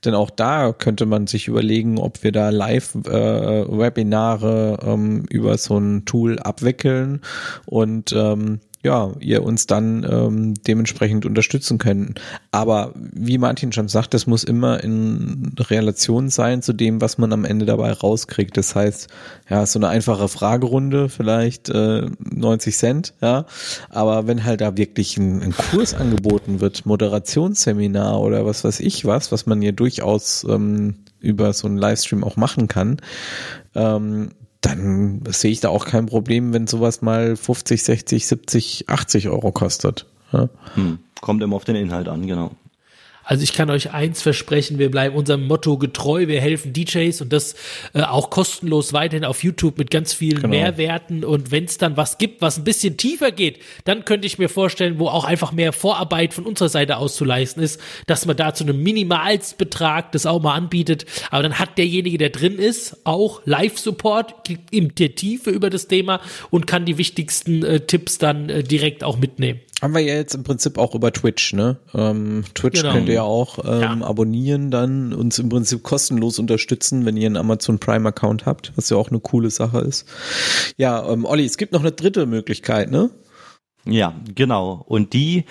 Denn 0.05 0.13
auch 0.13 0.29
da 0.29 0.73
könnte 0.73 1.05
man 1.05 1.27
sich 1.27 1.47
überlegen, 1.47 1.97
ob 1.97 2.23
wir 2.23 2.31
da 2.31 2.49
Live-Webinare 2.49 4.79
äh, 4.81 4.91
ähm, 4.91 5.25
über 5.29 5.57
so 5.57 5.77
ein 5.77 6.05
Tool 6.05 6.39
abwickeln 6.39 7.21
und 7.65 8.13
ähm, 8.13 8.59
ja, 8.81 9.11
ihr 9.19 9.43
uns 9.43 9.67
dann 9.67 10.05
ähm, 10.09 10.53
dementsprechend 10.65 11.25
unterstützen 11.25 11.79
können. 11.79 12.15
Aber 12.51 12.93
wie 12.95 13.37
Martin 13.37 13.73
schon 13.73 13.89
sagt, 13.89 14.13
das 14.13 14.25
muss 14.25 14.45
immer 14.45 14.81
in 14.81 15.53
Relation 15.59 16.29
sein 16.29 16.61
zu 16.61 16.71
dem, 16.71 17.01
was 17.01 17.17
man 17.17 17.33
am 17.33 17.43
Ende 17.43 17.65
dabei 17.65 17.91
rauskriegt. 17.91 18.55
Das 18.55 18.75
heißt, 18.75 19.09
ja, 19.49 19.65
so 19.65 19.79
eine 19.79 19.89
einfache 19.89 20.29
Fragerunde, 20.29 21.09
vielleicht 21.09 21.67
äh, 21.69 22.09
90 22.19 22.77
Cent, 22.77 23.13
ja. 23.21 23.45
Aber 23.89 24.27
wenn 24.27 24.45
halt 24.45 24.61
da 24.61 24.77
wirklich 24.77 25.17
ein, 25.17 25.41
ein 25.41 25.51
Kurs 25.51 25.93
angeboten 25.93 26.61
wird, 26.61 26.85
Moderationsseminar 26.85 28.21
oder 28.21 28.45
was 28.45 28.63
weiß 28.63 28.79
ich 28.79 29.05
was, 29.05 29.31
was 29.31 29.45
man 29.45 29.61
ja 29.61 29.73
durchaus 29.73 30.45
ähm, 30.49 30.95
über 31.19 31.51
so 31.51 31.67
einen 31.67 31.77
Livestream 31.77 32.23
auch 32.23 32.37
machen 32.37 32.69
kann, 32.69 33.01
ähm, 33.75 34.29
dann 34.61 35.21
sehe 35.29 35.51
ich 35.51 35.61
da 35.61 35.69
auch 35.69 35.85
kein 35.85 36.05
Problem, 36.05 36.53
wenn 36.53 36.67
sowas 36.67 37.01
mal 37.01 37.35
50, 37.35 37.83
60, 37.83 38.27
70, 38.27 38.89
80 38.89 39.29
Euro 39.29 39.51
kostet. 39.51 40.05
Ja? 40.31 40.49
Hm. 40.75 40.99
Kommt 41.21 41.43
immer 41.43 41.55
auf 41.55 41.65
den 41.65 41.75
Inhalt 41.75 42.07
an, 42.07 42.27
genau. 42.27 42.51
Also 43.29 43.43
ich 43.43 43.53
kann 43.53 43.69
euch 43.69 43.93
eins 43.93 44.23
versprechen, 44.23 44.79
wir 44.79 44.89
bleiben 44.89 45.15
unserem 45.15 45.45
Motto 45.45 45.77
getreu, 45.77 46.25
wir 46.25 46.41
helfen 46.41 46.73
DJs 46.73 47.21
und 47.21 47.31
das 47.31 47.53
äh, 47.93 48.01
auch 48.01 48.31
kostenlos 48.31 48.91
weiterhin 48.91 49.23
auf 49.23 49.43
YouTube 49.43 49.77
mit 49.77 49.91
ganz 49.91 50.13
vielen 50.13 50.41
genau. 50.41 50.47
Mehrwerten 50.47 51.23
und 51.23 51.51
wenn 51.51 51.65
es 51.65 51.77
dann 51.77 51.95
was 51.95 52.17
gibt, 52.17 52.41
was 52.41 52.57
ein 52.57 52.63
bisschen 52.63 52.97
tiefer 52.97 53.31
geht, 53.31 53.59
dann 53.83 54.03
könnte 54.03 54.25
ich 54.25 54.39
mir 54.39 54.49
vorstellen, 54.49 54.97
wo 54.97 55.09
auch 55.09 55.25
einfach 55.25 55.51
mehr 55.51 55.73
Vorarbeit 55.73 56.33
von 56.33 56.47
unserer 56.47 56.69
Seite 56.69 56.97
aus 56.97 57.15
zu 57.15 57.23
leisten 57.23 57.59
ist, 57.59 57.79
dass 58.07 58.25
man 58.25 58.35
da 58.35 58.55
zu 58.55 58.63
einem 58.63 58.81
Minimalsbetrag 58.81 60.11
das 60.11 60.25
auch 60.25 60.41
mal 60.41 60.55
anbietet, 60.55 61.05
aber 61.29 61.43
dann 61.43 61.59
hat 61.59 61.77
derjenige, 61.77 62.17
der 62.17 62.31
drin 62.31 62.57
ist, 62.57 62.97
auch 63.03 63.43
Live-Support 63.45 64.49
in 64.71 64.95
der 64.95 65.13
Tiefe 65.13 65.51
über 65.51 65.69
das 65.69 65.87
Thema 65.87 66.19
und 66.49 66.65
kann 66.65 66.85
die 66.85 66.97
wichtigsten 66.97 67.63
äh, 67.63 67.81
Tipps 67.81 68.17
dann 68.17 68.49
äh, 68.49 68.63
direkt 68.63 69.03
auch 69.03 69.19
mitnehmen. 69.19 69.59
Haben 69.81 69.93
wir 69.93 70.01
ja 70.01 70.15
jetzt 70.15 70.35
im 70.35 70.43
Prinzip 70.43 70.77
auch 70.77 70.93
über 70.93 71.13
Twitch, 71.13 71.53
ne? 71.53 71.77
Ähm, 71.93 72.43
Twitch 72.53 72.81
genau. 72.81 72.93
könnt 72.93 73.07
ihr 73.07 73.15
ja 73.15 73.23
auch 73.23 73.59
ähm, 73.63 74.01
ja. 74.01 74.07
abonnieren, 74.07 74.71
dann 74.71 75.13
uns 75.13 75.39
im 75.39 75.47
Prinzip 75.47 75.83
kostenlos 75.83 76.37
unterstützen, 76.37 77.05
wenn 77.05 77.15
ihr 77.15 77.27
einen 77.27 77.37
Amazon 77.37 77.79
Prime 77.79 78.09
Account 78.09 78.45
habt, 78.45 78.73
was 78.75 78.89
ja 78.89 78.97
auch 78.97 79.09
eine 79.09 79.21
coole 79.21 79.49
Sache 79.49 79.79
ist. 79.79 80.05
Ja, 80.75 81.09
ähm, 81.09 81.23
Olli, 81.23 81.45
es 81.45 81.57
gibt 81.57 81.71
noch 81.71 81.79
eine 81.79 81.93
dritte 81.93 82.25
Möglichkeit, 82.25 82.91
ne? 82.91 83.09
Ja, 83.85 84.13
genau. 84.35 84.83
Und 84.87 85.13
die 85.13 85.45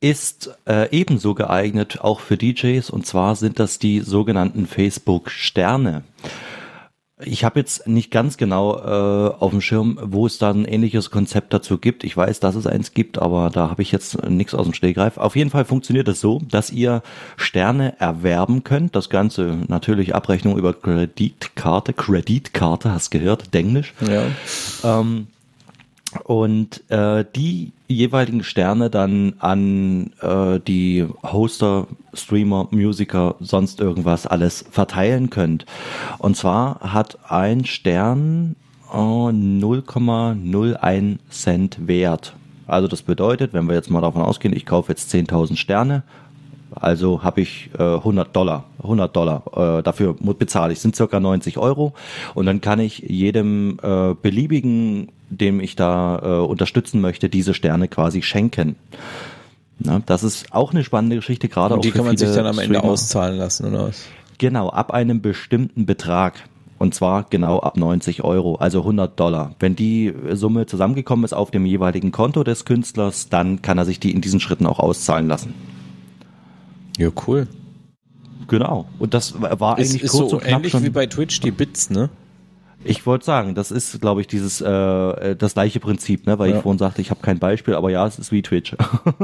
ist 0.00 0.50
äh, 0.68 0.90
ebenso 0.90 1.34
geeignet 1.34 2.00
auch 2.00 2.20
für 2.20 2.36
DJs 2.36 2.90
und 2.90 3.06
zwar 3.06 3.36
sind 3.36 3.58
das 3.58 3.78
die 3.78 4.00
sogenannten 4.00 4.66
Facebook 4.66 5.30
Sterne. 5.30 6.02
Ich 7.18 7.44
habe 7.44 7.58
jetzt 7.58 7.88
nicht 7.88 8.10
ganz 8.10 8.36
genau 8.36 8.76
äh, 8.76 9.34
auf 9.38 9.50
dem 9.50 9.62
Schirm, 9.62 9.98
wo 10.02 10.26
es 10.26 10.36
da 10.36 10.50
ein 10.50 10.66
ähnliches 10.66 11.10
Konzept 11.10 11.54
dazu 11.54 11.78
gibt. 11.78 12.04
Ich 12.04 12.14
weiß, 12.14 12.40
dass 12.40 12.56
es 12.56 12.66
eins 12.66 12.92
gibt, 12.92 13.16
aber 13.16 13.48
da 13.48 13.70
habe 13.70 13.80
ich 13.80 13.90
jetzt 13.90 14.28
nichts 14.28 14.54
aus 14.54 14.66
dem 14.66 14.74
Stegreif. 14.74 15.16
Auf 15.16 15.34
jeden 15.34 15.48
Fall 15.48 15.64
funktioniert 15.64 16.08
es 16.08 16.20
so, 16.20 16.42
dass 16.46 16.70
ihr 16.70 17.02
Sterne 17.38 17.98
erwerben 17.98 18.64
könnt. 18.64 18.94
Das 18.94 19.08
Ganze 19.08 19.56
natürlich 19.68 20.14
Abrechnung 20.14 20.58
über 20.58 20.74
Kreditkarte. 20.74 21.94
Kreditkarte, 21.94 22.92
hast 22.92 23.08
gehört, 23.08 23.54
Denglisch. 23.54 23.94
Ja. 24.06 24.26
Ähm, 25.00 25.28
und 26.24 26.88
äh, 26.90 27.24
die 27.34 27.72
jeweiligen 27.88 28.42
Sterne 28.42 28.90
dann 28.90 29.34
an 29.38 30.12
äh, 30.20 30.60
die 30.60 31.06
Hoster 31.22 31.86
Streamer, 32.14 32.68
Musiker, 32.70 33.36
sonst 33.40 33.80
irgendwas 33.80 34.26
alles 34.26 34.64
verteilen 34.70 35.30
könnt. 35.30 35.66
Und 36.18 36.36
zwar 36.36 36.80
hat 36.80 37.18
ein 37.28 37.64
Stern 37.64 38.56
0,01 38.92 41.18
Cent 41.30 41.86
wert. 41.86 42.34
Also 42.66 42.88
das 42.88 43.02
bedeutet, 43.02 43.52
wenn 43.52 43.68
wir 43.68 43.74
jetzt 43.74 43.90
mal 43.90 44.00
davon 44.00 44.22
ausgehen, 44.22 44.56
ich 44.56 44.66
kaufe 44.66 44.90
jetzt 44.90 45.14
10.000 45.14 45.56
Sterne, 45.56 46.02
also 46.74 47.22
habe 47.22 47.40
ich 47.40 47.70
äh, 47.78 47.82
100 47.82 48.34
Dollar, 48.34 48.64
100 48.82 49.14
Dollar 49.14 49.78
äh, 49.78 49.82
dafür 49.82 50.14
bezahle 50.14 50.72
ich, 50.72 50.80
sind 50.80 50.96
circa 50.96 51.20
90 51.20 51.58
Euro 51.58 51.94
und 52.34 52.46
dann 52.46 52.60
kann 52.60 52.80
ich 52.80 52.98
jedem 52.98 53.78
äh, 53.82 54.14
beliebigen, 54.14 55.08
dem 55.30 55.60
ich 55.60 55.76
da 55.76 56.18
äh, 56.22 56.46
unterstützen 56.46 57.00
möchte, 57.00 57.28
diese 57.28 57.54
Sterne 57.54 57.88
quasi 57.88 58.22
schenken. 58.22 58.76
Na, 59.78 60.00
das 60.04 60.22
ist 60.22 60.52
auch 60.52 60.72
eine 60.72 60.84
spannende 60.84 61.16
Geschichte, 61.16 61.48
gerade 61.48 61.74
und 61.74 61.84
die 61.84 61.90
kann 61.90 62.04
man 62.04 62.16
sich 62.16 62.32
dann 62.32 62.46
am 62.46 62.58
Ende 62.58 62.82
auszahlen 62.82 63.36
lassen 63.36 63.66
oder 63.66 63.88
was? 63.88 64.06
Genau, 64.38 64.68
ab 64.68 64.92
einem 64.92 65.22
bestimmten 65.22 65.86
Betrag. 65.86 66.34
Und 66.78 66.94
zwar 66.94 67.24
genau 67.30 67.60
ab 67.60 67.78
90 67.78 68.22
Euro, 68.22 68.56
also 68.56 68.80
100 68.80 69.18
Dollar. 69.18 69.54
Wenn 69.58 69.76
die 69.76 70.12
Summe 70.32 70.66
zusammengekommen 70.66 71.24
ist 71.24 71.32
auf 71.32 71.50
dem 71.50 71.64
jeweiligen 71.64 72.12
Konto 72.12 72.44
des 72.44 72.66
Künstlers, 72.66 73.30
dann 73.30 73.62
kann 73.62 73.78
er 73.78 73.86
sich 73.86 73.98
die 73.98 74.10
in 74.10 74.20
diesen 74.20 74.40
Schritten 74.40 74.66
auch 74.66 74.78
auszahlen 74.78 75.26
lassen. 75.26 75.54
Ja, 76.96 77.10
cool. 77.26 77.46
Genau. 78.48 78.86
Und 78.98 79.14
das 79.14 79.40
war 79.40 79.76
eigentlich 79.76 80.02
ist, 80.02 80.12
kurz 80.12 80.24
ist 80.24 80.30
so 80.30 80.36
und 80.36 80.42
knapp 80.42 80.58
ähnlich 80.58 80.72
schon. 80.72 80.84
wie 80.84 80.90
bei 80.90 81.06
Twitch 81.06 81.40
die 81.40 81.50
Bits, 81.50 81.90
ne? 81.90 82.10
Ich 82.84 83.04
wollte 83.04 83.24
sagen, 83.24 83.56
das 83.56 83.72
ist, 83.72 84.00
glaube 84.00 84.20
ich, 84.20 84.28
dieses 84.28 84.60
äh, 84.60 85.34
das 85.34 85.54
gleiche 85.54 85.80
Prinzip, 85.80 86.26
ne? 86.26 86.38
Weil 86.38 86.50
ja. 86.50 86.56
ich 86.56 86.62
vorhin 86.62 86.78
sagte, 86.78 87.00
ich 87.00 87.10
habe 87.10 87.20
kein 87.20 87.38
Beispiel, 87.38 87.74
aber 87.74 87.90
ja, 87.90 88.06
es 88.06 88.18
ist 88.18 88.30
wie 88.30 88.42
Twitch. 88.42 88.76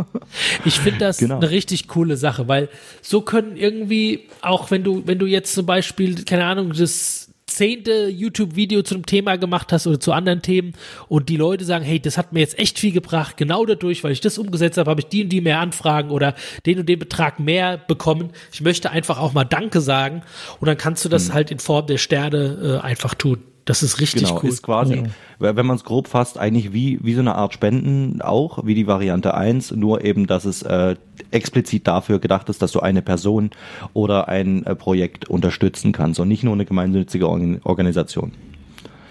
ich 0.65 0.81
finde 0.81 0.99
das 0.99 1.19
genau. 1.19 1.37
eine 1.37 1.51
richtig 1.51 1.87
coole 1.87 2.17
Sache, 2.17 2.49
weil 2.49 2.69
so 3.03 3.21
können 3.21 3.57
irgendwie 3.57 4.27
auch 4.41 4.71
wenn 4.71 4.83
du 4.83 5.07
wenn 5.07 5.19
du 5.19 5.27
jetzt 5.27 5.55
zum 5.55 5.67
Beispiel 5.67 6.25
keine 6.25 6.45
Ahnung 6.47 6.73
das 6.73 7.22
zehnte 7.57 8.09
YouTube-Video 8.09 8.83
zu 8.83 8.95
einem 8.95 9.07
Thema 9.07 9.37
gemacht 9.37 9.73
hast 9.73 9.87
oder 9.87 10.01
zu 10.01 10.13
anderen 10.13 10.43
Themen 10.43 10.73
und 11.09 11.29
die 11.29 11.37
Leute 11.37 11.65
sagen, 11.65 11.85
hey, 11.85 12.01
das 12.01 12.19
hat 12.19 12.33
mir 12.33 12.41
jetzt 12.41 12.59
echt 12.59 12.79
viel 12.79 12.93
gebracht, 12.93 13.37
genau 13.37 13.65
dadurch, 13.65 14.03
weil 14.05 14.13
ich 14.13 14.21
das 14.21 14.39
umgesetzt 14.39 14.79
habe, 14.79 14.91
habe 14.91 15.01
ich 15.01 15.07
die 15.07 15.25
und 15.25 15.29
die 15.29 15.41
mehr 15.41 15.61
Anfragen 15.61 16.11
oder 16.11 16.35
den 16.67 16.81
und 16.81 16.89
den 16.89 16.99
Betrag 16.99 17.41
mehr 17.41 17.79
bekommen. 17.79 18.31
Ich 18.53 18.61
möchte 18.61 18.91
einfach 18.91 19.19
auch 19.19 19.33
mal 19.33 19.45
Danke 19.45 19.81
sagen 19.81 20.23
und 20.61 20.67
dann 20.67 20.77
kannst 20.77 21.05
du 21.05 21.09
das 21.09 21.29
hm. 21.29 21.35
halt 21.35 21.51
in 21.51 21.59
Form 21.59 21.87
der 21.87 21.99
Sterne 21.99 22.81
äh, 22.83 22.87
einfach 22.87 23.15
tun. 23.15 23.52
Das 23.65 23.83
ist 23.83 24.01
richtig 24.01 24.25
genau, 24.25 24.41
cool. 24.43 24.49
Ist 24.49 24.63
quasi, 24.63 25.05
ja. 25.39 25.57
wenn 25.57 25.67
man 25.67 25.77
es 25.77 25.85
grob 25.85 26.09
fasst, 26.09 26.37
eigentlich 26.37 26.73
wie, 26.73 26.99
wie 27.03 27.15
so 27.15 27.21
eine 27.21 27.37
Art 27.37 27.55
Spenden 27.55 28.21
auch, 28.21 28.67
wie 28.67 28.75
die 28.75 28.89
Variante 28.89 29.35
1, 29.35 29.73
nur 29.73 30.05
eben, 30.05 30.27
dass 30.27 30.45
es 30.45 30.63
äh, 30.63 30.97
explizit 31.31 31.87
dafür 31.87 32.19
gedacht 32.19 32.49
ist, 32.49 32.61
dass 32.61 32.73
du 32.73 32.81
eine 32.81 33.03
Person 33.03 33.51
oder 33.93 34.29
ein 34.29 34.67
äh, 34.67 34.75
Projekt 34.75 35.29
unterstützen 35.29 35.93
kannst 35.93 36.19
und 36.19 36.27
nicht 36.27 36.43
nur 36.43 36.55
eine 36.55 36.65
gemeinnützige 36.65 37.29
Organisation. 37.29 38.33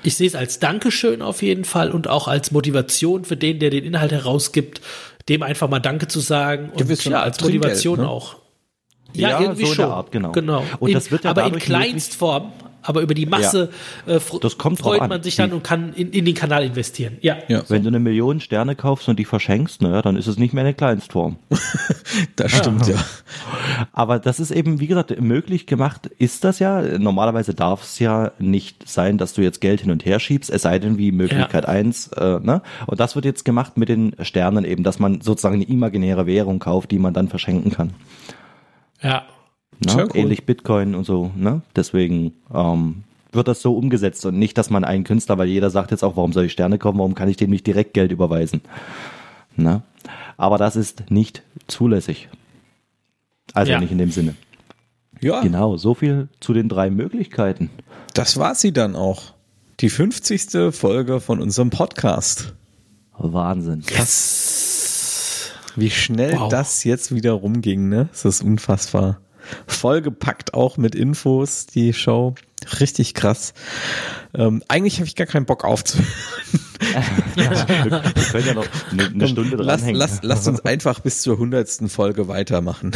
Ich 0.04 0.16
sehe 0.16 0.28
es 0.28 0.36
als 0.36 0.60
Dankeschön 0.60 1.22
auf 1.22 1.41
jeden 1.41 1.64
Fall 1.64 1.91
und 1.91 2.10
auch 2.10 2.28
als 2.28 2.52
Motivation 2.52 3.24
für 3.24 3.38
den, 3.38 3.60
der 3.60 3.70
den 3.70 3.86
Inhalt 3.86 4.12
herausgibt, 4.12 4.82
dem 5.30 5.43
einfach 5.43 5.70
mal 5.70 5.80
Danke 5.80 6.08
zu 6.08 6.20
sagen 6.20 6.72
und 6.74 7.06
ja, 7.06 7.22
als 7.22 7.39
Motivation 7.41 7.99
ne? 7.99 8.10
auch. 8.10 8.38
Ja, 9.14 9.30
ja, 9.30 9.41
irgendwie 9.41 9.66
so 9.66 9.74
schon. 9.76 9.86
Art, 9.86 10.12
genau. 10.12 10.32
genau. 10.32 10.64
Und 10.80 10.89
in, 10.89 10.93
das 10.93 11.12
wird 11.12 11.24
ja 11.24 11.32
aber 11.32 11.45
in 11.45 11.58
Kleinstform 11.60 12.52
aber 12.82 13.01
über 13.01 13.13
die 13.13 13.25
Masse 13.25 13.69
ja. 14.07 14.15
äh, 14.15 14.19
das 14.41 14.57
kommt 14.57 14.79
freut 14.79 15.07
man 15.07 15.21
sich 15.23 15.36
dann 15.36 15.53
und 15.53 15.63
kann 15.63 15.93
in, 15.93 16.11
in 16.11 16.25
den 16.25 16.36
Kanal 16.36 16.63
investieren. 16.63 17.17
Ja. 17.21 17.38
ja. 17.47 17.63
Wenn 17.67 17.84
du 17.84 17.89
eine 17.89 17.99
Million 17.99 18.39
Sterne 18.39 18.75
kaufst 18.75 19.07
und 19.09 19.19
die 19.19 19.25
verschenkst, 19.25 19.82
naja, 19.82 20.01
dann 20.01 20.15
ist 20.15 20.27
es 20.27 20.38
nicht 20.38 20.53
mehr 20.53 20.63
eine 20.63 20.73
Kleinstform. 20.73 21.38
das 22.36 22.51
stimmt 22.51 22.88
ja. 22.88 22.95
ja. 22.95 23.01
Aber 23.93 24.19
das 24.19 24.39
ist 24.39 24.51
eben, 24.51 24.79
wie 24.79 24.88
gesagt, 24.88 25.19
möglich 25.19 25.67
gemacht 25.67 26.07
ist 26.17 26.43
das 26.43 26.59
ja. 26.59 26.82
Normalerweise 26.97 27.53
darf 27.53 27.84
es 27.84 27.99
ja 27.99 28.32
nicht 28.39 28.89
sein, 28.89 29.17
dass 29.17 29.34
du 29.34 29.41
jetzt 29.41 29.61
Geld 29.61 29.82
hin 29.82 29.91
und 29.91 30.05
her 30.05 30.19
schiebst, 30.19 30.49
es 30.49 30.63
sei 30.63 30.79
denn 30.79 30.97
wie 30.97 31.11
Möglichkeit 31.11 31.65
eins. 31.67 32.07
Äh, 32.09 32.39
ne? 32.39 32.61
Und 32.88 32.99
das 32.99 33.15
wird 33.15 33.25
jetzt 33.25 33.45
gemacht 33.45 33.77
mit 33.77 33.89
den 33.89 34.15
Sternen 34.21 34.65
eben, 34.65 34.84
dass 34.84 34.99
man 34.99 35.21
sozusagen 35.21 35.55
eine 35.55 35.65
imaginäre 35.65 36.25
Währung 36.25 36.59
kauft, 36.59 36.91
die 36.91 36.99
man 36.99 37.13
dann 37.13 37.27
verschenken 37.27 37.71
kann. 37.71 37.91
Ja, 39.01 39.23
Ne? 39.84 39.93
Cool. 39.95 40.09
Ähnlich 40.13 40.45
Bitcoin 40.45 40.93
und 40.95 41.05
so. 41.05 41.32
Ne? 41.36 41.61
Deswegen 41.75 42.34
ähm, 42.53 43.03
wird 43.32 43.47
das 43.47 43.61
so 43.61 43.75
umgesetzt 43.75 44.25
und 44.25 44.38
nicht, 44.38 44.57
dass 44.57 44.69
man 44.69 44.84
einen 44.84 45.03
Künstler, 45.03 45.38
weil 45.38 45.47
jeder 45.47 45.69
sagt 45.69 45.91
jetzt 45.91 46.03
auch, 46.03 46.15
warum 46.15 46.34
soll 46.34 46.45
ich 46.45 46.51
Sterne 46.51 46.77
kaufen, 46.77 46.99
warum 46.99 47.15
kann 47.15 47.29
ich 47.29 47.38
dem 47.38 47.49
nicht 47.49 47.65
direkt 47.65 47.93
Geld 47.93 48.11
überweisen? 48.11 48.61
Ne? 49.55 49.82
Aber 50.38 50.57
das 50.57 50.75
ist 50.75 51.09
nicht 51.09 51.41
zulässig. 51.67 52.29
Also 53.53 53.71
ja. 53.71 53.79
nicht 53.79 53.91
in 53.91 53.97
dem 53.97 54.11
Sinne. 54.11 54.36
Ja. 55.19 55.41
Genau, 55.41 55.77
so 55.77 55.93
viel 55.93 56.29
zu 56.39 56.53
den 56.53 56.69
drei 56.69 56.89
Möglichkeiten. 56.89 57.69
Das 58.13 58.38
war 58.38 58.55
sie 58.55 58.71
dann 58.71 58.95
auch. 58.95 59.34
Die 59.79 59.89
50. 59.89 60.73
Folge 60.73 61.19
von 61.19 61.41
unserem 61.41 61.69
Podcast. 61.69 62.53
Wahnsinn. 63.17 63.84
Yes. 63.89 65.51
Wie 65.75 65.89
schnell 65.89 66.38
wow. 66.38 66.49
das 66.49 66.84
jetzt 66.84 67.13
wieder 67.13 67.34
rumging, 67.34 67.89
ne? 67.89 68.09
Das 68.11 68.25
ist 68.25 68.43
unfassbar 68.43 69.19
vollgepackt 69.68 70.54
auch 70.54 70.78
mit 70.78 70.95
Infos, 70.95 71.66
die 71.66 71.93
Show. 71.93 72.36
Richtig 72.80 73.16
krass. 73.16 73.54
Ähm, 74.36 74.64
eigentlich 74.68 74.97
habe 74.97 75.08
ich 75.08 75.16
gar 75.16 75.26
keinen 75.26 75.45
Bock 75.45 75.66
aufzuhören. 75.66 76.08
wir, 77.36 78.24
können 78.32 78.47
ja 78.47 78.54
noch 78.54 78.68
eine, 78.91 79.06
eine 79.06 79.28
Stunde 79.28 79.58
dranhängen. 79.58 79.95
Lass, 79.95 80.20
lass, 80.22 80.24
lasst 80.24 80.47
uns 80.47 80.60
einfach 80.62 80.99
bis 80.99 81.22
zur 81.22 81.39
hundertsten 81.39 81.89
Folge 81.89 82.28
weitermachen. 82.28 82.91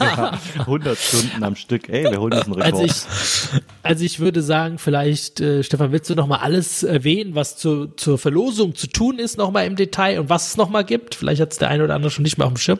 ja, 0.00 0.38
100 0.58 0.98
Stunden 0.98 1.42
am 1.42 1.56
Stück. 1.56 1.88
Ey, 1.88 2.04
wir 2.04 2.20
holen 2.20 2.34
uns 2.34 2.44
einen 2.44 2.54
Rekord. 2.54 2.74
Also 2.74 2.84
ich, 2.84 3.60
also 3.82 4.04
ich 4.04 4.20
würde 4.20 4.42
sagen, 4.42 4.78
vielleicht, 4.78 5.40
äh, 5.40 5.62
Stefan, 5.62 5.92
willst 5.92 6.10
du 6.10 6.14
noch 6.14 6.26
mal 6.26 6.38
alles 6.38 6.82
erwähnen, 6.82 7.34
was 7.34 7.56
zu, 7.56 7.86
zur 7.96 8.18
Verlosung 8.18 8.74
zu 8.74 8.88
tun 8.88 9.18
ist, 9.18 9.38
noch 9.38 9.50
mal 9.50 9.66
im 9.66 9.76
Detail 9.76 10.20
und 10.20 10.28
was 10.28 10.48
es 10.48 10.56
noch 10.58 10.68
mal 10.68 10.84
gibt? 10.84 11.14
Vielleicht 11.14 11.40
hat 11.40 11.52
es 11.52 11.58
der 11.58 11.68
eine 11.68 11.84
oder 11.84 11.94
andere 11.94 12.10
schon 12.10 12.24
nicht 12.24 12.36
mehr 12.36 12.46
auf 12.46 12.52
dem 12.52 12.58
Schirm 12.58 12.78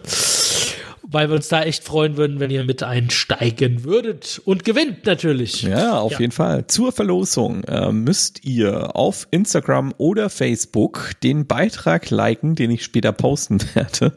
weil 1.08 1.28
wir 1.28 1.36
uns 1.36 1.48
da 1.48 1.62
echt 1.62 1.84
freuen 1.84 2.16
würden, 2.16 2.40
wenn 2.40 2.50
ihr 2.50 2.64
mit 2.64 2.82
einsteigen 2.82 3.84
würdet 3.84 4.40
und 4.44 4.64
gewinnt 4.64 5.06
natürlich. 5.06 5.62
Ja, 5.62 5.98
auf 5.98 6.12
ja. 6.12 6.20
jeden 6.20 6.32
Fall. 6.32 6.66
Zur 6.66 6.92
Verlosung 6.92 7.64
äh, 7.64 7.92
müsst 7.92 8.44
ihr 8.44 8.96
auf 8.96 9.28
Instagram 9.30 9.94
oder 9.98 10.30
Facebook 10.30 11.12
den 11.22 11.46
Beitrag 11.46 12.10
liken, 12.10 12.54
den 12.54 12.70
ich 12.70 12.84
später 12.84 13.12
posten 13.12 13.60
werde, 13.74 14.16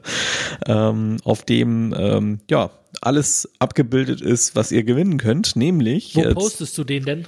ähm, 0.66 1.18
auf 1.24 1.46
dem 1.46 1.94
ähm, 1.98 2.40
ja 2.50 2.72
alles 3.02 3.50
abgebildet 3.60 4.22
ist, 4.22 4.56
was 4.56 4.72
ihr 4.72 4.84
gewinnen 4.84 5.18
könnt, 5.18 5.56
nämlich. 5.56 6.16
Wo 6.16 6.34
postest 6.34 6.78
du 6.78 6.84
den 6.84 7.06
denn? 7.06 7.28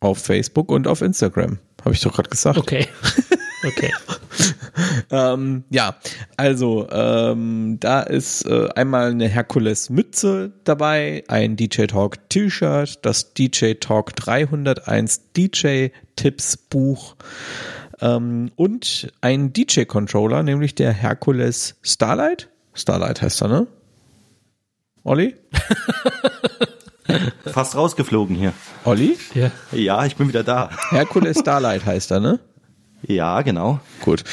Auf 0.00 0.18
Facebook 0.18 0.70
und 0.70 0.86
auf 0.86 1.00
Instagram. 1.00 1.58
Habe 1.84 1.94
ich 1.94 2.00
doch 2.00 2.12
gerade 2.12 2.28
gesagt. 2.28 2.58
Okay. 2.58 2.86
Okay. 3.64 3.92
ähm, 5.10 5.64
ja, 5.70 5.96
also 6.36 6.88
ähm, 6.90 7.78
da 7.80 8.02
ist 8.02 8.44
äh, 8.46 8.68
einmal 8.74 9.10
eine 9.10 9.28
Herkules 9.28 9.90
Mütze 9.90 10.52
dabei, 10.64 11.24
ein 11.28 11.56
DJ 11.56 11.84
Talk 11.86 12.28
T-Shirt, 12.28 12.98
das 13.02 13.32
DJ 13.32 13.74
Talk 13.74 14.14
301 14.16 15.32
DJ 15.32 15.88
Tipps 16.16 16.56
Buch 16.56 17.16
ähm, 18.00 18.50
und 18.56 19.12
ein 19.20 19.52
DJ 19.52 19.84
Controller, 19.84 20.42
nämlich 20.42 20.74
der 20.74 20.92
Herkules 20.92 21.76
Starlight. 21.82 22.50
Starlight 22.74 23.22
heißt 23.22 23.42
er, 23.42 23.48
ne? 23.48 23.66
Olli? 25.02 25.34
Fast 27.46 27.76
rausgeflogen 27.76 28.36
hier. 28.36 28.52
Olli? 28.84 29.16
Ja. 29.34 29.50
ja, 29.72 30.04
ich 30.04 30.16
bin 30.16 30.28
wieder 30.28 30.42
da. 30.42 30.70
Herkules 30.90 31.38
Starlight 31.38 31.86
heißt 31.86 32.10
er, 32.10 32.20
ne? 32.20 32.40
Ja, 33.02 33.42
genau. 33.42 33.80
Gut. 34.02 34.24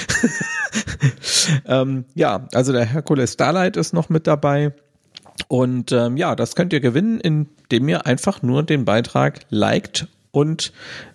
ähm, 1.66 2.05
ja, 2.16 2.47
also 2.53 2.72
der 2.72 2.86
Hercules 2.86 3.34
Starlight 3.34 3.78
ist 3.78 3.93
noch 3.93 4.09
mit 4.09 4.28
dabei. 4.28 4.74
Und 5.47 5.91
ähm, 5.91 6.18
ja, 6.18 6.36
das 6.36 6.55
könnt 6.55 6.74
ihr 6.74 6.80
gewinnen, 6.80 7.20
indem 7.20 7.89
ihr 7.89 8.05
einfach 8.05 8.41
nur 8.41 8.64
den 8.64 8.86
Beitrag 8.86 9.41
liked 9.49 10.07
und 10.32 10.74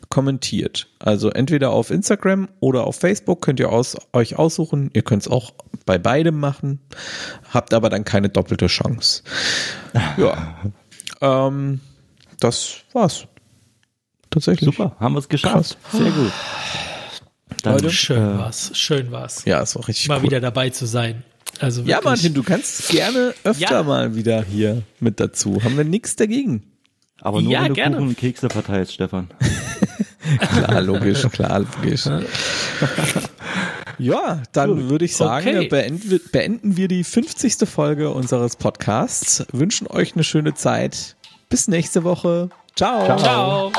kommentiert. 0.08 0.88
Also 0.98 1.30
entweder 1.30 1.70
auf 1.70 1.90
Instagram 1.90 2.48
oder 2.60 2.86
auf 2.86 2.96
Facebook 2.96 3.42
könnt 3.42 3.60
ihr 3.60 3.70
aus, 3.70 3.96
euch 4.12 4.38
aussuchen. 4.38 4.90
Ihr 4.94 5.02
könnt 5.02 5.22
es 5.22 5.28
auch 5.28 5.52
bei 5.84 5.98
beidem 5.98 6.38
machen, 6.40 6.80
habt 7.52 7.74
aber 7.74 7.90
dann 7.90 8.04
keine 8.04 8.28
doppelte 8.28 8.66
Chance. 8.66 9.22
Ja, 10.16 10.56
ähm, 11.20 11.80
das 12.40 12.76
war's. 12.92 13.26
Tatsächlich. 14.30 14.70
Super, 14.70 14.96
haben 15.00 15.14
wir 15.14 15.20
es 15.20 15.28
geschafft. 15.28 15.78
Krass. 15.82 16.00
Sehr 16.00 16.10
gut. 16.10 16.32
Dann, 17.62 17.74
Leute, 17.74 17.90
schön 17.90 18.16
äh, 18.16 18.38
war's. 18.38 18.70
Schön 18.74 19.10
war's. 19.10 19.44
Ja, 19.44 19.62
es 19.62 19.74
war 19.74 19.86
richtig 19.88 20.08
Mal 20.08 20.18
cool. 20.18 20.24
wieder 20.24 20.40
dabei 20.40 20.70
zu 20.70 20.86
sein. 20.86 21.24
Also 21.60 21.82
ja, 21.82 22.00
Martin, 22.02 22.34
du 22.34 22.42
kannst 22.42 22.88
gerne 22.88 23.34
öfter 23.42 23.70
ja. 23.70 23.82
mal 23.82 24.14
wieder 24.14 24.44
hier 24.44 24.82
mit 25.00 25.18
dazu. 25.18 25.62
Haben 25.64 25.76
wir 25.76 25.84
nichts 25.84 26.14
dagegen. 26.16 26.62
Aber 27.20 27.42
nur 27.42 27.50
ja, 27.50 27.62
wenn 27.62 27.68
du 27.68 27.74
gerne. 27.74 27.96
Kuchen 27.96 28.08
und 28.08 28.18
Kekse 28.18 28.48
verteilst, 28.48 28.92
Stefan. 28.92 29.28
klar, 30.52 30.80
logisch, 30.82 31.22
klar, 31.32 31.60
logisch. 31.60 32.04
Ja, 33.98 34.42
dann 34.52 34.88
würde 34.88 35.04
ich 35.04 35.16
sagen, 35.16 35.48
okay. 35.48 35.68
beenden, 35.68 36.20
beenden 36.30 36.76
wir 36.76 36.86
die 36.86 37.02
50. 37.02 37.68
Folge 37.68 38.10
unseres 38.10 38.54
Podcasts. 38.54 39.44
Wünschen 39.52 39.88
euch 39.88 40.14
eine 40.14 40.22
schöne 40.22 40.54
Zeit. 40.54 41.16
Bis 41.48 41.66
nächste 41.66 42.04
Woche. 42.04 42.50
Ciao. 42.76 43.04
Ciao. 43.04 43.18
Ciao. 43.18 43.72